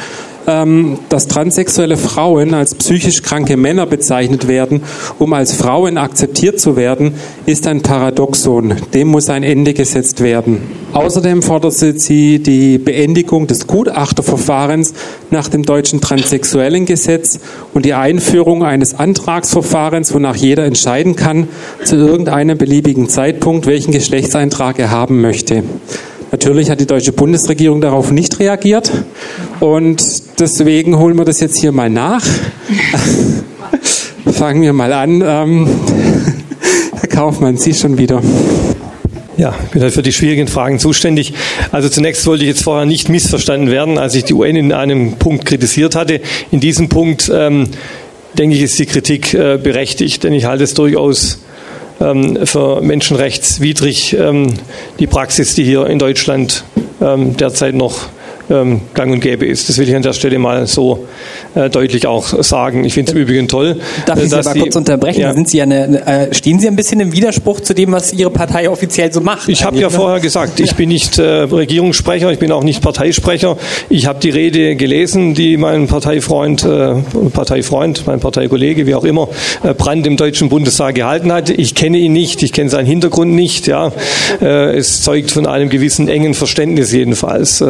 ähm, 0.48 1.00
dass 1.10 1.28
transsexuelle 1.28 1.98
Frauen 1.98 2.54
als 2.54 2.76
psychisch 2.76 3.22
kranke 3.22 3.58
Männer 3.58 3.86
bezeichnet 3.86 4.48
werden, 4.48 4.82
um 5.20 5.34
als 5.34 5.54
Frauen 5.54 5.98
akzeptiert 5.98 6.60
zu 6.60 6.76
werden, 6.76 7.14
ist 7.46 7.68
ein 7.68 7.82
Paradoxon. 7.82 8.76
Dem 8.94 9.08
muss 9.08 9.30
ein 9.30 9.44
Ende 9.44 9.74
gesetzt 9.74 10.22
werden. 10.22 10.62
Außerdem 10.94 11.42
fordert 11.42 11.74
sie 11.74 12.40
die 12.40 12.78
Beendigung 12.78 13.48
des 13.48 13.68
Gutachterverfahrens 13.68 14.94
nach 15.30 15.48
dem 15.48 15.64
deutschen 15.64 16.00
transsexuellen 16.02 16.86
Gesetz 16.86 17.40
und 17.74 17.86
die 17.86 17.94
Einführung 17.94 18.64
eines 18.64 18.94
Antragsverfahrens, 18.98 20.14
wonach 20.14 20.36
jeder 20.36 20.66
entscheiden 20.66 21.16
kann, 21.16 21.48
zu 21.84 21.96
irgendeinem 21.96 22.58
beliebigen 22.58 23.10
Zeitpunkt, 23.10 23.66
welchen 23.66 23.92
Geschlechtseintrag 23.92 24.80
er 24.80 24.92
haben 24.92 25.22
möchte. 25.22 25.64
Natürlich 26.32 26.70
hat 26.70 26.80
die 26.82 26.88
deutsche 26.88 27.14
Bundesregierung 27.14 27.82
darauf 27.82 28.12
nicht 28.12 28.40
reagiert 28.40 28.92
und 29.60 30.04
deswegen 30.40 30.98
holen 30.98 31.18
wir 31.18 31.26
das 31.26 31.40
jetzt 31.40 31.60
hier 31.60 31.72
mal 31.72 31.90
nach. 31.90 32.26
Fangen 34.34 34.62
wir 34.62 34.74
mal 34.74 34.92
an. 34.92 35.24
Ähm, 35.26 35.70
Herr 37.00 37.10
Kaufmann, 37.10 37.58
Sie 37.58 37.74
schon 37.74 37.98
wieder. 37.98 38.22
Ja, 39.38 39.54
ich 39.66 39.72
bin 39.72 39.82
halt 39.82 39.94
für 39.94 40.02
die 40.02 40.14
schwierigen 40.14 40.48
Fragen 40.48 40.80
zuständig. 40.80 41.34
Also 41.72 41.90
zunächst 41.90 42.26
wollte 42.26 42.44
ich 42.44 42.50
jetzt 42.50 42.64
vorher 42.64 42.86
nicht 42.86 43.10
missverstanden 43.10 43.70
werden, 43.70 43.98
als 43.98 44.16
ich 44.16 44.24
die 44.24 44.34
UN 44.34 44.56
in 44.56 44.72
einem 44.72 45.14
Punkt 45.14 45.46
kritisiert 45.46 45.96
hatte. 45.96 46.22
In 46.52 46.62
diesem 46.62 46.88
Punkt, 46.88 47.30
ähm, 47.34 47.68
denke 48.38 48.56
ich, 48.56 48.62
ist 48.62 48.80
die 48.80 48.86
Kritik 48.86 49.34
äh, 49.34 49.58
berechtigt, 49.62 50.24
denn 50.24 50.34
ich 50.34 50.46
halte 50.46 50.64
es 50.64 50.74
durchaus 50.74 51.40
ähm, 52.00 52.46
für 52.46 52.82
menschenrechtswidrig 52.82 54.16
ähm, 54.18 54.54
die 55.00 55.08
Praxis, 55.08 55.56
die 55.56 55.64
hier 55.64 55.88
in 55.88 56.00
Deutschland 56.00 56.64
ähm, 57.02 57.36
derzeit 57.36 57.76
noch 57.76 58.08
ähm, 58.50 58.82
gang 58.94 59.12
und 59.12 59.20
gäbe 59.20 59.46
ist. 59.46 59.70
Das 59.70 59.78
will 59.78 59.88
ich 59.88 59.96
an 59.96 60.02
der 60.02 60.14
Stelle 60.14 60.40
mal 60.40 60.68
so 60.68 61.08
äh, 61.56 61.70
deutlich 61.70 62.08
auch 62.08 62.44
sagen. 62.44 62.86
Ich 62.86 62.94
finde 62.94 63.12
es 63.12 63.16
im 63.16 63.22
Übrigen 63.24 63.48
toll. 63.48 63.78
Darf 64.06 64.22
ich 64.22 64.30
Sie 64.30 64.36
aber 64.36 64.54
kurz 64.54 64.76
unterbrechen? 64.76 65.22
Ja. 65.22 65.34
Sind 65.34 65.50
Sie 65.50 65.62
eine, 65.62 66.06
äh, 66.06 66.34
stehen 66.34 66.60
Sie 66.60 66.68
ein 66.68 66.76
bisschen 66.76 67.00
im 67.00 67.12
Widerspruch 67.12 67.62
zu 67.62 67.74
dem, 67.74 67.92
was 67.92 68.14
Ihre 68.14 68.30
Partei 68.30 68.70
offiziell 68.70 69.12
so 69.12 69.22
macht? 69.22 69.50
Ich 69.50 69.64
habe 69.64 69.78
ja 69.78 69.90
vorher 69.90 70.20
gesagt, 70.20 70.60
ich 70.60 70.76
bin 70.76 70.90
nicht 70.90 71.18
äh, 71.18 71.24
Regierungssprecher, 71.24 72.32
ich 72.32 72.40
bin 72.40 72.52
auch 72.52 72.64
nicht 72.64 72.82
Parteisprecher. 72.82 73.58
Ich 73.90 74.06
habe 74.06 74.20
die 74.20 74.30
Rede 74.30 74.76
gelesen, 74.76 75.34
die 75.34 75.58
mein 75.58 75.88
Parteifreund, 75.88 76.64
äh, 76.64 76.96
Parteifreund, 77.34 78.06
mein 78.06 78.20
Parteikollege, 78.20 78.88
wie 78.88 78.96
auch 78.96 79.04
immer, 79.04 79.30
äh, 79.64 79.74
Brandt 79.74 80.08
im 80.08 80.18
Deutschen 80.18 80.50
Bundestag 80.50 80.96
gehalten 80.96 81.32
hat. 81.32 81.50
Ich 81.50 81.76
kenne 81.76 81.98
ihn 81.98 82.14
nicht, 82.14 82.44
ich 82.44 82.54
kenne 82.54 82.70
seinen 82.70 82.86
Hintergrund 82.86 83.34
nicht. 83.34 83.68
Ja, 83.68 83.92
äh, 84.42 84.76
es 84.76 85.02
zeugt 85.02 85.32
von 85.32 85.48
einem 85.48 85.70
gewissen 85.70 86.08
engen 86.08 86.34
Verständnis 86.34 86.92
jedenfalls. 86.92 87.64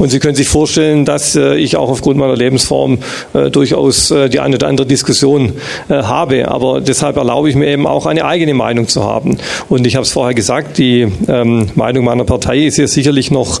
Und 0.00 0.08
Sie 0.08 0.18
können 0.18 0.34
sich 0.34 0.48
vorstellen, 0.48 1.04
dass 1.04 1.36
äh, 1.36 1.56
ich 1.56 1.76
auch 1.76 1.90
aufgrund 1.90 2.16
meiner 2.16 2.34
Lebensform 2.34 2.98
äh, 3.34 3.50
durchaus 3.50 4.10
äh, 4.10 4.30
die 4.30 4.40
eine 4.40 4.56
oder 4.56 4.66
andere 4.66 4.86
Diskussion 4.86 5.52
habe. 5.90 6.48
Aber 6.48 6.80
deshalb 6.80 7.18
erlaube 7.18 7.50
ich 7.50 7.54
mir 7.54 7.66
eben 7.66 7.86
auch 7.86 8.06
eine 8.06 8.24
eigene 8.24 8.54
Meinung 8.54 8.88
zu 8.88 9.04
haben. 9.04 9.36
Und 9.68 9.86
ich 9.86 9.96
habe 9.96 10.04
es 10.04 10.12
vorher 10.12 10.34
gesagt, 10.34 10.78
die 10.78 11.06
ähm, 11.28 11.68
Meinung 11.74 12.04
meiner 12.04 12.24
Partei 12.24 12.64
ist 12.64 12.76
hier 12.76 12.88
sicherlich 12.88 13.30
noch 13.30 13.60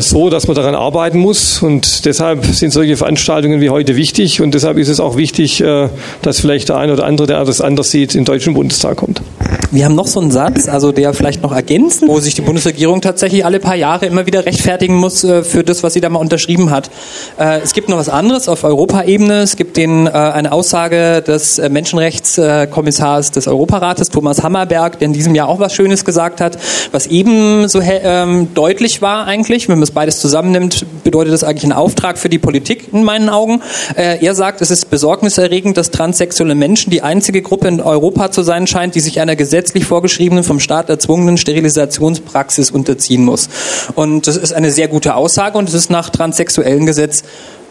so, 0.00 0.30
dass 0.30 0.46
man 0.46 0.56
daran 0.56 0.74
arbeiten 0.74 1.18
muss. 1.18 1.62
Und 1.62 2.04
deshalb 2.04 2.44
sind 2.46 2.72
solche 2.72 2.96
Veranstaltungen 2.96 3.60
wie 3.60 3.70
heute 3.70 3.96
wichtig. 3.96 4.40
Und 4.40 4.54
deshalb 4.54 4.78
ist 4.78 4.88
es 4.88 5.00
auch 5.00 5.16
wichtig, 5.16 5.60
äh, 5.60 5.88
dass 6.22 6.40
vielleicht 6.40 6.68
der 6.68 6.76
eine 6.76 6.92
oder 6.92 7.04
andere, 7.04 7.26
der 7.26 7.44
das 7.44 7.60
anders 7.60 7.90
sieht, 7.90 8.14
in 8.14 8.20
den 8.20 8.24
Deutschen 8.24 8.54
Bundestag 8.54 8.96
kommt. 8.96 9.22
Wir 9.70 9.84
haben 9.84 9.94
noch 9.94 10.06
so 10.06 10.20
einen 10.20 10.30
Satz, 10.30 10.68
also 10.68 10.92
der 10.92 11.14
vielleicht 11.14 11.42
noch 11.42 11.52
ergänzen, 11.52 12.08
wo 12.08 12.18
sich 12.20 12.34
die 12.34 12.40
Bundesregierung 12.40 13.00
tatsächlich 13.00 13.44
alle 13.44 13.60
paar 13.60 13.76
Jahre 13.76 14.06
immer 14.06 14.26
wieder 14.26 14.46
rechtfertigen 14.46 14.96
muss 14.96 15.24
äh, 15.24 15.42
für 15.42 15.62
das, 15.62 15.82
was 15.82 15.92
sie 15.92 16.00
da 16.00 16.08
mal 16.08 16.18
unterschrieben 16.18 16.70
hat. 16.70 16.90
Es 17.36 17.72
gibt 17.72 17.88
noch 17.88 17.98
was 17.98 18.08
anderes 18.08 18.48
auf 18.48 18.64
Europaebene. 18.64 19.40
Es 19.42 19.56
gibt 19.56 19.76
den, 19.76 20.08
eine 20.08 20.52
Aussage 20.52 21.22
des 21.22 21.58
Menschenrechtskommissars 21.58 23.30
des 23.30 23.46
Europarates, 23.46 24.08
Thomas 24.08 24.42
Hammerberg, 24.42 24.98
der 24.98 25.06
in 25.06 25.12
diesem 25.12 25.34
Jahr 25.34 25.48
auch 25.48 25.60
was 25.60 25.74
Schönes 25.74 26.04
gesagt 26.04 26.40
hat, 26.40 26.58
was 26.92 27.06
ebenso 27.06 27.80
ähm, 27.80 28.48
deutlich 28.54 29.02
war 29.02 29.26
eigentlich, 29.26 29.67
nicht. 29.68 29.74
Wenn 29.74 29.78
man 29.78 29.84
es 29.84 29.90
beides 29.90 30.20
zusammennimmt, 30.20 30.86
bedeutet 31.04 31.32
das 31.32 31.44
eigentlich 31.44 31.64
einen 31.64 31.72
Auftrag 31.72 32.18
für 32.18 32.28
die 32.28 32.38
Politik 32.38 32.88
in 32.92 33.04
meinen 33.04 33.28
Augen. 33.28 33.62
Äh, 33.94 34.24
er 34.24 34.34
sagt, 34.34 34.60
es 34.60 34.70
ist 34.70 34.90
besorgniserregend, 34.90 35.76
dass 35.76 35.90
transsexuelle 35.90 36.54
Menschen 36.54 36.90
die 36.90 37.02
einzige 37.02 37.42
Gruppe 37.42 37.68
in 37.68 37.80
Europa 37.80 38.30
zu 38.30 38.42
sein 38.42 38.66
scheint, 38.66 38.94
die 38.94 39.00
sich 39.00 39.20
einer 39.20 39.36
gesetzlich 39.36 39.84
vorgeschriebenen, 39.84 40.44
vom 40.44 40.60
Staat 40.60 40.88
erzwungenen 40.88 41.36
Sterilisationspraxis 41.36 42.70
unterziehen 42.70 43.24
muss. 43.24 43.48
Und 43.94 44.26
das 44.26 44.36
ist 44.36 44.52
eine 44.52 44.70
sehr 44.70 44.88
gute 44.88 45.14
Aussage 45.14 45.58
und 45.58 45.68
es 45.68 45.74
ist 45.74 45.90
nach 45.90 46.10
transsexuellen 46.10 46.86
Gesetz 46.86 47.22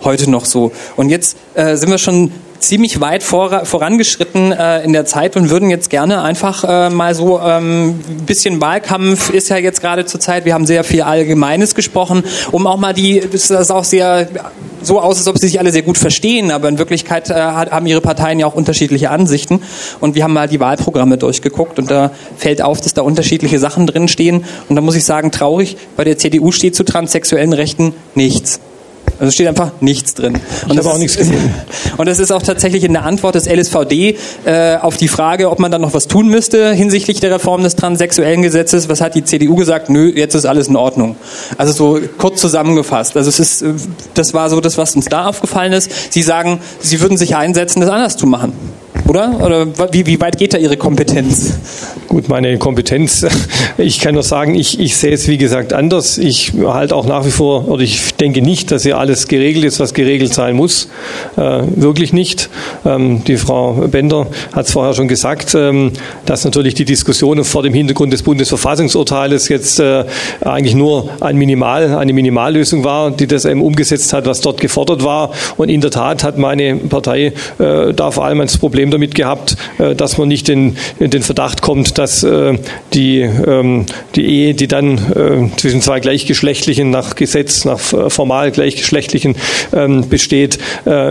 heute 0.03 0.29
noch 0.29 0.45
so. 0.45 0.71
Und 0.95 1.09
jetzt 1.09 1.37
äh, 1.55 1.75
sind 1.75 1.89
wir 1.89 1.97
schon 1.97 2.31
ziemlich 2.59 3.01
weit 3.01 3.23
vor, 3.23 3.65
vorangeschritten 3.65 4.51
äh, 4.51 4.83
in 4.83 4.93
der 4.93 5.05
Zeit 5.05 5.35
und 5.35 5.49
würden 5.49 5.69
jetzt 5.69 5.89
gerne 5.89 6.21
einfach 6.21 6.63
äh, 6.63 6.89
mal 6.89 7.15
so 7.15 7.39
ähm, 7.39 7.99
ein 8.09 8.25
bisschen 8.25 8.61
Wahlkampf 8.61 9.29
ist 9.29 9.49
ja 9.49 9.57
jetzt 9.57 9.81
gerade 9.81 10.05
zur 10.05 10.19
Zeit. 10.19 10.45
Wir 10.45 10.53
haben 10.53 10.65
sehr 10.65 10.83
viel 10.83 11.01
Allgemeines 11.01 11.75
gesprochen, 11.75 12.23
um 12.51 12.67
auch 12.67 12.77
mal 12.77 12.93
die, 12.93 13.21
das 13.31 13.49
ist 13.49 13.71
auch 13.71 13.83
sehr 13.83 14.27
so 14.81 14.99
aus, 14.99 15.17
als 15.17 15.27
ob 15.27 15.37
sie 15.37 15.47
sich 15.47 15.59
alle 15.59 15.71
sehr 15.71 15.81
gut 15.81 15.97
verstehen, 15.97 16.51
aber 16.51 16.69
in 16.69 16.77
Wirklichkeit 16.77 17.29
äh, 17.29 17.33
haben 17.33 17.85
ihre 17.85 18.01
Parteien 18.01 18.39
ja 18.39 18.45
auch 18.45 18.55
unterschiedliche 18.55 19.09
Ansichten. 19.09 19.61
Und 19.99 20.15
wir 20.15 20.23
haben 20.23 20.33
mal 20.33 20.47
die 20.47 20.59
Wahlprogramme 20.59 21.17
durchgeguckt 21.17 21.79
und 21.79 21.91
da 21.91 22.11
fällt 22.37 22.61
auf, 22.61 22.81
dass 22.81 22.93
da 22.93 23.01
unterschiedliche 23.01 23.59
Sachen 23.59 23.87
drin 23.87 24.07
stehen. 24.07 24.45
Und 24.69 24.75
da 24.75 24.81
muss 24.81 24.95
ich 24.95 25.05
sagen, 25.05 25.31
traurig, 25.31 25.77
bei 25.95 26.03
der 26.03 26.17
CDU 26.17 26.51
steht 26.51 26.75
zu 26.75 26.83
transsexuellen 26.83 27.53
Rechten 27.53 27.93
nichts. 28.15 28.59
Also 29.19 29.31
steht 29.31 29.47
einfach 29.47 29.71
nichts 29.81 30.13
drin. 30.13 30.39
Und 30.65 30.71
ich 30.73 30.77
habe 30.77 30.89
auch 30.89 30.97
nichts 30.97 31.17
gefunden. 31.17 31.53
Und 31.97 32.07
das 32.07 32.19
ist 32.19 32.31
auch 32.31 32.41
tatsächlich 32.41 32.83
in 32.83 32.93
der 32.93 33.03
Antwort 33.03 33.35
des 33.35 33.47
LSVD 33.47 34.17
äh, 34.45 34.77
auf 34.77 34.97
die 34.97 35.07
Frage, 35.07 35.49
ob 35.49 35.59
man 35.59 35.71
dann 35.71 35.81
noch 35.81 35.93
was 35.93 36.07
tun 36.07 36.27
müsste 36.27 36.73
hinsichtlich 36.73 37.19
der 37.19 37.31
Reform 37.31 37.63
des 37.63 37.75
transsexuellen 37.75 38.41
Gesetzes. 38.41 38.89
Was 38.89 39.01
hat 39.01 39.15
die 39.15 39.23
CDU 39.23 39.55
gesagt? 39.55 39.89
Nö, 39.89 40.11
jetzt 40.15 40.35
ist 40.35 40.45
alles 40.45 40.67
in 40.67 40.75
Ordnung. 40.75 41.15
Also 41.57 41.73
so 41.73 41.99
kurz 42.17 42.39
zusammengefasst. 42.41 43.17
Also 43.17 43.29
es 43.29 43.39
ist, 43.39 43.61
äh, 43.61 43.73
das 44.13 44.33
war 44.33 44.49
so 44.49 44.61
das, 44.61 44.77
was 44.77 44.95
uns 44.95 45.05
da 45.05 45.25
aufgefallen 45.25 45.73
ist. 45.73 46.13
Sie 46.13 46.21
sagen, 46.21 46.59
Sie 46.79 47.01
würden 47.01 47.17
sich 47.17 47.35
einsetzen, 47.35 47.81
das 47.81 47.89
anders 47.89 48.17
zu 48.17 48.27
machen 48.27 48.53
oder? 49.07 49.39
Oder 49.43 49.67
wie, 49.93 50.05
wie 50.05 50.19
weit 50.19 50.37
geht 50.37 50.53
da 50.53 50.57
Ihre 50.57 50.77
Kompetenz? 50.77 51.53
Gut, 52.07 52.29
meine 52.29 52.57
Kompetenz, 52.57 53.25
ich 53.77 53.99
kann 53.99 54.13
nur 54.13 54.23
sagen, 54.23 54.55
ich, 54.55 54.79
ich 54.79 54.95
sehe 54.97 55.13
es 55.13 55.27
wie 55.27 55.37
gesagt 55.37 55.73
anders. 55.73 56.17
Ich 56.17 56.53
halte 56.63 56.95
auch 56.95 57.05
nach 57.05 57.25
wie 57.25 57.31
vor, 57.31 57.67
oder 57.67 57.83
ich 57.83 58.15
denke 58.15 58.41
nicht, 58.41 58.71
dass 58.71 58.83
hier 58.83 58.97
alles 59.07 59.29
geregelt 59.29 59.63
ist, 59.63 59.79
was 59.79 59.93
geregelt 59.93 60.33
sein 60.33 60.57
muss. 60.57 60.89
Äh, 61.37 61.61
wirklich 61.75 62.11
nicht. 62.11 62.49
Ähm, 62.85 63.23
die 63.23 63.37
Frau 63.37 63.87
Bender 63.89 64.27
hat 64.51 64.65
es 64.65 64.73
vorher 64.73 64.93
schon 64.93 65.07
gesagt, 65.07 65.55
ähm, 65.55 65.93
dass 66.25 66.43
natürlich 66.43 66.73
die 66.73 66.83
Diskussion 66.83 67.41
vor 67.45 67.63
dem 67.63 67.73
Hintergrund 67.73 68.11
des 68.11 68.21
Bundesverfassungsurteiles 68.23 69.47
jetzt 69.47 69.79
äh, 69.79 70.03
eigentlich 70.41 70.75
nur 70.75 71.09
ein 71.21 71.37
Minimal, 71.37 71.95
eine 71.95 72.11
Minimallösung 72.11 72.83
war, 72.83 73.11
die 73.11 73.27
das 73.27 73.45
eben 73.45 73.61
umgesetzt 73.61 74.11
hat, 74.11 74.25
was 74.25 74.41
dort 74.41 74.59
gefordert 74.59 75.05
war. 75.05 75.31
Und 75.55 75.69
in 75.69 75.79
der 75.79 75.91
Tat 75.91 76.25
hat 76.25 76.37
meine 76.37 76.75
Partei 76.75 77.31
äh, 77.59 77.93
da 77.93 78.11
vor 78.11 78.25
allem 78.25 78.39
das 78.39 78.57
Problem 78.57 78.91
damit 78.91 79.15
gehabt, 79.15 79.55
äh, 79.77 79.95
dass 79.95 80.17
man 80.17 80.27
nicht 80.27 80.49
in, 80.49 80.75
in 80.99 81.11
den 81.11 81.21
Verdacht 81.21 81.61
kommt, 81.61 81.97
dass 81.97 82.23
äh, 82.23 82.57
die, 82.93 83.21
ähm, 83.21 83.85
die 84.15 84.25
Ehe, 84.25 84.53
die 84.53 84.67
dann 84.67 84.97
äh, 84.97 85.55
zwischen 85.55 85.81
zwei 85.81 86.01
Gleichgeschlechtlichen 86.01 86.89
nach 86.89 87.15
Gesetz, 87.15 87.63
nach 87.63 87.79
formal 87.79 88.51
Gleichgeschlechtlichen 88.51 88.96
ähm, 89.73 90.07
besteht, 90.09 90.59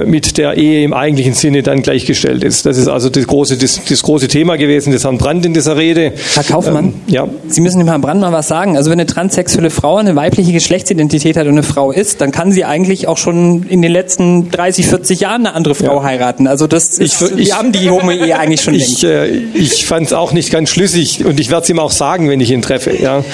mit 0.07 0.39
der 0.39 0.57
Ehe 0.57 0.85
im 0.85 0.93
eigentlichen 0.93 1.35
Sinne 1.35 1.63
dann 1.63 1.83
gleichgestellt 1.83 2.43
ist. 2.45 2.67
Das 2.67 2.79
ist 2.79 2.89
also 2.89 3.09
das 3.09 3.27
große, 3.27 3.57
das, 3.57 3.81
das 3.89 4.03
große 4.03 4.29
Thema 4.29 4.57
gewesen 4.57 4.93
des 4.93 5.05
Herrn 5.05 5.19
Brandt 5.19 5.47
in 5.47 5.55
dieser 5.55 5.77
Rede. 5.77 6.13
Herr 6.35 6.45
Kaufmann, 6.45 6.87
ähm, 6.87 6.95
ja. 7.07 7.29
Sie 7.49 7.61
müssen 7.61 7.79
dem 7.79 7.89
Herrn 7.89 8.01
Brandt 8.01 8.21
mal 8.21 8.33
was 8.33 8.49
sagen. 8.49 8.77
Also 8.77 8.91
wenn 8.91 8.99
eine 8.99 9.07
transsexuelle 9.07 9.71
Frau 9.71 9.97
eine 9.97 10.17
weibliche 10.17 10.53
Geschlechtsidentität 10.53 11.37
hat 11.37 11.47
und 11.47 11.53
eine 11.53 11.63
Frau 11.63 11.91
ist, 11.93 12.21
dann 12.21 12.33
kann 12.33 12.53
sie 12.53 12.65
eigentlich 12.65 13.09
auch 13.09 13.19
schon 13.19 13.65
in 13.65 13.83
den 13.83 13.93
letzten 13.93 14.51
30, 14.51 14.87
40 14.87 15.21
Jahren 15.21 15.47
eine 15.47 15.55
andere 15.55 15.75
Frau 15.75 15.99
ja. 15.99 16.03
heiraten. 16.03 16.47
Also 16.47 16.67
das 16.67 16.99
ist, 16.99 17.23
ich, 17.23 17.39
ich, 17.39 17.53
haben 17.55 17.73
die 17.73 17.91
Homo-Ehe 17.91 18.39
eigentlich 18.39 18.63
schon 18.63 18.75
ich, 18.75 19.05
äh, 19.05 19.27
ich 19.27 19.87
fand 19.87 20.07
es 20.07 20.13
auch 20.13 20.33
nicht 20.33 20.51
ganz 20.51 20.71
schlüssig 20.71 21.25
und 21.25 21.41
ich 21.41 21.51
werde 21.51 21.65
es 21.65 21.71
ihm 21.71 21.79
auch 21.79 21.91
sagen, 21.91 22.29
wenn 22.29 22.41
ich 22.41 22.51
ihn 22.51 22.63
treffe. 22.63 22.97
Ja. 22.97 23.25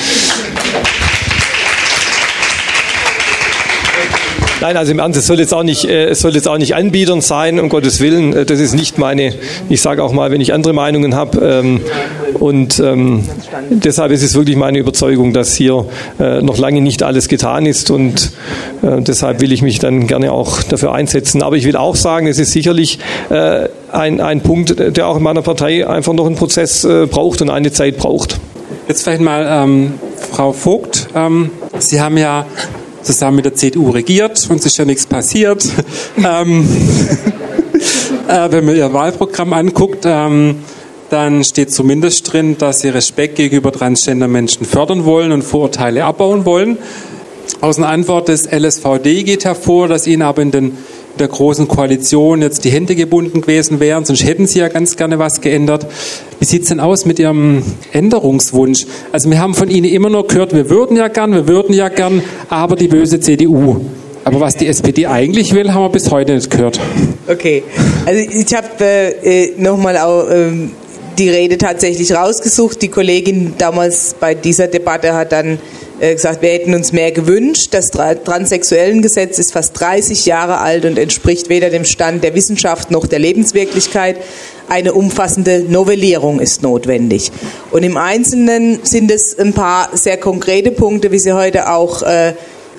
Nein, 4.62 4.76
also 4.76 4.92
im 4.92 5.00
Ernst, 5.00 5.18
es 5.18 5.26
soll 5.26 5.40
jetzt 5.40 5.52
auch 5.52 5.64
nicht, 5.64 5.86
äh, 5.86 6.04
es 6.10 6.20
soll 6.20 6.36
jetzt 6.36 6.46
auch 6.46 6.56
nicht 6.56 6.76
Anbietern 6.76 7.20
sein, 7.20 7.58
um 7.58 7.68
Gottes 7.68 7.98
Willen. 7.98 8.32
Äh, 8.32 8.44
das 8.44 8.60
ist 8.60 8.76
nicht 8.76 8.96
meine, 8.96 9.34
ich 9.68 9.82
sage 9.82 10.04
auch 10.04 10.12
mal, 10.12 10.30
wenn 10.30 10.40
ich 10.40 10.54
andere 10.54 10.72
Meinungen 10.72 11.16
habe. 11.16 11.38
Ähm, 11.44 11.80
und 12.38 12.78
ähm, 12.78 13.24
deshalb 13.70 14.12
ist 14.12 14.22
es 14.22 14.36
wirklich 14.36 14.54
meine 14.54 14.78
Überzeugung, 14.78 15.32
dass 15.32 15.56
hier 15.56 15.86
äh, 16.20 16.42
noch 16.42 16.58
lange 16.58 16.80
nicht 16.80 17.02
alles 17.02 17.26
getan 17.26 17.66
ist. 17.66 17.90
Und 17.90 18.32
deshalb 18.82 19.40
will 19.40 19.52
ich 19.52 19.62
mich 19.62 19.80
dann 19.80 20.06
gerne 20.06 20.32
auch 20.32 20.62
dafür 20.62 20.92
einsetzen. 20.92 21.42
Aber 21.42 21.56
ich 21.56 21.64
will 21.64 21.76
auch 21.76 21.96
sagen, 21.96 22.26
es 22.26 22.38
ist 22.38 22.52
sicherlich 22.52 22.98
ein, 23.30 24.20
ein 24.20 24.40
Punkt, 24.40 24.76
der 24.78 25.06
auch 25.06 25.16
in 25.16 25.22
meiner 25.22 25.42
Partei 25.42 25.86
einfach 25.86 26.12
noch 26.14 26.26
einen 26.26 26.34
Prozess 26.34 26.86
braucht 27.10 27.42
und 27.42 27.50
eine 27.50 27.70
Zeit 27.70 27.96
braucht. 27.96 28.40
Jetzt 28.88 29.04
vielleicht 29.04 29.22
mal 29.22 29.46
ähm, 29.48 29.94
Frau 30.32 30.52
Vogt. 30.52 31.08
Ähm, 31.14 31.50
Sie 31.78 32.00
haben 32.00 32.18
ja 32.18 32.46
zusammen 33.02 33.36
mit 33.36 33.44
der 33.44 33.54
CDU 33.54 33.90
regiert 33.90 34.48
und 34.50 34.60
es 34.60 34.66
ist 34.66 34.78
ja 34.78 34.84
nichts 34.84 35.06
passiert. 35.06 35.64
ähm, 36.16 36.68
äh, 38.28 38.50
wenn 38.50 38.64
man 38.64 38.76
ihr 38.76 38.92
Wahlprogramm 38.92 39.52
anguckt, 39.52 40.04
ähm, 40.04 40.56
dann 41.10 41.44
steht 41.44 41.72
zumindest 41.72 42.32
drin, 42.32 42.56
dass 42.56 42.80
sie 42.80 42.88
Respekt 42.88 43.36
gegenüber 43.36 43.70
Transgender-Menschen 43.70 44.64
fördern 44.64 45.04
wollen 45.04 45.32
und 45.32 45.42
Vorurteile 45.42 46.04
abbauen 46.04 46.46
wollen. 46.46 46.78
Aus 47.60 47.78
einer 47.78 47.88
Antwort 47.88 48.28
des 48.28 48.50
LSVD 48.50 49.22
geht 49.24 49.44
hervor, 49.44 49.88
dass 49.88 50.06
ihnen 50.06 50.22
aber 50.22 50.40
in 50.42 50.50
den 50.50 50.78
der 51.18 51.28
großen 51.28 51.68
Koalition 51.68 52.42
jetzt 52.42 52.64
die 52.64 52.70
Hände 52.70 52.94
gebunden 52.94 53.40
gewesen 53.40 53.80
wären, 53.80 54.04
sonst 54.04 54.24
hätten 54.24 54.46
sie 54.46 54.60
ja 54.60 54.68
ganz 54.68 54.96
gerne 54.96 55.18
was 55.18 55.40
geändert. 55.40 55.86
Wie 56.38 56.44
sieht 56.44 56.62
es 56.62 56.68
denn 56.68 56.80
aus 56.80 57.04
mit 57.04 57.18
Ihrem 57.18 57.62
Änderungswunsch? 57.92 58.86
Also 59.12 59.30
wir 59.30 59.38
haben 59.38 59.54
von 59.54 59.70
Ihnen 59.70 59.86
immer 59.86 60.10
noch 60.10 60.26
gehört, 60.26 60.54
wir 60.54 60.70
würden 60.70 60.96
ja 60.96 61.08
gern, 61.08 61.32
wir 61.32 61.46
würden 61.46 61.74
ja 61.74 61.88
gern, 61.88 62.22
aber 62.48 62.76
die 62.76 62.88
böse 62.88 63.20
CDU. 63.20 63.80
Aber 64.24 64.40
was 64.40 64.56
die 64.56 64.68
SPD 64.68 65.06
eigentlich 65.06 65.52
will, 65.52 65.72
haben 65.72 65.82
wir 65.82 65.88
bis 65.88 66.10
heute 66.10 66.34
nicht 66.34 66.50
gehört. 66.50 66.78
Okay, 67.28 67.64
also 68.06 68.20
ich 68.20 68.54
habe 68.54 68.68
äh, 68.80 69.46
äh 69.46 69.52
nochmal 69.56 69.98
auch 69.98 70.28
äh, 70.28 70.50
die 71.18 71.28
Rede 71.28 71.58
tatsächlich 71.58 72.12
rausgesucht. 72.12 72.82
Die 72.82 72.88
Kollegin 72.88 73.54
damals 73.58 74.14
bei 74.18 74.34
dieser 74.34 74.68
Debatte 74.68 75.14
hat 75.14 75.32
dann 75.32 75.58
gesagt, 76.10 76.42
wir 76.42 76.48
hätten 76.48 76.74
uns 76.74 76.92
mehr 76.92 77.12
gewünscht. 77.12 77.68
Das 77.70 77.90
Transsexuellengesetz 77.90 79.38
ist 79.38 79.52
fast 79.52 79.78
30 79.78 80.26
Jahre 80.26 80.58
alt 80.58 80.84
und 80.84 80.98
entspricht 80.98 81.48
weder 81.48 81.70
dem 81.70 81.84
Stand 81.84 82.24
der 82.24 82.34
Wissenschaft 82.34 82.90
noch 82.90 83.06
der 83.06 83.20
Lebenswirklichkeit. 83.20 84.16
Eine 84.68 84.94
umfassende 84.94 85.64
Novellierung 85.68 86.40
ist 86.40 86.62
notwendig. 86.62 87.30
Und 87.70 87.84
im 87.84 87.96
Einzelnen 87.96 88.80
sind 88.82 89.10
es 89.12 89.38
ein 89.38 89.52
paar 89.52 89.96
sehr 89.96 90.16
konkrete 90.16 90.72
Punkte, 90.72 91.12
wie 91.12 91.20
Sie 91.20 91.34
heute 91.34 91.70
auch 91.70 92.02
äh, 92.02 92.34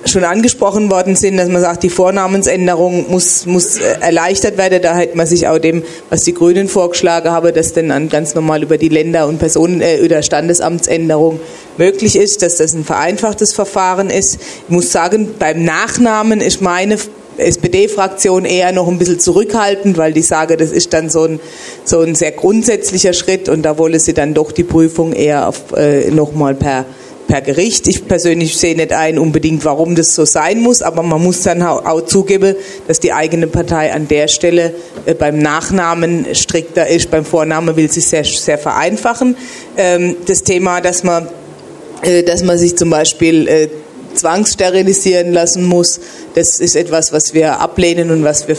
schon 0.06 0.24
angesprochen 0.24 0.90
worden 0.90 1.16
sind, 1.16 1.36
dass 1.36 1.48
man 1.48 1.60
sagt, 1.60 1.82
die 1.82 1.90
Vornamensänderung 1.90 3.10
muss, 3.10 3.46
muss 3.46 3.76
äh, 3.76 3.96
erleichtert 4.00 4.58
werden. 4.58 4.80
Da 4.82 4.96
hätte 4.96 5.16
man 5.16 5.26
sich 5.26 5.48
auch 5.48 5.58
dem, 5.58 5.82
was 6.10 6.22
die 6.22 6.34
Grünen 6.34 6.68
vorgeschlagen 6.68 7.30
haben, 7.30 7.54
dass 7.54 7.72
dann 7.72 8.08
ganz 8.08 8.34
normal 8.34 8.62
über 8.62 8.78
die 8.78 8.88
Länder- 8.88 9.26
und 9.26 9.38
Personen- 9.38 9.80
äh, 9.80 10.00
oder 10.04 10.22
Standesamtsänderung 10.22 11.40
möglich 11.78 12.16
ist, 12.16 12.42
dass 12.42 12.56
das 12.56 12.74
ein 12.74 12.84
vereinfachtes 12.84 13.52
Verfahren 13.52 14.10
ist. 14.10 14.34
Ich 14.34 14.68
muss 14.68 14.92
sagen, 14.92 15.34
beim 15.38 15.64
Nachnamen 15.64 16.40
ist 16.40 16.60
meine 16.60 16.98
SPD-Fraktion 17.36 18.44
eher 18.44 18.72
noch 18.72 18.88
ein 18.88 18.98
bisschen 18.98 19.18
zurückhaltend, 19.18 19.96
weil 19.96 20.12
die 20.12 20.22
sage, 20.22 20.56
das 20.56 20.70
ist 20.70 20.92
dann 20.92 21.10
so 21.10 21.24
ein, 21.24 21.40
so 21.84 22.00
ein 22.00 22.14
sehr 22.14 22.32
grundsätzlicher 22.32 23.12
Schritt 23.12 23.48
und 23.48 23.62
da 23.62 23.78
wolle 23.78 23.98
sie 23.98 24.14
dann 24.14 24.34
doch 24.34 24.52
die 24.52 24.64
Prüfung 24.64 25.12
eher 25.12 25.48
auf, 25.48 25.72
äh, 25.76 26.10
nochmal 26.10 26.54
per 26.54 26.84
per 27.26 27.40
Gericht. 27.40 27.88
Ich 27.88 28.06
persönlich 28.06 28.56
sehe 28.56 28.76
nicht 28.76 28.92
ein 28.92 29.18
unbedingt, 29.18 29.64
warum 29.64 29.94
das 29.94 30.14
so 30.14 30.24
sein 30.24 30.60
muss, 30.60 30.82
aber 30.82 31.02
man 31.02 31.22
muss 31.22 31.42
dann 31.42 31.62
auch 31.62 32.02
zugeben, 32.02 32.54
dass 32.86 33.00
die 33.00 33.12
eigene 33.12 33.46
Partei 33.46 33.92
an 33.92 34.08
der 34.08 34.28
Stelle 34.28 34.74
äh, 35.06 35.14
beim 35.14 35.38
Nachnamen 35.38 36.34
strikter 36.34 36.86
ist. 36.86 37.10
Beim 37.10 37.24
Vornamen 37.24 37.76
will 37.76 37.90
sie 37.90 38.00
sehr, 38.00 38.24
sehr 38.24 38.58
vereinfachen. 38.58 39.36
Ähm, 39.76 40.16
das 40.26 40.42
Thema, 40.42 40.80
dass 40.80 41.04
man, 41.04 41.28
äh, 42.02 42.22
dass 42.22 42.42
man 42.42 42.58
sich 42.58 42.76
zum 42.76 42.90
Beispiel 42.90 43.48
äh, 43.48 43.68
zwangssterilisieren 44.14 45.32
lassen 45.32 45.64
muss. 45.64 46.00
Das 46.34 46.58
ist 46.60 46.76
etwas, 46.76 47.12
was 47.12 47.34
wir 47.34 47.60
ablehnen 47.60 48.10
und 48.10 48.24
was 48.24 48.48
wir 48.48 48.56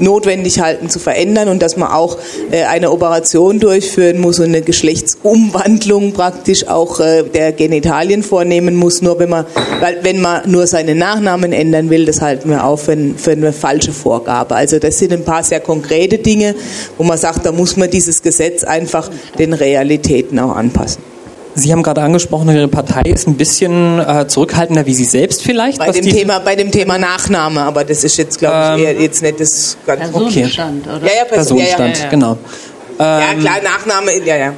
notwendig 0.00 0.60
halten 0.60 0.90
zu 0.90 0.98
verändern 0.98 1.48
und 1.48 1.62
dass 1.62 1.76
man 1.76 1.90
auch 1.90 2.18
äh, 2.50 2.64
eine 2.64 2.90
Operation 2.90 3.60
durchführen 3.60 4.18
muss 4.18 4.38
und 4.38 4.46
eine 4.46 4.62
Geschlechtsumwandlung 4.62 6.12
praktisch 6.12 6.66
auch 6.68 7.00
äh, 7.00 7.22
der 7.22 7.52
Genitalien 7.52 8.22
vornehmen 8.22 8.74
muss. 8.74 9.02
Nur 9.02 9.18
wenn 9.18 9.30
man, 9.30 9.46
weil 9.80 9.98
wenn 10.02 10.20
man 10.20 10.50
nur 10.50 10.66
seinen 10.66 10.98
Nachnamen 10.98 11.52
ändern 11.52 11.90
will, 11.90 12.04
das 12.04 12.20
halten 12.20 12.50
wir 12.50 12.64
auch 12.64 12.78
für, 12.78 12.96
für 13.16 13.32
eine 13.32 13.52
falsche 13.52 13.92
Vorgabe. 13.92 14.54
Also 14.54 14.78
das 14.78 14.98
sind 14.98 15.12
ein 15.12 15.24
paar 15.24 15.42
sehr 15.42 15.60
konkrete 15.60 16.18
Dinge, 16.18 16.54
wo 16.98 17.04
man 17.04 17.18
sagt, 17.18 17.46
da 17.46 17.52
muss 17.52 17.76
man 17.76 17.90
dieses 17.90 18.22
Gesetz 18.22 18.64
einfach 18.64 19.10
den 19.38 19.52
Realitäten 19.52 20.38
auch 20.38 20.56
anpassen. 20.56 21.11
Sie 21.54 21.72
haben 21.72 21.82
gerade 21.82 22.02
angesprochen, 22.02 22.48
Ihre 22.50 22.68
Partei 22.68 23.02
ist 23.10 23.28
ein 23.28 23.36
bisschen 23.36 23.98
äh, 24.00 24.26
zurückhaltender 24.26 24.86
wie 24.86 24.94
Sie 24.94 25.04
selbst 25.04 25.42
vielleicht. 25.42 25.78
Bei 25.78 25.90
dem, 25.90 26.04
Thema, 26.04 26.38
bei 26.38 26.56
dem 26.56 26.70
Thema 26.70 26.98
Nachname, 26.98 27.62
aber 27.62 27.84
das 27.84 28.04
ist 28.04 28.16
jetzt, 28.16 28.38
glaube 28.38 28.80
ich, 28.80 28.88
ähm, 28.88 29.00
jetzt 29.00 29.22
nicht 29.22 29.40
das 29.40 29.76
ganz 29.86 30.00
Personenstand, 30.10 30.86
okay. 30.86 30.96
oder? 30.96 31.06
Ja, 31.06 31.12
ja, 31.18 31.24
Person, 31.24 31.58
Personenstand, 31.58 31.96
ja, 31.96 31.98
ja, 31.98 32.04
ja. 32.04 32.10
genau. 32.10 32.38
ja, 32.98 33.34
klar, 33.38 33.62
Nachname, 33.62 34.24
ja, 34.24 34.36
ja. 34.36 34.54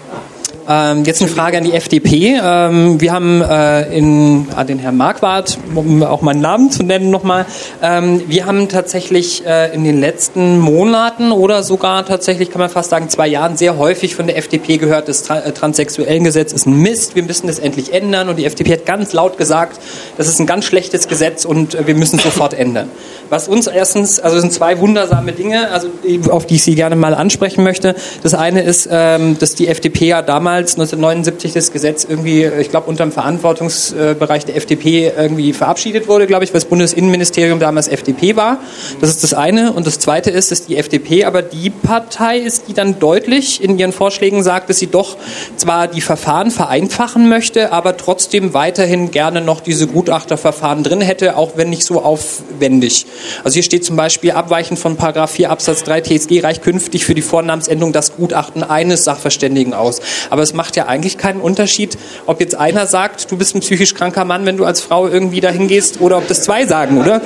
Ähm, 0.67 1.05
jetzt 1.05 1.21
eine 1.21 1.31
Frage 1.31 1.59
an 1.59 1.65
die 1.65 1.75
FDP. 1.75 2.39
Ähm, 2.43 2.99
wir 2.99 3.13
haben 3.13 3.43
äh, 3.43 3.95
in, 3.95 4.47
an 4.57 4.67
den 4.67 4.79
Herrn 4.79 4.97
Marquardt, 4.97 5.59
um 5.75 6.03
auch 6.03 6.23
meinen 6.23 6.41
Namen 6.41 6.71
zu 6.71 6.83
nennen 6.83 7.11
nochmal, 7.11 7.45
ähm, 7.83 8.23
wir 8.29 8.47
haben 8.47 8.69
tatsächlich 8.71 9.45
äh, 9.47 9.75
in 9.75 9.85
den 9.85 10.01
letzten 10.01 10.59
Monaten 10.59 11.33
oder 11.33 11.63
sogar 11.63 12.07
tatsächlich, 12.07 12.51
kann 12.51 12.61
man 12.61 12.71
fast 12.71 12.89
sagen, 12.89 13.11
zwei 13.11 13.27
Jahren 13.27 13.59
sehr 13.59 13.77
häufig 13.77 14.17
von 14.17 14.27
der 14.27 14.39
FDP 14.39 14.79
gehört, 14.79 15.09
das 15.09 15.23
Tra 15.23 15.41
äh, 15.41 15.53
Transsexuellengesetz 15.53 16.53
ist 16.55 16.67
ein 16.67 16.81
Mist, 16.81 17.15
wir 17.15 17.25
müssen 17.25 17.47
das 17.47 17.59
endlich 17.59 17.93
ändern 17.93 18.31
und 18.31 18.37
die 18.37 18.47
FDP 18.47 18.73
hat 18.73 18.87
ganz 18.87 19.13
laut 19.13 19.37
gesagt, 19.37 19.79
das 20.17 20.29
ist 20.29 20.41
ein 20.41 20.47
ganz 20.47 20.65
schlechtes 20.65 21.09
Gesetz 21.09 21.45
und 21.45 21.75
äh, 21.75 21.87
wir 21.87 21.95
müssen 21.95 22.17
es 22.17 22.23
sofort 22.23 22.55
ändern. 22.55 22.91
Was 23.29 23.49
uns 23.49 23.67
erstens, 23.67 24.19
also 24.19 24.41
sind 24.41 24.53
zwei 24.53 24.79
wundersame 24.79 25.33
Dinge, 25.33 25.71
also 25.71 25.89
auf 26.31 26.47
die 26.47 26.55
ich 26.55 26.65
Sie 26.65 26.75
gerne 26.75 26.97
mal 26.97 27.15
ansprechen 27.15 27.65
möchte. 27.65 27.95
Das 28.23 28.33
eine 28.33 28.63
ist, 28.63 28.89
ähm, 28.91 29.39
dass 29.39 29.55
die 29.55 29.69
FDP 29.69 30.07
ja 30.07 30.23
damals 30.23 30.54
1979 30.59 31.53
das 31.53 31.73
Gesetz 31.73 32.05
irgendwie, 32.05 32.45
ich 32.45 32.71
glaube, 32.71 32.89
unter 32.89 33.05
dem 33.05 33.13
Verantwortungsbereich 33.13 34.45
der 34.45 34.57
FDP 34.57 35.13
irgendwie 35.17 35.53
verabschiedet 35.53 36.09
wurde, 36.09 36.27
glaube 36.27 36.45
ich, 36.45 36.51
weil 36.51 36.61
das 36.61 36.69
Bundesinnenministerium 36.69 37.59
damals 37.59 37.89
FDP 37.89 38.37
war. 38.37 38.59
Das 39.01 39.11
ist 39.11 39.23
das 39.23 39.35
eine. 39.35 39.73
Und 39.73 39.87
das 39.87 39.99
zweite 39.99 40.31
ist, 40.31 40.51
dass 40.51 40.67
die 40.67 40.77
FDP 40.77 41.25
aber 41.25 41.43
die 41.43 41.71
Partei 41.71 42.39
ist, 42.39 42.69
die 42.69 42.75
dann 42.75 42.99
deutlich 42.99 43.63
in 43.63 43.79
ihren 43.79 43.93
Vorschlägen 43.93 44.43
sagt, 44.43 44.71
dass 44.71 44.79
sie 44.79 44.87
doch 44.87 45.17
zwar 45.57 45.89
die 45.89 46.01
Verfahren 46.01 46.51
vereinfachen 46.51 47.29
möchte, 47.29 47.73
aber 47.73 47.97
trotzdem 47.97 48.55
weiterhin 48.55 49.11
gerne 49.11 49.41
noch 49.41 49.61
diese 49.61 49.87
Gutachterverfahren 49.87 50.83
drin 50.83 51.01
hätte, 51.01 51.37
auch 51.37 51.53
wenn 51.57 51.71
nicht 51.71 51.85
so 51.85 52.03
aufwendig. 52.03 53.07
Also 53.43 53.55
hier 53.55 53.63
steht 53.63 53.85
zum 53.85 53.97
Beispiel, 53.97 54.33
abweichend 54.33 54.79
von 54.79 54.97
Paragraph 54.97 55.33
4 55.33 55.51
Absatz 55.51 55.83
3 55.83 56.01
TSG 56.03 56.41
reicht 56.43 56.63
künftig 56.63 57.05
für 57.05 57.15
die 57.15 57.23
Vornamensänderung 57.23 57.93
das 57.93 58.17
Gutachten 58.17 58.63
eines 58.63 59.05
Sachverständigen 59.05 59.75
aus. 59.75 60.01
Aber 60.31 60.43
es 60.45 60.55
macht 60.55 60.77
ja 60.77 60.87
eigentlich 60.87 61.19
keinen 61.19 61.41
Unterschied, 61.41 61.99
ob 62.27 62.41
jetzt 62.41 62.55
einer 62.55 62.87
sagt, 62.87 63.31
du 63.31 63.37
bist 63.37 63.55
ein 63.55 63.61
psychisch 63.61 63.95
kranker 63.95 64.25
Mann, 64.25 64.47
wenn 64.47 64.57
du 64.57 64.65
als 64.65 64.81
Frau 64.81 65.09
irgendwie 65.09 65.41
dahin 65.41 65.67
gehst, 65.67 66.01
oder 66.01 66.19
ob 66.19 66.29
das 66.29 66.43
zwei 66.43 66.67
sagen, 66.67 67.01
oder? 67.01 67.21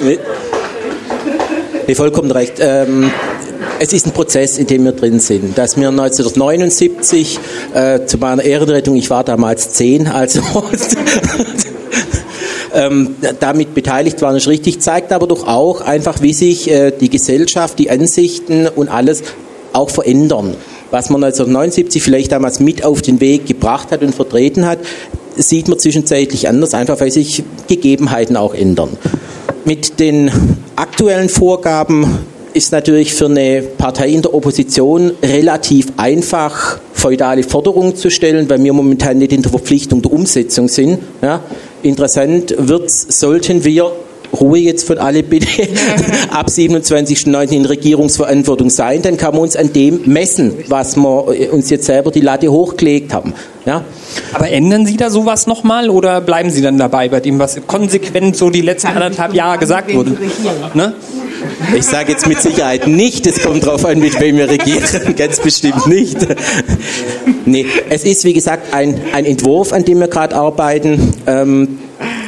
Nee, 0.00 0.18
nee 1.86 1.94
vollkommen 1.94 2.30
recht. 2.30 2.54
Ähm, 2.58 3.12
es 3.78 3.92
ist 3.92 4.06
ein 4.06 4.12
Prozess, 4.12 4.58
in 4.58 4.66
dem 4.66 4.84
wir 4.84 4.92
drin 4.92 5.20
sind. 5.20 5.58
Dass 5.58 5.76
wir 5.76 5.88
1979 5.88 7.38
äh, 7.74 8.04
zu 8.06 8.18
meiner 8.18 8.42
Ehrenrettung, 8.42 8.96
ich 8.96 9.10
war 9.10 9.24
damals 9.24 9.70
zehn, 9.70 10.06
also 10.06 10.40
ähm, 12.74 13.16
damit 13.40 13.74
beteiligt 13.74 14.22
waren, 14.22 14.36
ist 14.36 14.48
richtig, 14.48 14.80
zeigt 14.80 15.12
aber 15.12 15.26
doch 15.26 15.46
auch 15.46 15.80
einfach, 15.80 16.22
wie 16.22 16.32
sich 16.32 16.70
äh, 16.70 16.92
die 16.92 17.10
Gesellschaft, 17.10 17.78
die 17.78 17.90
Ansichten 17.90 18.68
und 18.68 18.88
alles 18.88 19.22
auch 19.72 19.90
verändern. 19.90 20.54
Was 20.90 21.10
man 21.10 21.24
1979 21.24 22.02
vielleicht 22.02 22.32
damals 22.32 22.60
mit 22.60 22.84
auf 22.84 23.02
den 23.02 23.20
Weg 23.20 23.46
gebracht 23.46 23.90
hat 23.90 24.02
und 24.02 24.14
vertreten 24.14 24.66
hat, 24.66 24.78
sieht 25.36 25.68
man 25.68 25.78
zwischenzeitlich 25.78 26.48
anders, 26.48 26.74
einfach 26.74 27.00
weil 27.00 27.10
sich 27.10 27.42
Gegebenheiten 27.68 28.36
auch 28.36 28.54
ändern. 28.54 28.90
Mit 29.64 30.00
den 30.00 30.30
aktuellen 30.76 31.28
Vorgaben 31.28 32.18
ist 32.52 32.72
natürlich 32.72 33.14
für 33.14 33.26
eine 33.26 33.62
Partei 33.62 34.10
in 34.10 34.22
der 34.22 34.34
Opposition 34.34 35.12
relativ 35.22 35.92
einfach, 35.96 36.78
feudale 36.92 37.42
Forderungen 37.42 37.96
zu 37.96 38.10
stellen, 38.10 38.48
weil 38.50 38.62
wir 38.62 38.72
momentan 38.72 39.18
nicht 39.18 39.32
in 39.32 39.42
der 39.42 39.50
Verpflichtung 39.50 40.02
der 40.02 40.12
Umsetzung 40.12 40.68
sind. 40.68 40.98
Ja. 41.22 41.40
Interessant 41.82 42.54
wird, 42.58 42.90
sollten 42.90 43.64
wir 43.64 43.92
Ruhe 44.38 44.58
jetzt 44.58 44.86
von 44.86 44.98
alle 44.98 45.22
bitte, 45.22 45.46
ab 46.30 46.48
27.09. 46.48 47.50
in 47.50 47.64
Regierungsverantwortung 47.64 48.70
sein, 48.70 49.02
dann 49.02 49.16
kann 49.16 49.34
man 49.34 49.42
uns 49.42 49.56
an 49.56 49.72
dem 49.72 50.00
messen, 50.06 50.54
was 50.68 50.96
wir 50.96 51.52
uns 51.52 51.70
jetzt 51.70 51.86
selber 51.86 52.10
die 52.10 52.20
Latte 52.20 52.50
hochgelegt 52.50 53.12
haben. 53.12 53.34
Ja? 53.66 53.84
Aber 54.32 54.48
ändern 54.50 54.86
Sie 54.86 54.96
da 54.96 55.10
sowas 55.10 55.46
nochmal 55.46 55.90
oder 55.90 56.20
bleiben 56.20 56.50
Sie 56.50 56.62
dann 56.62 56.78
dabei 56.78 57.08
bei 57.08 57.20
dem, 57.20 57.38
was 57.38 57.60
konsequent 57.66 58.36
so 58.36 58.50
die 58.50 58.62
letzten 58.62 58.88
anderthalb 58.88 59.34
Jahre 59.34 59.58
gesagt 59.58 59.94
wurde? 59.94 60.16
Ne? 60.74 60.94
Ich 61.76 61.84
sage 61.84 62.12
jetzt 62.12 62.26
mit 62.26 62.40
Sicherheit 62.40 62.86
nicht, 62.86 63.26
es 63.26 63.42
kommt 63.42 63.64
darauf 63.64 63.84
an, 63.84 63.98
mit 63.98 64.18
wem 64.20 64.36
wir 64.36 64.48
regieren, 64.48 64.84
ganz 65.16 65.40
bestimmt 65.40 65.86
nicht. 65.86 66.18
Nee, 67.44 67.66
es 67.88 68.04
ist 68.04 68.24
wie 68.24 68.32
gesagt 68.32 68.72
ein, 68.74 69.00
ein 69.12 69.24
Entwurf, 69.24 69.72
an 69.72 69.84
dem 69.84 70.00
wir 70.00 70.08
gerade 70.08 70.34
arbeiten. 70.34 71.14
Ähm, 71.26 71.78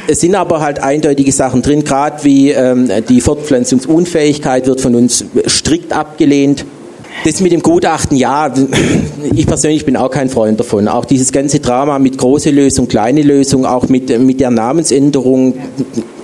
es 0.07 0.21
sind 0.21 0.35
aber 0.35 0.61
halt 0.61 0.81
eindeutige 0.81 1.31
Sachen 1.31 1.61
drin, 1.61 1.83
gerade 1.83 2.23
wie 2.23 2.51
ähm, 2.51 2.89
die 3.09 3.21
Fortpflanzungsunfähigkeit 3.21 4.67
wird 4.67 4.81
von 4.81 4.95
uns 4.95 5.25
strikt 5.47 5.93
abgelehnt. 5.93 6.65
Das 7.23 7.41
mit 7.41 7.51
dem 7.51 7.61
Gutachten, 7.63 8.17
ja, 8.17 8.53
ich 9.35 9.47
persönlich 9.47 9.85
bin 9.85 9.97
auch 9.97 10.11
kein 10.11 10.29
Freund 10.29 10.59
davon. 10.59 10.87
Auch 10.87 11.05
dieses 11.05 11.31
ganze 11.31 11.59
Drama 11.59 11.97
mit 11.97 12.17
große 12.17 12.51
Lösung, 12.51 12.87
kleine 12.87 13.23
Lösung, 13.23 13.65
auch 13.65 13.87
mit, 13.89 14.19
mit 14.19 14.39
der 14.39 14.51
Namensänderung. 14.51 15.55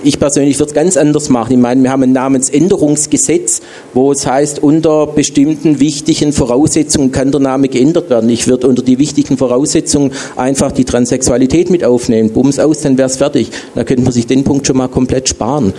Ich 0.04 0.20
persönlich 0.20 0.58
würde 0.58 0.70
es 0.70 0.74
ganz 0.74 0.96
anders 0.96 1.28
machen. 1.28 1.54
Ich 1.54 1.58
meine, 1.58 1.82
wir 1.82 1.90
haben 1.90 2.04
ein 2.04 2.12
Namensänderungsgesetz, 2.12 3.62
wo 3.94 4.12
es 4.12 4.26
heißt, 4.26 4.62
unter 4.62 5.08
bestimmten 5.08 5.80
wichtigen 5.80 6.32
Voraussetzungen 6.32 7.10
kann 7.10 7.32
der 7.32 7.40
Name 7.40 7.68
geändert 7.68 8.08
werden. 8.10 8.30
Ich 8.30 8.46
würde 8.46 8.68
unter 8.68 8.82
die 8.82 8.98
wichtigen 8.98 9.36
Voraussetzungen 9.36 10.12
einfach 10.36 10.70
die 10.70 10.84
Transsexualität 10.84 11.70
mit 11.70 11.84
aufnehmen. 11.84 12.30
Bums 12.30 12.60
aus, 12.60 12.80
dann 12.80 12.96
wäre 12.96 13.08
es 13.08 13.16
fertig. 13.16 13.50
Da 13.74 13.82
könnte 13.82 14.04
man 14.04 14.12
sich 14.12 14.26
den 14.28 14.44
Punkt 14.44 14.68
schon 14.68 14.76
mal 14.76 14.88
komplett 14.88 15.28
sparen. 15.28 15.72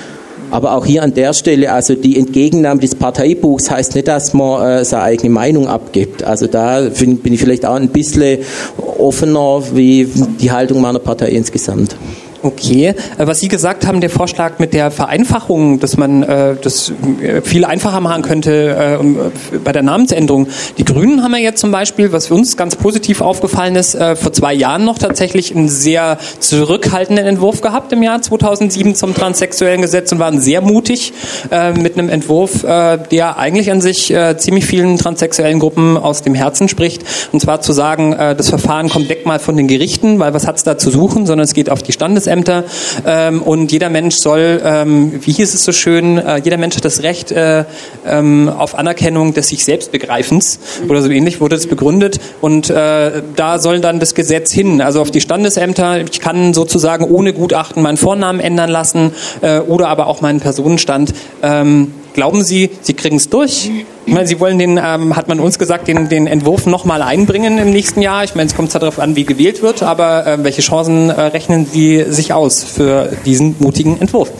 Aber 0.54 0.76
auch 0.76 0.86
hier 0.86 1.02
an 1.02 1.16
der 1.16 1.34
Stelle, 1.34 1.72
also 1.72 1.96
die 1.96 2.16
Entgegennahme 2.16 2.80
des 2.80 2.94
Parteibuchs 2.94 3.72
heißt 3.72 3.96
nicht, 3.96 4.08
dass 4.08 4.36
man 4.36 4.62
äh, 4.62 4.86
seine 4.86 5.02
eigene 5.02 5.32
Meinung 5.32 5.68
abgibt. 5.68 6.24
Also 6.24 6.46
da 6.46 6.82
bin 6.82 7.20
ich 7.24 7.40
vielleicht 7.40 7.66
auch 7.66 7.74
ein 7.74 7.88
bisschen 7.88 8.38
offener 8.78 9.64
wie 9.74 10.08
die 10.40 10.52
Haltung 10.52 10.80
meiner 10.80 11.00
Partei 11.00 11.30
insgesamt. 11.30 11.96
Okay, 12.44 12.88
äh, 12.88 12.96
was 13.20 13.40
Sie 13.40 13.48
gesagt 13.48 13.88
haben, 13.88 14.02
der 14.02 14.10
Vorschlag 14.10 14.60
mit 14.60 14.74
der 14.74 14.92
Vereinfachung, 14.92 15.80
dass 15.80 15.96
man 15.96 16.24
äh, 16.24 16.58
das 16.62 16.92
äh, 17.22 17.40
viel 17.40 17.64
einfacher 17.64 18.02
machen 18.02 18.22
könnte 18.22 19.00
äh, 19.02 19.58
bei 19.60 19.72
der 19.72 19.82
Namensänderung. 19.82 20.48
Die 20.78 20.84
Grünen 20.84 21.24
haben 21.24 21.32
ja 21.32 21.40
jetzt 21.40 21.62
zum 21.62 21.72
Beispiel, 21.72 22.12
was 22.12 22.28
für 22.28 22.34
uns 22.34 22.58
ganz 22.58 22.76
positiv 22.76 23.22
aufgefallen 23.22 23.78
ist, 23.78 23.96
äh, 23.96 24.18
vor 24.18 24.34
zwei 24.34 24.54
Jahren 24.54 24.84
noch 24.84 24.98
tatsächlich 24.98 25.56
einen 25.56 25.70
sehr 25.70 26.18
zurückhaltenden 26.40 27.26
Entwurf 27.26 27.62
gehabt 27.62 27.94
im 27.94 28.04
Jahr 28.04 28.22
2007 28.22 28.94
zum 28.96 29.16
transsexuellen 29.16 29.82
Gesetz 29.82 30.12
und 30.12 30.20
waren 30.20 30.42
sehr 30.42 30.60
mutig 30.60 31.14
äh, 31.50 31.72
mit 31.72 31.98
einem 31.98 32.10
Entwurf, 32.10 32.66
äh, 32.66 32.98
der 33.10 33.38
eigentlich 33.38 33.72
an 33.72 33.80
sich 33.80 34.14
äh, 34.14 34.36
ziemlich 34.38 34.66
vielen 34.66 34.98
transsexuellen 34.98 35.60
Gruppen 35.60 35.96
aus 35.96 36.24
dem 36.24 36.36
Herzen 36.36 36.68
spricht. 36.68 37.04
Und 37.32 37.40
zwar 37.40 37.62
zu 37.62 37.72
sagen, 37.72 38.12
äh, 38.12 38.36
das 38.36 38.50
Verfahren 38.50 38.90
kommt 38.90 39.08
weg 39.08 39.26
mal 39.26 39.40
von 39.40 39.56
den 39.56 39.70
Gerichten, 39.70 40.20
weil 40.20 40.34
was 40.34 40.46
hat 40.46 40.58
es 40.58 40.64
da 40.66 40.78
zu 40.78 40.92
suchen, 40.92 41.26
sondern 41.26 41.46
es 41.46 41.54
geht 41.54 41.70
auf 41.70 41.82
die 41.82 41.94
Standesämter 41.94 42.33
Standesämter 42.34 42.64
ähm, 43.06 43.42
und 43.42 43.72
jeder 43.72 43.90
Mensch 43.90 44.16
soll, 44.18 44.62
ähm, 44.64 45.14
wie 45.22 45.32
hieß 45.32 45.54
es 45.54 45.64
so 45.64 45.72
schön, 45.72 46.18
äh, 46.18 46.38
jeder 46.44 46.58
Mensch 46.58 46.76
hat 46.76 46.86
das 46.86 47.04
Recht 47.04 47.32
äh, 47.32 47.66
ähm, 48.06 48.50
auf 48.50 48.78
Anerkennung 48.78 49.34
des 49.34 49.48
sich 49.48 49.64
selbst 49.64 49.92
Begreifens 49.92 50.60
oder 50.90 51.02
so 51.02 51.10
ähnlich 51.10 51.42
wurde 51.42 51.56
es 51.56 51.68
begründet 51.68 52.20
und 52.42 52.70
äh, 52.70 53.22
da 53.36 53.60
soll 53.60 53.80
dann 53.82 54.00
das 54.00 54.16
Gesetz 54.16 54.52
hin, 54.52 54.82
also 54.82 55.02
auf 55.02 55.12
die 55.12 55.22
Standesämter. 55.22 56.02
Ich 56.02 56.20
kann 56.20 56.54
sozusagen 56.54 57.06
ohne 57.06 57.34
Gutachten 57.34 57.84
meinen 57.84 57.98
Vornamen 57.98 58.40
ändern 58.40 58.70
lassen 58.70 59.12
äh, 59.42 59.60
oder 59.60 59.90
aber 59.90 60.08
auch 60.08 60.22
meinen 60.22 60.40
Personenstand. 60.40 61.14
Ähm, 61.42 61.94
Glauben 62.14 62.44
Sie, 62.44 62.70
Sie 62.82 62.94
kriegen 62.94 63.16
es 63.18 63.30
durch? 63.30 63.72
Ich 64.06 64.14
meine, 64.14 64.28
Sie 64.28 64.40
wollen 64.40 64.60
den, 64.60 64.78
ähm, 64.78 65.16
hat 65.16 65.28
man 65.28 65.40
uns 65.40 65.58
gesagt, 65.58 65.88
den, 65.88 66.10
den 66.10 66.28
Entwurf 66.28 66.66
nochmal 66.68 67.02
einbringen 67.02 67.58
im 67.58 67.72
nächsten 67.72 68.02
Jahr. 68.02 68.24
Ich 68.24 68.36
meine, 68.36 68.48
es 68.48 68.56
kommt 68.56 68.74
darauf 68.74 69.00
an, 69.00 69.16
wie 69.16 69.24
gewählt 69.26 69.62
wird, 69.62 69.82
aber 69.82 70.28
äh, 70.28 70.44
welche 70.44 70.62
Chancen 70.62 71.10
äh, 71.10 71.22
rechnen 71.22 71.66
Sie 71.66 72.06
sich 72.08 72.34
aus 72.34 72.64
für 72.64 73.10
diesen 73.26 73.56
mutigen 73.60 74.00
Entwurf? 74.00 74.32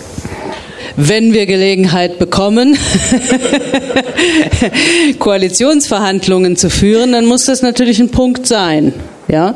wenn 0.96 1.34
wir 1.34 1.48
Gelegenheit 1.48 2.20
bekommen, 2.20 2.78
Koalitionsverhandlungen 5.20 6.56
zu 6.56 6.70
führen, 6.70 7.14
dann 7.14 7.26
muss 7.26 7.46
das 7.46 7.64
natürlich 7.64 8.00
ein 8.00 8.10
Punkt 8.10 8.46
sein. 8.46 8.94
Ja, 9.30 9.56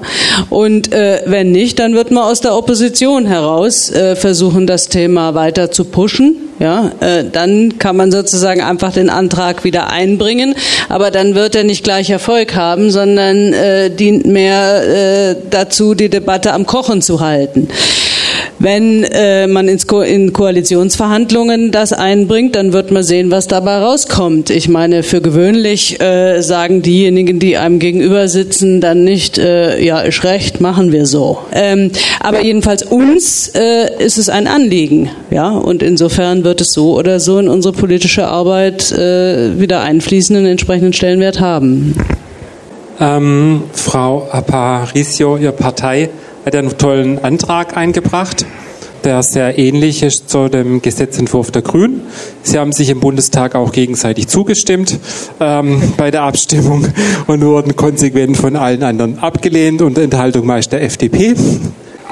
und 0.50 0.94
äh, 0.94 1.22
wenn 1.26 1.52
nicht, 1.52 1.80
dann 1.80 1.94
wird 1.94 2.10
man 2.10 2.24
aus 2.24 2.40
der 2.40 2.56
Opposition 2.56 3.26
heraus 3.26 3.92
äh, 3.92 4.16
versuchen, 4.16 4.66
das 4.66 4.88
Thema 4.88 5.36
weiter 5.36 5.72
zu 5.72 5.84
pushen. 5.84 6.36
Ja, 6.60 6.92
äh, 7.02 7.26
dann 7.32 7.78
kann 7.78 7.98
man 7.98 8.12
sozusagen 8.12 8.62
einfach 8.62 8.94
den 8.94 9.10
Antrag 9.10 9.64
wieder 9.64 9.92
einbringen, 9.92 10.56
aber 10.90 11.12
dann 11.12 11.36
wird 11.36 11.54
er 11.54 11.64
nicht 11.64 11.84
gleich 11.84 12.10
Erfolg 12.10 12.56
haben, 12.56 12.90
sondern 12.90 13.54
äh, 13.54 13.92
dient 13.92 14.26
mehr 14.26 15.32
äh, 15.32 15.36
dazu, 15.50 15.94
die 15.94 16.10
Debatte 16.10 16.54
am 16.54 16.66
Kochen 16.66 17.02
zu 17.02 17.20
halten. 17.20 17.68
Wenn 18.60 19.04
äh, 19.04 19.46
man 19.48 19.68
ins 19.68 19.86
Ko 19.86 20.02
in 20.02 20.34
Koalitionsverhandlungen 20.34 21.72
das 21.72 21.94
einbringt, 21.94 22.56
dann 22.56 22.74
wird 22.74 22.92
man 22.92 23.04
sehen, 23.04 23.30
was 23.30 23.48
dabei 23.48 23.78
rauskommt. 23.78 24.50
Ich 24.50 24.68
meine, 24.68 25.04
für 25.04 25.22
gewöhnlich 25.22 26.02
äh, 26.02 26.42
sagen 26.42 26.82
diejenigen, 26.82 27.40
die 27.40 27.58
einem 27.58 27.80
gegenüber 27.80 28.28
sitzen, 28.28 28.82
dann 28.82 29.04
nicht, 29.04 29.38
äh, 29.38 29.80
ja, 29.84 30.00
ist 30.00 30.24
recht, 30.24 30.60
machen 30.60 30.92
wir 30.92 31.06
so. 31.06 31.40
Ähm, 31.52 31.92
aber 32.20 32.42
jedenfalls 32.42 32.84
uns 32.84 33.52
äh, 33.54 34.04
ist 34.04 34.18
es 34.18 34.30
ein 34.30 34.48
Anliegen, 34.48 35.12
ja, 35.30 35.50
und 35.50 35.84
insofern 35.84 36.44
wird 36.44 36.62
es 36.62 36.72
so 36.72 36.98
oder 36.98 37.20
so 37.20 37.38
in 37.38 37.50
unsere 37.50 37.74
politische 37.74 38.28
Arbeit 38.28 38.92
äh, 38.92 39.60
wieder 39.60 39.82
einfließen 39.82 40.36
und 40.36 40.46
entsprechenden 40.46 40.94
Stellenwert 40.94 41.40
haben. 41.40 41.96
Ähm, 43.00 43.64
Frau 43.74 44.28
Aparicio, 44.32 45.38
Ihre 45.38 45.52
Partei 45.52 46.10
hat 46.48 46.56
einen 46.56 46.78
tollen 46.78 47.22
Antrag 47.26 47.76
eingebracht, 47.76 48.46
der 49.04 49.22
sehr 49.22 49.60
ähnlich 49.60 50.02
ist 50.02 50.30
zu 50.30 50.48
dem 50.48 50.82
Gesetzentwurf 50.82 51.52
der 51.52 51.62
Grünen. 51.62 52.04
Sie 52.42 52.58
haben 52.58 52.72
sich 52.72 52.90
im 52.90 53.02
Bundestag 53.02 53.54
auch 53.54 53.74
gegenseitig 53.74 54.30
zugestimmt 54.30 54.98
ähm, 55.42 55.82
bei 55.98 56.10
der 56.10 56.24
Abstimmung 56.24 56.88
und 57.28 57.44
wurden 57.44 57.76
konsequent 57.76 58.38
von 58.38 58.56
allen 58.56 58.82
anderen 58.84 59.20
abgelehnt 59.20 59.82
und 59.82 59.98
Enthaltung 59.98 60.46
meist 60.46 60.72
der 60.72 60.84
FDP. 60.84 61.36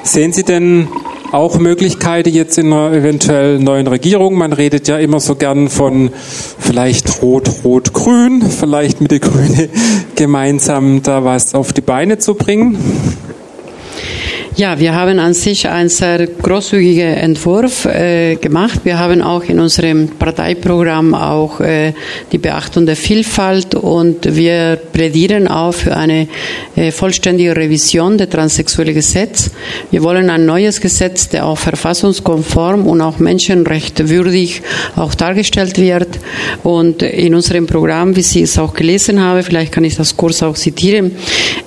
Sehen 0.04 0.34
Sie 0.34 0.44
denn 0.44 0.90
auch 1.32 1.58
Möglichkeiten 1.58 2.30
jetzt 2.30 2.58
in 2.58 2.74
einer 2.74 2.92
eventuell 2.92 3.60
neuen 3.60 3.88
Regierung? 3.88 4.36
Man 4.36 4.52
redet 4.52 4.90
ja 4.90 4.98
immer 4.98 5.22
so 5.22 5.36
gern 5.36 5.70
von 5.70 6.10
vielleicht 6.60 7.22
Rot, 7.22 7.50
Rot, 7.64 7.94
Grün, 7.94 8.42
vielleicht 8.42 9.00
mit 9.00 9.12
den 9.12 9.22
Grünen 9.22 9.70
gemeinsam 10.16 11.04
da 11.04 11.24
was 11.24 11.56
auf 11.56 11.72
die 11.72 11.80
Beine 11.80 12.18
zu 12.18 12.34
bringen. 12.34 12.78
Ja, 14.58 14.80
wir 14.80 14.96
haben 14.96 15.20
an 15.20 15.34
sich 15.34 15.68
einen 15.68 15.90
sehr 15.90 16.28
großzügigen 16.28 17.14
Entwurf 17.16 17.84
äh, 17.84 18.38
gemacht. 18.38 18.80
Wir 18.86 18.98
haben 18.98 19.22
auch 19.22 19.44
in 19.44 19.60
unserem 19.60 20.08
Parteiprogramm 20.08 21.14
auch 21.14 21.60
äh, 21.60 21.92
die 22.32 22.38
Beachtung 22.38 22.86
der 22.86 22.96
Vielfalt 22.96 23.76
und 23.76 24.34
wir 24.34 24.80
plädieren 24.94 25.50
auch 25.50 25.74
für 25.74 25.98
eine 25.98 26.30
äh, 26.78 26.92
vollständige 26.92 27.54
Revision 27.54 28.18
der 28.18 28.30
transsexuellen 28.30 28.94
Gesetz. 28.94 29.52
Wir 29.92 30.02
wollen 30.04 30.30
ein 30.30 30.46
neues 30.46 30.80
Gesetz, 30.80 31.28
der 31.28 31.46
auch 31.48 31.58
verfassungskonform 31.58 32.88
und 32.88 33.02
auch 33.02 33.20
menschenrechtwürdig 33.20 34.62
auch 34.96 35.16
dargestellt 35.16 35.78
wird. 35.78 36.08
Und 36.64 37.04
in 37.04 37.36
unserem 37.36 37.68
Programm, 37.68 38.16
wie 38.16 38.22
Sie 38.22 38.44
es 38.44 38.58
auch 38.58 38.74
gelesen 38.74 39.20
haben, 39.20 39.44
vielleicht 39.44 39.74
kann 39.74 39.84
ich 39.84 39.98
das 39.98 40.16
kurz 40.16 40.42
auch 40.44 40.56
zitieren, 40.56 41.12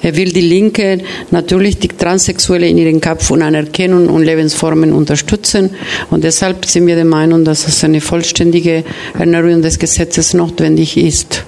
will 0.00 0.32
die 0.32 0.40
Linke 0.40 1.00
natürlich 1.30 1.78
die 1.78 1.88
transsexuelle 1.88 2.77
in 2.78 2.86
ihren 2.86 3.00
Kampf 3.00 3.30
und 3.30 3.42
Anerkennung 3.42 4.08
und 4.08 4.22
Lebensformen 4.22 4.92
unterstützen. 4.92 5.70
Und 6.10 6.24
deshalb 6.24 6.64
sind 6.64 6.86
wir 6.86 6.94
der 6.94 7.04
Meinung, 7.04 7.44
dass 7.44 7.66
es 7.66 7.82
eine 7.84 8.00
vollständige 8.00 8.84
Erneuerung 9.18 9.62
des 9.62 9.78
Gesetzes 9.78 10.34
notwendig 10.34 10.96
ist. 10.96 11.44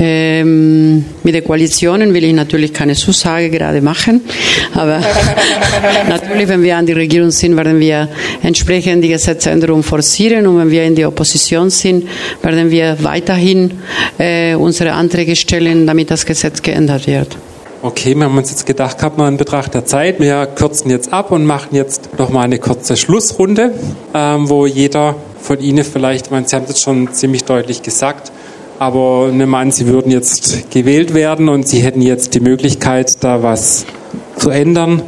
Ähm, 0.00 1.04
mit 1.24 1.34
den 1.34 1.42
Koalitionen 1.42 2.14
will 2.14 2.22
ich 2.22 2.32
natürlich 2.32 2.72
keine 2.72 2.94
Zusage 2.94 3.50
gerade 3.50 3.80
machen, 3.80 4.20
aber 4.74 5.00
natürlich, 6.08 6.46
wenn 6.46 6.62
wir 6.62 6.76
an 6.76 6.86
die 6.86 6.92
Regierung 6.92 7.32
sind, 7.32 7.56
werden 7.56 7.80
wir 7.80 8.08
entsprechend 8.42 9.02
die 9.02 9.08
Gesetzänderung 9.08 9.82
forcieren 9.82 10.46
und 10.46 10.58
wenn 10.58 10.70
wir 10.70 10.84
in 10.84 10.94
der 10.94 11.08
Opposition 11.08 11.70
sind, 11.70 12.06
werden 12.42 12.70
wir 12.70 12.96
weiterhin 13.00 13.72
äh, 14.18 14.54
unsere 14.54 14.92
Anträge 14.92 15.34
stellen, 15.34 15.84
damit 15.84 16.12
das 16.12 16.24
Gesetz 16.24 16.62
geändert 16.62 17.08
wird. 17.08 17.36
Okay, 17.80 18.16
wir 18.16 18.24
haben 18.24 18.36
uns 18.36 18.50
jetzt 18.50 18.66
gedacht 18.66 18.98
gehabt, 18.98 19.18
mal 19.18 19.28
in 19.28 19.36
Betracht 19.36 19.72
der 19.72 19.84
Zeit, 19.84 20.18
wir 20.18 20.46
kürzen 20.46 20.90
jetzt 20.90 21.12
ab 21.12 21.30
und 21.30 21.46
machen 21.46 21.76
jetzt 21.76 22.18
nochmal 22.18 22.42
eine 22.42 22.58
kurze 22.58 22.96
Schlussrunde, 22.96 23.72
ähm, 24.12 24.48
wo 24.48 24.66
jeder 24.66 25.14
von 25.40 25.60
Ihnen 25.60 25.84
vielleicht, 25.84 26.32
meine, 26.32 26.48
Sie 26.48 26.56
haben 26.56 26.66
das 26.66 26.80
schon 26.80 27.12
ziemlich 27.12 27.44
deutlich 27.44 27.82
gesagt, 27.82 28.32
aber 28.80 29.30
nehmen 29.32 29.54
an, 29.54 29.70
Sie 29.70 29.86
würden 29.86 30.10
jetzt 30.10 30.72
gewählt 30.72 31.14
werden 31.14 31.48
und 31.48 31.68
Sie 31.68 31.78
hätten 31.78 32.02
jetzt 32.02 32.34
die 32.34 32.40
Möglichkeit, 32.40 33.22
da 33.22 33.44
was 33.44 33.86
zu 34.38 34.50
ändern. 34.50 35.02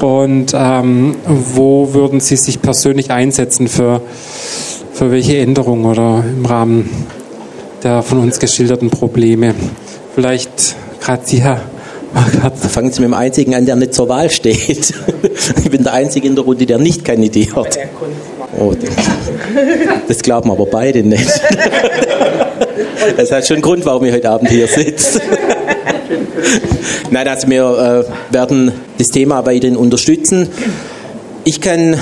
Und 0.00 0.52
ähm, 0.52 1.14
wo 1.26 1.94
würden 1.94 2.18
Sie 2.18 2.34
sich 2.34 2.60
persönlich 2.60 3.12
einsetzen 3.12 3.68
für, 3.68 4.00
für 4.92 5.12
welche 5.12 5.38
Änderungen 5.38 5.84
oder 5.84 6.24
im 6.28 6.44
Rahmen 6.44 6.90
der 7.84 8.02
von 8.02 8.18
uns 8.18 8.40
geschilderten 8.40 8.90
Probleme? 8.90 9.54
Vielleicht 10.16 10.74
gerade 11.00 11.22
Sie, 11.24 11.40
Herr 11.40 11.60
Fangen 12.70 12.92
Sie 12.92 13.00
mit 13.00 13.08
dem 13.08 13.14
Einzigen 13.14 13.54
an, 13.54 13.66
der 13.66 13.76
nicht 13.76 13.94
zur 13.94 14.08
Wahl 14.08 14.30
steht. 14.30 14.94
Ich 15.62 15.70
bin 15.70 15.84
der 15.84 15.92
Einzige 15.92 16.26
in 16.26 16.34
der 16.34 16.44
Runde, 16.44 16.64
der 16.64 16.78
nicht 16.78 17.04
kandidiert. 17.04 17.78
Oh, 18.58 18.72
das 20.08 20.22
glauben 20.22 20.50
aber 20.50 20.66
beide 20.66 21.02
nicht. 21.02 21.28
Das 23.16 23.30
hat 23.30 23.46
schon 23.46 23.56
einen 23.56 23.62
Grund, 23.62 23.86
warum 23.86 24.04
ich 24.04 24.12
heute 24.12 24.28
Abend 24.30 24.50
hier 24.50 24.66
sitze. 24.66 25.20
Nein, 27.10 27.28
also 27.28 27.48
wir 27.48 28.06
äh, 28.30 28.34
werden 28.34 28.72
das 28.98 29.08
Thema 29.08 29.46
weiterhin 29.46 29.76
unterstützen. 29.76 30.48
Ich 31.44 31.60
kann 31.60 31.96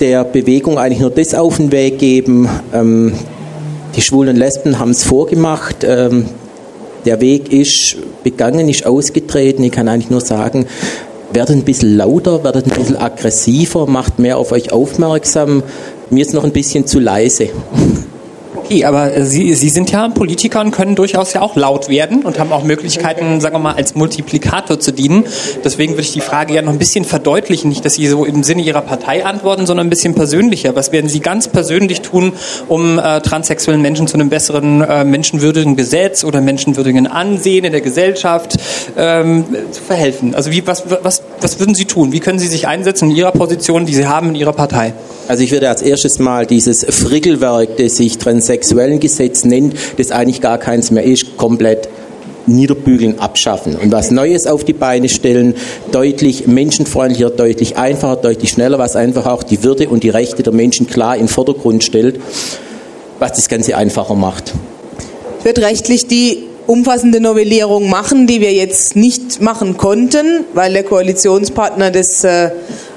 der 0.00 0.24
Bewegung 0.24 0.78
eigentlich 0.78 1.00
nur 1.00 1.10
das 1.10 1.34
auf 1.34 1.56
den 1.56 1.72
Weg 1.72 1.98
geben. 1.98 2.48
Ähm, 2.72 3.12
die 3.96 4.00
Schwulen 4.00 4.30
und 4.30 4.36
Lesben 4.36 4.78
haben 4.78 4.92
es 4.92 5.04
vorgemacht. 5.04 5.84
Ähm, 5.84 6.26
der 7.04 7.20
Weg 7.20 7.52
ist 7.52 7.96
begangen, 8.24 8.68
ist 8.68 8.86
ausgetreten. 8.86 9.62
Ich 9.64 9.72
kann 9.72 9.88
eigentlich 9.88 10.10
nur 10.10 10.20
sagen, 10.20 10.66
werdet 11.32 11.56
ein 11.56 11.64
bisschen 11.64 11.96
lauter, 11.96 12.44
werdet 12.44 12.66
ein 12.66 12.76
bisschen 12.76 12.96
aggressiver, 12.96 13.86
macht 13.86 14.18
mehr 14.18 14.38
auf 14.38 14.52
euch 14.52 14.72
aufmerksam. 14.72 15.62
Mir 16.10 16.22
ist 16.22 16.34
noch 16.34 16.44
ein 16.44 16.52
bisschen 16.52 16.86
zu 16.86 17.00
leise. 17.00 17.48
Okay, 18.58 18.84
aber 18.84 19.14
äh, 19.14 19.24
Sie, 19.24 19.54
Sie 19.54 19.68
sind 19.68 19.90
ja 19.92 20.08
Politiker 20.08 20.60
und 20.60 20.72
können 20.72 20.96
durchaus 20.96 21.32
ja 21.32 21.42
auch 21.42 21.54
laut 21.54 21.88
werden 21.88 22.22
und 22.22 22.38
haben 22.40 22.52
auch 22.52 22.64
Möglichkeiten, 22.64 23.40
sagen 23.40 23.54
wir 23.54 23.60
mal, 23.60 23.74
als 23.74 23.94
Multiplikator 23.94 24.80
zu 24.80 24.92
dienen. 24.92 25.24
Deswegen 25.64 25.92
würde 25.92 26.02
ich 26.02 26.12
die 26.12 26.20
Frage 26.20 26.54
ja 26.54 26.62
noch 26.62 26.72
ein 26.72 26.78
bisschen 26.78 27.04
verdeutlichen, 27.04 27.68
nicht, 27.68 27.84
dass 27.84 27.94
Sie 27.94 28.06
so 28.08 28.24
im 28.24 28.42
Sinne 28.42 28.62
Ihrer 28.62 28.82
Partei 28.82 29.24
antworten, 29.24 29.64
sondern 29.64 29.86
ein 29.86 29.90
bisschen 29.90 30.14
persönlicher. 30.14 30.74
Was 30.74 30.90
werden 30.90 31.08
Sie 31.08 31.20
ganz 31.20 31.46
persönlich 31.46 32.00
tun, 32.00 32.32
um 32.66 32.98
äh, 32.98 33.20
transsexuellen 33.20 33.80
Menschen 33.80 34.08
zu 34.08 34.14
einem 34.14 34.28
besseren 34.28 34.80
äh, 34.80 35.04
menschenwürdigen 35.04 35.76
Gesetz 35.76 36.24
oder 36.24 36.40
menschenwürdigen 36.40 37.06
Ansehen 37.06 37.64
in 37.64 37.70
der 37.70 37.80
Gesellschaft 37.80 38.56
ähm, 38.96 39.44
zu 39.70 39.82
verhelfen? 39.82 40.34
Also 40.34 40.50
wie, 40.50 40.66
was, 40.66 40.82
was, 41.02 41.22
was 41.40 41.60
würden 41.60 41.76
Sie 41.76 41.84
tun? 41.84 42.10
Wie 42.10 42.20
können 42.20 42.40
Sie 42.40 42.48
sich 42.48 42.66
einsetzen 42.66 43.10
in 43.10 43.16
Ihrer 43.16 43.32
Position, 43.32 43.86
die 43.86 43.94
Sie 43.94 44.08
haben 44.08 44.30
in 44.30 44.34
Ihrer 44.34 44.52
Partei? 44.52 44.94
Also 45.28 45.42
ich 45.42 45.52
würde 45.52 45.68
als 45.68 45.82
erstes 45.82 46.18
mal 46.18 46.46
dieses 46.46 46.86
Frickelwerk, 46.88 47.76
das 47.76 47.96
sich 47.96 48.18
transsexuellen 48.48 49.00
Gesetz 49.00 49.44
nennt, 49.44 49.74
das 49.98 50.10
eigentlich 50.10 50.40
gar 50.40 50.58
keins 50.58 50.90
mehr 50.90 51.04
ist, 51.04 51.36
komplett 51.36 51.88
niederbügeln, 52.46 53.18
abschaffen 53.18 53.76
und 53.76 53.92
was 53.92 54.10
Neues 54.10 54.46
auf 54.46 54.64
die 54.64 54.72
Beine 54.72 55.10
stellen, 55.10 55.54
deutlich 55.92 56.46
menschenfreundlicher, 56.46 57.28
deutlich 57.28 57.76
einfacher, 57.76 58.16
deutlich 58.16 58.50
schneller, 58.50 58.78
was 58.78 58.96
einfach 58.96 59.26
auch 59.26 59.42
die 59.42 59.62
Würde 59.62 59.88
und 59.90 60.02
die 60.02 60.08
Rechte 60.08 60.42
der 60.42 60.54
Menschen 60.54 60.86
klar 60.86 61.16
in 61.16 61.22
den 61.22 61.28
Vordergrund 61.28 61.84
stellt, 61.84 62.18
was 63.18 63.32
das 63.32 63.48
Ganze 63.50 63.76
einfacher 63.76 64.14
macht. 64.14 64.54
Wird 65.42 65.58
rechtlich 65.58 66.06
die 66.06 66.44
umfassende 66.66 67.20
Novellierung 67.20 67.90
machen, 67.90 68.26
die 68.26 68.40
wir 68.40 68.54
jetzt 68.54 68.96
nicht 68.96 69.42
machen 69.42 69.76
konnten, 69.76 70.44
weil 70.54 70.72
der 70.72 70.84
Koalitionspartner 70.84 71.90
das 71.90 72.24
äh, 72.24 72.50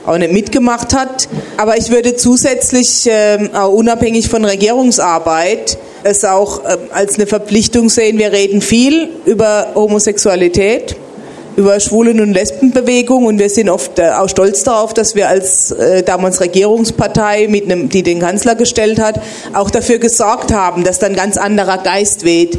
auch 0.06 0.18
nicht 0.18 0.34
mitgemacht 0.34 0.94
hat. 0.94 1.28
Aber 1.58 1.78
ich 1.78 1.90
würde 1.92 2.16
zusätzlich, 2.16 3.08
äh, 3.08 3.50
auch 3.54 3.72
unabhängig 3.72 4.30
von 4.30 4.46
Regierungsarbeit, 4.46 5.78
es 6.04 6.26
auch 6.26 6.64
äh, 6.66 6.78
als 6.92 7.16
eine 7.16 7.28
Verpflichtung 7.28 7.90
sehen. 7.90 8.18
Wir 8.18 8.32
reden 8.32 8.62
viel 8.62 9.10
über 9.26 9.68
Homosexualität, 9.76 10.96
über 11.56 11.80
Schwulen- 11.80 12.22
und 12.22 12.34
Lesbenbewegung 12.34 13.26
und 13.26 13.40
wir 13.40 13.50
sind 13.50 13.70
oft 13.70 14.00
äh, 14.00 14.10
auch 14.12 14.30
stolz 14.30 14.64
darauf, 14.64 14.94
dass 14.94 15.16
wir 15.16 15.28
als 15.28 15.72
äh, 15.72 16.04
damals 16.04 16.42
Regierungspartei, 16.42 17.48
mit 17.48 17.66
einem, 17.66 17.90
die 17.90 18.04
den 18.04 18.20
Kanzler 18.20 18.56
gestellt 18.56 19.00
hat, 19.00 19.22
auch 19.54 19.70
dafür 19.70 20.00
gesorgt 20.00 20.54
haben, 20.54 20.84
dass 20.84 21.00
dann 21.00 21.14
ganz 21.14 21.38
anderer 21.38 21.78
Geist 21.78 22.24
weht. 22.24 22.58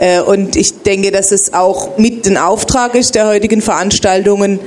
Äh, 0.00 0.20
und 0.20 0.56
ich 0.56 0.82
denke, 0.82 1.12
dass 1.12 1.32
es 1.32 1.54
auch 1.54 1.96
mit 1.98 2.26
dem 2.26 2.36
Auftrag 2.36 2.94
ist 2.94 3.14
der 3.14 3.28
heutigen 3.28 3.62
Veranstaltungen, 3.62 4.58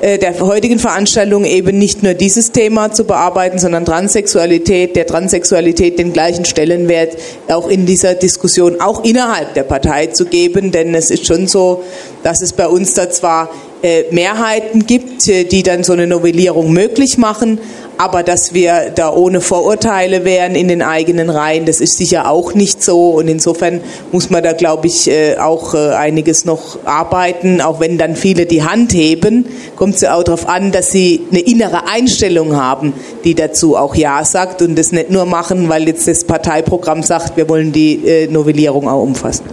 der 0.00 0.40
heutigen 0.40 0.78
Veranstaltung 0.78 1.44
eben 1.44 1.78
nicht 1.78 2.02
nur 2.02 2.14
dieses 2.14 2.52
Thema 2.52 2.92
zu 2.92 3.04
bearbeiten, 3.04 3.58
sondern 3.58 3.84
Transsexualität, 3.84 4.96
der 4.96 5.06
Transsexualität 5.06 5.98
den 5.98 6.12
gleichen 6.12 6.44
Stellenwert 6.46 7.16
auch 7.48 7.68
in 7.68 7.84
dieser 7.84 8.14
Diskussion, 8.14 8.80
auch 8.80 9.04
innerhalb 9.04 9.54
der 9.54 9.64
Partei 9.64 10.06
zu 10.06 10.24
geben. 10.24 10.72
Denn 10.72 10.94
es 10.94 11.10
ist 11.10 11.26
schon 11.26 11.46
so, 11.46 11.84
dass 12.22 12.40
es 12.40 12.54
bei 12.54 12.66
uns 12.66 12.94
da 12.94 13.10
zwar 13.10 13.44
äh, 13.44 13.69
Mehrheiten 14.10 14.86
gibt, 14.86 15.26
äh, 15.28 15.44
die 15.44 15.62
dann 15.62 15.84
so 15.84 15.92
eine 15.92 16.06
Novellierung 16.06 16.72
möglich 16.72 17.18
machen. 17.18 17.58
Aber 17.96 18.22
dass 18.22 18.54
wir 18.54 18.92
da 18.94 19.12
ohne 19.12 19.42
Vorurteile 19.42 20.24
wären 20.24 20.54
in 20.54 20.68
den 20.68 20.80
eigenen 20.80 21.28
Reihen, 21.28 21.66
das 21.66 21.80
ist 21.80 21.98
sicher 21.98 22.30
auch 22.30 22.54
nicht 22.54 22.82
so. 22.82 23.10
Und 23.10 23.28
insofern 23.28 23.80
muss 24.10 24.30
man 24.30 24.42
da, 24.42 24.52
glaube 24.52 24.86
ich, 24.86 25.08
äh, 25.08 25.36
auch 25.36 25.74
einiges 25.74 26.44
noch 26.44 26.78
arbeiten. 26.84 27.60
Auch 27.60 27.80
wenn 27.80 27.98
dann 27.98 28.16
viele 28.16 28.46
die 28.46 28.62
Hand 28.62 28.94
heben, 28.94 29.46
kommt 29.76 29.96
es 29.96 30.00
ja 30.02 30.14
auch 30.14 30.24
darauf 30.24 30.48
an, 30.48 30.72
dass 30.72 30.90
sie 30.90 31.22
eine 31.30 31.40
innere 31.40 31.88
Einstellung 31.88 32.56
haben, 32.56 32.94
die 33.24 33.34
dazu 33.34 33.76
auch 33.76 33.94
Ja 33.94 34.24
sagt 34.24 34.62
und 34.62 34.78
das 34.78 34.92
nicht 34.92 35.10
nur 35.10 35.26
machen, 35.26 35.68
weil 35.68 35.86
jetzt 35.86 36.08
das 36.08 36.24
Parteiprogramm 36.24 37.02
sagt, 37.02 37.36
wir 37.36 37.48
wollen 37.48 37.72
die 37.72 38.28
Novellierung 38.30 38.88
auch 38.88 39.02
umfassen. 39.02 39.44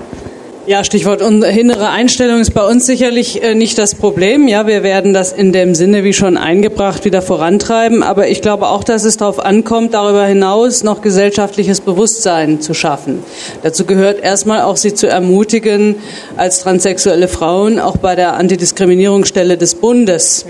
Ja, 0.68 0.84
Stichwort 0.84 1.22
innere 1.22 1.92
Einstellung 1.92 2.42
ist 2.42 2.54
bei 2.54 2.68
uns 2.68 2.86
sicherlich 2.86 3.42
äh, 3.42 3.56
nicht 3.56 3.78
das 3.78 3.96
Problem. 3.96 4.50
Ja, 4.50 4.68
wir 4.68 4.84
werden 4.84 5.14
das 5.14 5.32
in 5.32 5.54
dem 5.54 5.76
Sinne, 5.76 6.04
wie 6.04 6.12
schon 6.12 6.36
eingebracht, 6.36 7.06
wieder 7.06 7.22
vorantreiben. 7.22 8.04
Aber 8.04 8.28
ich 8.28 8.42
glaube 8.42 8.68
auch, 8.68 8.84
dass 8.84 9.06
es 9.06 9.16
darauf 9.16 9.40
ankommt, 9.40 9.94
darüber 9.94 10.26
hinaus 10.26 10.84
noch 10.84 11.02
gesellschaftliches 11.02 11.80
Bewusstsein 11.80 12.60
zu 12.60 12.74
schaffen. 12.74 13.20
Dazu 13.64 13.86
gehört 13.86 14.20
erstmal 14.20 14.64
auch, 14.64 14.76
sie 14.76 14.94
zu 14.94 15.08
ermutigen, 15.08 15.96
als 16.36 16.60
transsexuelle 16.60 17.30
Frauen 17.30 17.80
auch 17.80 17.96
bei 17.96 18.16
der 18.16 18.34
Antidiskriminierungsstelle 18.34 19.58
des 19.58 19.76
Bundes 19.76 20.46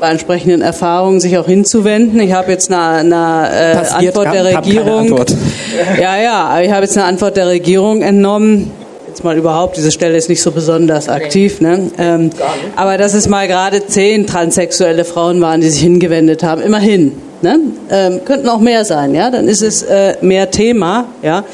bei 0.00 0.10
entsprechenden 0.10 0.60
Erfahrungen 0.60 1.20
sich 1.20 1.36
auch 1.38 1.46
hinzuwenden. 1.46 2.20
Ich 2.20 2.32
habe 2.32 2.52
jetzt 2.52 2.70
eine, 2.70 3.14
eine 3.14 3.50
äh, 3.50 4.06
Antwort 4.06 4.32
der 4.32 4.44
Regierung. 4.44 5.10
Antwort. 5.10 5.34
Ja, 6.00 6.16
ja, 6.16 6.60
ich 6.62 6.70
habe 6.70 6.82
jetzt 6.82 6.96
eine 6.96 7.06
Antwort 7.06 7.36
der 7.36 7.48
Regierung 7.48 8.00
entnommen 8.00 8.70
jetzt 9.16 9.24
mal 9.24 9.38
überhaupt, 9.38 9.78
diese 9.78 9.90
Stelle 9.92 10.14
ist 10.18 10.28
nicht 10.28 10.42
so 10.42 10.50
besonders 10.50 11.08
aktiv, 11.08 11.62
ne? 11.62 11.90
Ähm, 11.96 12.28
aber 12.76 12.98
dass 12.98 13.14
es 13.14 13.30
mal 13.30 13.48
gerade 13.48 13.86
zehn 13.86 14.26
transsexuelle 14.26 15.06
Frauen 15.06 15.40
waren, 15.40 15.62
die 15.62 15.70
sich 15.70 15.80
hingewendet 15.80 16.42
haben, 16.42 16.60
immerhin. 16.60 17.12
Ne? 17.40 17.60
Ähm, 17.90 18.20
könnten 18.26 18.46
auch 18.48 18.60
mehr 18.60 18.84
sein, 18.84 19.14
ja, 19.14 19.30
dann 19.30 19.48
ist 19.48 19.62
es 19.62 19.82
äh, 19.82 20.16
mehr 20.20 20.50
Thema, 20.50 21.06
ja. 21.22 21.44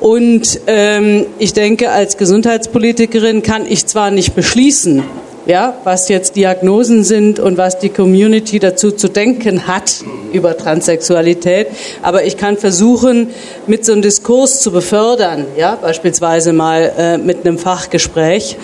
Und 0.00 0.60
ähm, 0.66 1.26
ich 1.38 1.52
denke, 1.52 1.90
als 1.90 2.16
Gesundheitspolitikerin 2.16 3.42
kann 3.42 3.64
ich 3.68 3.86
zwar 3.86 4.10
nicht 4.10 4.34
beschließen, 4.34 5.04
ja, 5.48 5.74
was 5.82 6.10
jetzt 6.10 6.36
Diagnosen 6.36 7.04
sind 7.04 7.40
und 7.40 7.56
was 7.56 7.78
die 7.78 7.88
Community 7.88 8.58
dazu 8.58 8.90
zu 8.90 9.08
denken 9.08 9.66
hat 9.66 10.04
über 10.30 10.54
Transsexualität. 10.58 11.68
Aber 12.02 12.24
ich 12.24 12.36
kann 12.36 12.58
versuchen, 12.58 13.30
mit 13.66 13.86
so 13.86 13.92
einem 13.92 14.02
Diskurs 14.02 14.60
zu 14.60 14.70
befördern, 14.70 15.46
ja, 15.56 15.76
beispielsweise 15.76 16.52
mal 16.52 16.92
äh, 16.98 17.16
mit 17.16 17.46
einem 17.46 17.56
Fachgespräch. 17.56 18.58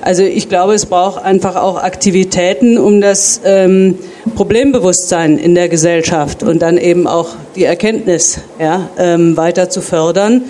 Also 0.00 0.22
ich 0.22 0.48
glaube, 0.48 0.74
es 0.74 0.86
braucht 0.86 1.24
einfach 1.24 1.56
auch 1.56 1.82
Aktivitäten, 1.82 2.78
um 2.78 3.00
das 3.00 3.40
ähm, 3.44 3.98
Problembewusstsein 4.34 5.38
in 5.38 5.54
der 5.54 5.68
Gesellschaft 5.68 6.42
und 6.42 6.60
dann 6.60 6.78
eben 6.78 7.06
auch 7.06 7.30
die 7.56 7.64
Erkenntnis 7.64 8.40
ja, 8.58 8.88
ähm, 8.98 9.36
weiter 9.36 9.70
zu 9.70 9.80
fördern. 9.80 10.42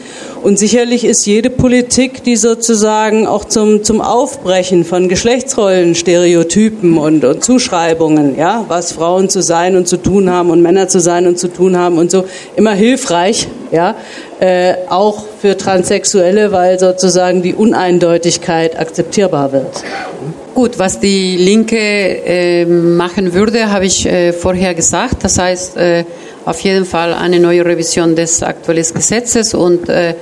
Und 0.42 0.58
sicherlich 0.58 1.04
ist 1.04 1.26
jede 1.26 1.50
Politik, 1.50 2.22
die 2.22 2.36
sozusagen 2.36 3.26
auch 3.26 3.44
zum, 3.44 3.82
zum 3.82 4.00
Aufbrechen 4.00 4.84
von 4.84 5.08
Geschlechtsrollen, 5.08 5.94
Stereotypen 5.94 6.96
und, 6.96 7.24
und 7.24 7.42
Zuschreibungen, 7.42 8.36
ja, 8.36 8.64
was 8.68 8.92
Frauen 8.92 9.28
zu 9.28 9.42
sein 9.42 9.76
und 9.76 9.88
zu 9.88 9.96
tun 9.96 10.30
haben 10.30 10.50
und 10.50 10.62
Männer 10.62 10.88
zu 10.88 11.00
sein 11.00 11.26
und 11.26 11.38
zu 11.38 11.48
tun 11.48 11.76
haben 11.76 11.98
und 11.98 12.10
so, 12.10 12.24
immer 12.56 12.72
hilfreich, 12.72 13.48
ja, 13.72 13.96
äh, 14.40 14.74
auch 14.88 15.24
für 15.40 15.56
Transsexuelle, 15.56 16.52
weil 16.52 16.78
sozusagen 16.78 17.42
die 17.42 17.54
Uneindeutigkeit 17.54 18.78
akzeptierbar 18.78 19.52
wird. 19.52 19.82
Gut, 20.54 20.78
was 20.78 21.00
die 21.00 21.36
Linke 21.36 21.76
äh, 21.76 22.64
machen 22.64 23.32
würde, 23.32 23.70
habe 23.70 23.86
ich 23.86 24.06
äh, 24.06 24.32
vorher 24.32 24.74
gesagt. 24.74 25.22
Das 25.22 25.38
heißt, 25.38 25.76
äh, 25.76 26.04
auf 26.44 26.60
jeden 26.60 26.84
Fall 26.84 27.14
eine 27.14 27.40
neue 27.40 27.64
Revision 27.64 28.16
des 28.16 28.42
aktuellen 28.42 28.86
Gesetzes 28.94 29.54
und 29.54 29.88
äh, 29.88 30.14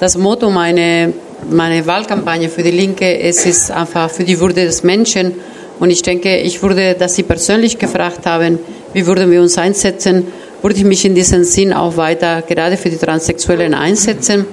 das 0.00 0.16
Motto 0.16 0.50
meiner 0.50 1.12
meine 1.50 1.84
Wahlkampagne 1.86 2.48
für 2.48 2.62
die 2.62 2.70
Linke 2.70 3.18
es 3.18 3.44
ist 3.46 3.72
einfach 3.72 4.08
für 4.08 4.22
die 4.22 4.38
Würde 4.38 4.64
des 4.64 4.84
Menschen 4.84 5.34
und 5.80 5.90
ich 5.90 6.02
denke, 6.02 6.38
ich 6.38 6.62
würde, 6.62 6.94
dass 6.94 7.16
Sie 7.16 7.24
persönlich 7.24 7.78
gefragt 7.78 8.24
haben, 8.26 8.60
wie 8.92 9.04
würden 9.06 9.30
wir 9.32 9.40
uns 9.40 9.58
einsetzen, 9.58 10.28
würde 10.62 10.76
ich 10.76 10.84
mich 10.84 11.04
in 11.04 11.14
diesem 11.14 11.44
Sinn 11.44 11.72
auch 11.72 11.96
weiter 11.96 12.42
gerade 12.42 12.76
für 12.76 12.88
die 12.88 12.96
Transsexuellen 12.96 13.74
einsetzen 13.74 14.46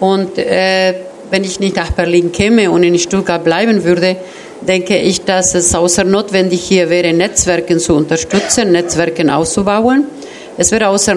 und 0.00 0.38
äh, 0.38 0.94
wenn 1.30 1.44
ich 1.44 1.60
nicht 1.60 1.76
nach 1.76 1.90
Berlin 1.92 2.32
käme 2.32 2.70
und 2.70 2.82
in 2.82 2.98
Stuttgart 2.98 3.42
bleiben 3.42 3.84
würde, 3.84 4.16
denke 4.60 4.96
ich, 4.96 5.24
dass 5.24 5.54
es 5.54 5.74
außer 5.74 6.04
notwendig 6.04 6.62
hier 6.62 6.90
wäre, 6.90 7.12
Netzwerke 7.12 7.76
zu 7.78 7.94
unterstützen, 7.94 8.72
Netzwerke 8.72 9.34
auszubauen. 9.34 10.06
Es 10.56 10.70
wäre 10.70 10.88
außer 10.88 11.16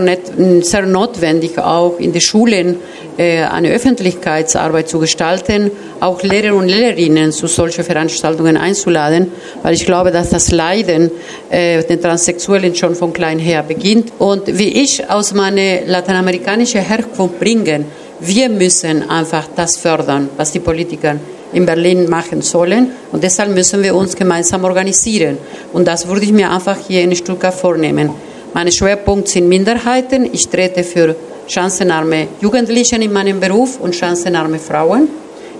sehr 0.61 0.85
notwendig, 0.87 1.59
auch 1.59 1.99
in 1.99 2.11
den 2.11 2.21
Schulen 2.21 2.77
äh, 3.17 3.43
eine 3.43 3.69
Öffentlichkeitsarbeit 3.69 4.89
zu 4.89 4.97
gestalten, 4.97 5.69
auch 5.99 6.23
Lehrer 6.23 6.55
und 6.55 6.67
Lehrerinnen 6.67 7.31
zu 7.31 7.45
solchen 7.45 7.83
Veranstaltungen 7.83 8.57
einzuladen, 8.57 9.31
weil 9.61 9.75
ich 9.75 9.85
glaube, 9.85 10.11
dass 10.11 10.31
das 10.31 10.51
Leiden 10.51 11.11
äh, 11.51 11.83
den 11.83 12.01
Transsexuellen 12.01 12.73
schon 12.73 12.95
von 12.95 13.13
klein 13.13 13.37
her 13.37 13.61
beginnt. 13.61 14.11
Und 14.17 14.57
wie 14.57 14.81
ich 14.81 15.07
aus 15.07 15.33
meiner 15.33 15.81
lateinamerikanischen 15.85 16.81
Herkunft 16.81 17.39
bringe, 17.39 17.85
wir 18.19 18.49
müssen 18.49 19.07
einfach 19.07 19.47
das 19.55 19.77
fördern, 19.77 20.29
was 20.35 20.51
die 20.51 20.59
Politiker 20.59 21.15
in 21.53 21.65
Berlin 21.65 22.09
machen 22.09 22.41
sollen. 22.41 22.91
Und 23.11 23.23
deshalb 23.23 23.53
müssen 23.53 23.83
wir 23.83 23.93
uns 23.93 24.15
gemeinsam 24.15 24.63
organisieren. 24.63 25.37
Und 25.73 25.87
das 25.87 26.07
würde 26.07 26.25
ich 26.25 26.31
mir 26.31 26.51
einfach 26.51 26.77
hier 26.87 27.03
in 27.03 27.15
Stuttgart 27.15 27.53
vornehmen. 27.53 28.09
Meine 28.57 28.71
Schwerpunkte 28.71 29.33
sind 29.33 29.47
Minderheiten. 29.47 30.33
Ich 30.33 30.49
trete 30.49 30.83
für 30.83 31.15
chancenarme 31.47 32.27
Jugendliche 32.41 32.95
in 32.95 33.13
meinem 33.13 33.39
Beruf 33.39 33.79
und 33.79 33.93
chancenarme 33.95 34.57
Frauen. 34.57 35.09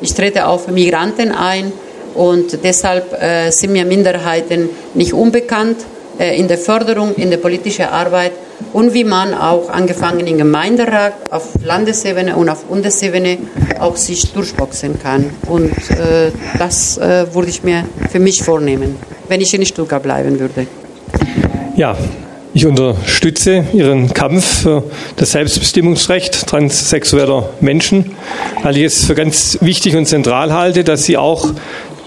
Ich 0.02 0.16
trete 0.16 0.48
auch 0.48 0.62
für 0.62 0.72
Migranten 0.72 1.32
ein 1.32 1.72
und 2.16 2.58
deshalb 2.64 3.14
äh, 3.22 3.52
sind 3.52 3.74
mir 3.74 3.86
Minderheiten 3.86 4.70
nicht 4.95 5.14
unbekannt 5.14 5.78
äh, 6.18 6.39
in 6.39 6.48
der 6.48 6.58
Förderung, 6.58 7.14
in 7.14 7.30
der 7.30 7.38
politischen 7.38 7.86
Arbeit 7.86 8.32
und 8.74 8.95
wie 8.95 9.04
man 9.04 9.36
auch 9.36 9.70
angefangen 9.70 10.26
im 10.26 10.39
Gemeinderat 10.39 11.14
auf 11.30 11.50
Landesebene 11.64 12.36
und 12.36 12.50
auf 12.50 12.64
Bundesebene 12.64 13.38
auch 13.80 13.95
sich 13.95 14.34
durchboxen 14.34 15.00
kann. 15.00 15.30
Und 15.45 15.72
äh, 15.91 16.32
das 16.58 16.98
äh, 16.98 17.32
würde 17.32 17.50
ich 17.50 17.62
mir 17.62 17.84
für 18.10 18.20
mich 18.20 18.41
vornehmen, 18.41 18.95
wenn 19.28 19.39
ich 19.39 19.54
in 19.54 19.64
Stuttgart 19.68 20.02
bleiben 20.02 20.39
würde. 20.39 20.66
Ja, 21.76 21.95
ich 22.58 22.66
unterstütze 22.66 23.66
Ihren 23.74 24.16
Kampf 24.16 24.64
für 24.64 24.84
das 25.16 25.34
Selbstbestimmungsrecht 25.34 26.47
transsexueller 26.47 27.49
Menschen, 27.62 28.16
weil 28.64 28.78
ich 28.78 28.84
es 28.84 29.05
für 29.05 29.14
ganz 29.14 29.60
wichtig 29.62 29.95
und 29.95 30.08
zentral 30.08 30.51
halte, 30.51 30.84
dass 30.84 31.03
Sie 31.03 31.18
auch 31.18 31.51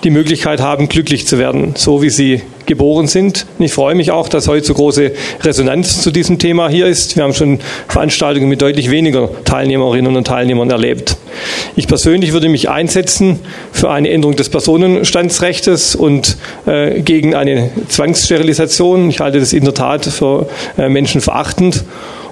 die 0.04 0.10
Möglichkeit 0.10 0.60
haben, 0.60 0.88
glücklich 0.88 1.26
zu 1.26 1.38
werden, 1.38 1.74
so 1.76 2.02
wie 2.02 2.10
sie 2.10 2.42
geboren 2.66 3.06
sind. 3.06 3.46
Und 3.58 3.64
ich 3.64 3.72
freue 3.72 3.94
mich 3.94 4.10
auch, 4.10 4.28
dass 4.28 4.48
heute 4.48 4.66
so 4.66 4.74
große 4.74 5.12
Resonanz 5.42 6.02
zu 6.02 6.10
diesem 6.10 6.38
Thema 6.38 6.68
hier 6.68 6.86
ist. 6.86 7.16
Wir 7.16 7.24
haben 7.24 7.34
schon 7.34 7.58
Veranstaltungen 7.88 8.48
mit 8.48 8.62
deutlich 8.62 8.90
weniger 8.90 9.28
Teilnehmerinnen 9.44 10.16
und 10.16 10.26
Teilnehmern 10.26 10.70
erlebt. 10.70 11.16
Ich 11.76 11.88
persönlich 11.88 12.32
würde 12.32 12.48
mich 12.48 12.68
einsetzen 12.68 13.40
für 13.72 13.90
eine 13.90 14.10
Änderung 14.10 14.36
des 14.36 14.48
Personenstandsrechts 14.48 15.94
und 15.94 16.36
äh, 16.66 17.00
gegen 17.00 17.34
eine 17.34 17.70
Zwangssterilisation. 17.88 19.10
Ich 19.10 19.20
halte 19.20 19.40
das 19.40 19.52
in 19.52 19.64
der 19.64 19.74
Tat 19.74 20.04
für 20.04 20.48
äh, 20.78 20.88
menschenverachtend 20.88 21.84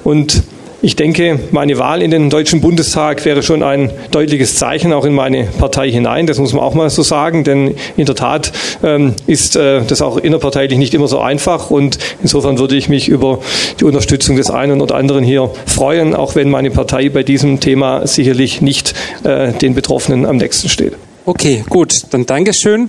und 0.05 0.43
ich 0.81 0.95
denke, 0.95 1.41
meine 1.51 1.77
Wahl 1.79 2.03
in 2.03 2.13
den 2.13 2.31
Deutschen 2.31 2.61
Bundestag 2.61 3.25
wäre 3.25 3.43
schon 3.43 3.65
ein 3.65 3.91
deutliches 4.13 4.57
Zeichen 4.57 4.93
auch 4.93 5.05
in 5.05 5.13
meine 5.13 5.45
Partei 5.59 5.91
hinein. 5.91 6.29
Das 6.29 6.39
muss 6.39 6.53
man 6.53 6.63
auch 6.63 6.75
mal 6.75 6.89
so 6.89 7.03
sagen, 7.03 7.43
denn 7.43 7.75
in 7.97 8.07
der 8.07 8.15
Tat 8.15 8.53
ähm, 8.85 9.15
ist 9.27 9.57
äh, 9.57 9.83
das 9.83 10.03
auch 10.03 10.19
innerparteilich 10.19 10.79
nicht 10.79 10.95
immer 10.95 11.09
so 11.09 11.19
einfach 11.19 11.71
und 11.71 11.99
insofern 12.23 12.59
würde 12.59 12.77
ich 12.77 12.89
mich 12.89 13.09
über 13.09 13.41
die 13.81 13.85
Unterstützung 13.85 14.37
des 14.37 14.51
einen 14.51 14.81
oder 14.81 14.95
anderen 14.95 15.25
hier 15.25 15.51
freuen, 15.67 16.15
auch 16.15 16.37
wenn 16.37 16.49
meine 16.49 16.71
Partei 16.71 17.09
bei 17.09 17.25
diesem 17.25 17.59
Thema 17.59 18.07
sicherlich 18.07 18.61
nicht 18.61 18.95
äh, 19.25 19.53
den 19.53 19.75
Betroffenen 19.75 20.27
am 20.27 20.37
nächsten 20.37 20.69
steht. 20.69 20.93
Okay, 21.27 21.65
gut, 21.69 22.03
dann 22.11 22.25
Dankeschön 22.25 22.89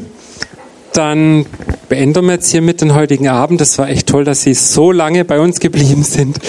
dann 0.94 1.46
beenden 1.88 2.26
wir 2.26 2.34
jetzt 2.34 2.52
hier 2.52 2.62
mit 2.62 2.82
den 2.82 2.96
heutigen 2.96 3.28
Abend. 3.28 3.62
Das 3.62 3.78
war 3.78 3.90
echt 3.90 4.08
toll, 4.08 4.24
dass 4.24 4.44
Sie 4.44 4.54
so 4.54 4.92
lange 4.92 5.26
bei 5.26 5.40
uns 5.40 5.60
geblieben 5.60 6.04
sind 6.04 6.40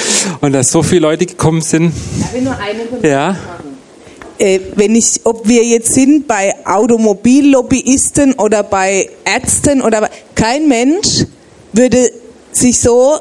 und 0.41 0.53
dass 0.53 0.71
so 0.71 0.83
viele 0.83 1.03
Leute 1.03 1.27
gekommen 1.27 1.61
sind. 1.63 1.93
Darf 2.21 2.35
ich 2.35 2.43
nur 2.43 2.57
eine 2.59 3.09
ja. 3.09 3.37
Äh, 4.39 4.61
wenn 4.77 4.95
ich, 4.95 5.21
ob 5.25 5.47
wir 5.47 5.63
jetzt 5.65 5.93
sind 5.93 6.27
bei 6.27 6.55
Automobillobbyisten 6.65 8.35
oder 8.35 8.63
bei 8.63 9.11
Ärzten 9.25 9.83
oder 9.83 10.09
kein 10.35 10.67
Mensch 10.67 11.27
würde 11.75 12.11
sich 12.51 12.81
so 12.81 13.17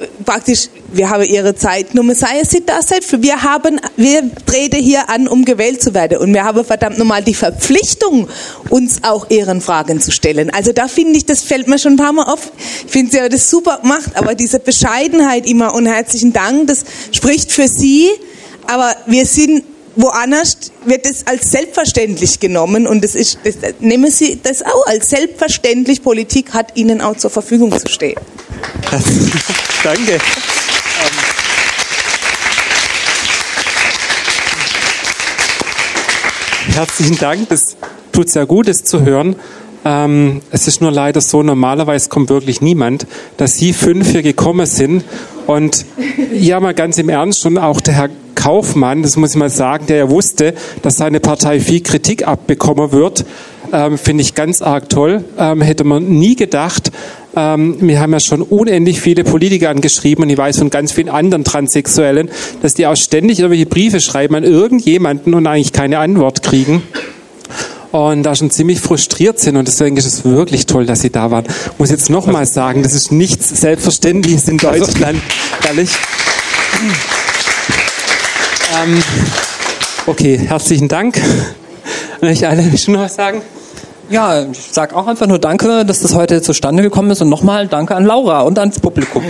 äh, 0.00 0.06
praktisch 0.24 0.68
wir 0.92 1.10
haben 1.10 1.24
ihre 1.24 1.54
Zeitnummer, 1.54 2.14
sei 2.14 2.40
es 2.40 2.50
sie 2.50 2.64
das 2.64 2.88
selbst. 2.88 3.22
Wir 3.22 3.42
haben, 3.42 3.80
wir 3.96 4.22
treten 4.46 4.80
hier 4.82 5.08
an, 5.08 5.28
um 5.28 5.44
gewählt 5.44 5.82
zu 5.82 5.94
werden. 5.94 6.18
Und 6.18 6.32
wir 6.34 6.44
haben 6.44 6.64
verdammt 6.64 6.98
nochmal 6.98 7.22
die 7.22 7.34
Verpflichtung, 7.34 8.28
uns 8.68 9.02
auch 9.02 9.30
ihren 9.30 9.60
Fragen 9.60 10.00
zu 10.00 10.10
stellen. 10.10 10.50
Also 10.50 10.72
da 10.72 10.88
finde 10.88 11.18
ich, 11.18 11.26
das 11.26 11.42
fällt 11.42 11.68
mir 11.68 11.78
schon 11.78 11.94
ein 11.94 11.98
paar 11.98 12.12
Mal 12.12 12.24
auf. 12.24 12.52
Ich 12.86 12.90
finde, 12.92 13.12
sie 13.12 13.20
haben 13.20 13.30
das 13.30 13.48
super 13.48 13.78
gemacht, 13.82 14.10
aber 14.14 14.34
diese 14.34 14.58
Bescheidenheit 14.58 15.46
immer 15.46 15.74
und 15.74 15.86
herzlichen 15.86 16.32
Dank, 16.32 16.66
das 16.68 16.84
spricht 17.12 17.52
für 17.52 17.68
sie. 17.68 18.08
Aber 18.66 18.94
wir 19.06 19.26
sind 19.26 19.64
woanders 19.96 20.56
wird 20.84 21.06
es 21.06 21.26
als 21.26 21.50
selbstverständlich 21.50 22.40
genommen 22.40 22.86
und 22.86 23.04
das 23.04 23.14
ist, 23.14 23.38
das, 23.44 23.56
nehmen 23.80 24.10
Sie 24.10 24.38
das 24.42 24.62
auch 24.62 24.86
als 24.86 25.10
selbstverständlich. 25.10 26.02
Politik 26.02 26.54
hat 26.54 26.76
Ihnen 26.76 27.00
auch 27.00 27.16
zur 27.16 27.30
Verfügung 27.30 27.72
zu 27.78 27.88
stehen. 27.88 28.18
Danke. 29.84 30.18
Herzlichen 36.74 37.18
Dank. 37.18 37.50
Das 37.50 37.76
tut 38.12 38.30
sehr 38.30 38.46
gut, 38.46 38.66
es 38.66 38.82
zu 38.82 39.02
hören. 39.02 39.36
Ähm, 39.84 40.40
es 40.50 40.68
ist 40.68 40.80
nur 40.80 40.90
leider 40.90 41.20
so, 41.20 41.42
normalerweise 41.42 42.08
kommt 42.08 42.30
wirklich 42.30 42.62
niemand, 42.62 43.06
dass 43.36 43.58
Sie 43.58 43.74
fünf 43.74 44.10
hier 44.10 44.22
gekommen 44.22 44.64
sind. 44.64 45.04
Und 45.46 45.84
ja, 46.32 46.60
mal 46.60 46.72
ganz 46.72 46.96
im 46.96 47.10
Ernst, 47.10 47.44
und 47.44 47.58
auch 47.58 47.82
der 47.82 47.94
Herr 47.94 48.08
Kaufmann, 48.34 49.02
das 49.02 49.16
muss 49.16 49.32
ich 49.32 49.36
mal 49.36 49.50
sagen, 49.50 49.84
der 49.86 49.96
ja 49.98 50.10
wusste, 50.10 50.54
dass 50.80 50.96
seine 50.96 51.20
Partei 51.20 51.60
viel 51.60 51.82
Kritik 51.82 52.26
abbekommen 52.26 52.90
wird, 52.92 53.26
ähm, 53.72 53.98
finde 53.98 54.22
ich 54.22 54.34
ganz 54.34 54.62
arg 54.62 54.88
toll. 54.88 55.24
Ähm, 55.38 55.62
hätte 55.62 55.84
man 55.84 56.08
nie 56.08 56.36
gedacht. 56.36 56.92
Ähm, 57.34 57.76
wir 57.80 58.00
haben 58.00 58.12
ja 58.12 58.20
schon 58.20 58.42
unendlich 58.42 59.00
viele 59.00 59.24
Politiker 59.24 59.70
angeschrieben 59.70 60.24
und 60.24 60.30
ich 60.30 60.38
weiß 60.38 60.58
von 60.58 60.70
ganz 60.70 60.92
vielen 60.92 61.08
anderen 61.08 61.44
Transsexuellen, 61.44 62.30
dass 62.60 62.74
die 62.74 62.86
auch 62.86 62.96
ständig 62.96 63.38
irgendwelche 63.38 63.66
Briefe 63.66 64.00
schreiben 64.00 64.34
an 64.34 64.44
irgendjemanden 64.44 65.34
und 65.34 65.46
eigentlich 65.46 65.72
keine 65.72 65.98
Antwort 65.98 66.42
kriegen 66.42 66.82
und 67.92 68.22
da 68.22 68.34
schon 68.34 68.50
ziemlich 68.50 68.80
frustriert 68.80 69.38
sind 69.38 69.56
und 69.56 69.68
deswegen 69.68 69.96
ist 69.96 70.06
es 70.06 70.24
wirklich 70.24 70.66
toll, 70.66 70.86
dass 70.86 71.00
Sie 71.00 71.10
da 71.10 71.30
waren. 71.30 71.44
Ich 71.46 71.78
muss 71.78 71.90
jetzt 71.90 72.10
nochmal 72.10 72.46
sagen, 72.46 72.82
das 72.82 72.94
ist 72.94 73.12
nichts 73.12 73.48
Selbstverständliches 73.48 74.48
in 74.48 74.58
Deutschland, 74.58 75.20
ehrlich. 75.66 75.90
Ähm, 78.82 79.02
okay, 80.06 80.38
herzlichen 80.38 80.88
Dank. 80.88 81.20
An 82.20 82.28
euch 82.28 82.46
alle, 82.46 82.62
du 82.62 82.90
noch 82.92 83.00
was 83.00 83.14
sagen? 83.14 83.42
Ja, 84.10 84.42
ich 84.42 84.72
sage 84.72 84.96
auch 84.96 85.06
einfach 85.06 85.26
nur 85.26 85.38
Danke, 85.38 85.84
dass 85.84 86.00
das 86.00 86.14
heute 86.14 86.42
zustande 86.42 86.82
gekommen 86.82 87.10
ist 87.10 87.22
und 87.22 87.28
nochmal 87.28 87.68
Danke 87.68 87.94
an 87.94 88.04
Laura 88.04 88.42
und 88.42 88.58
ans 88.58 88.80
Publikum. 88.80 89.24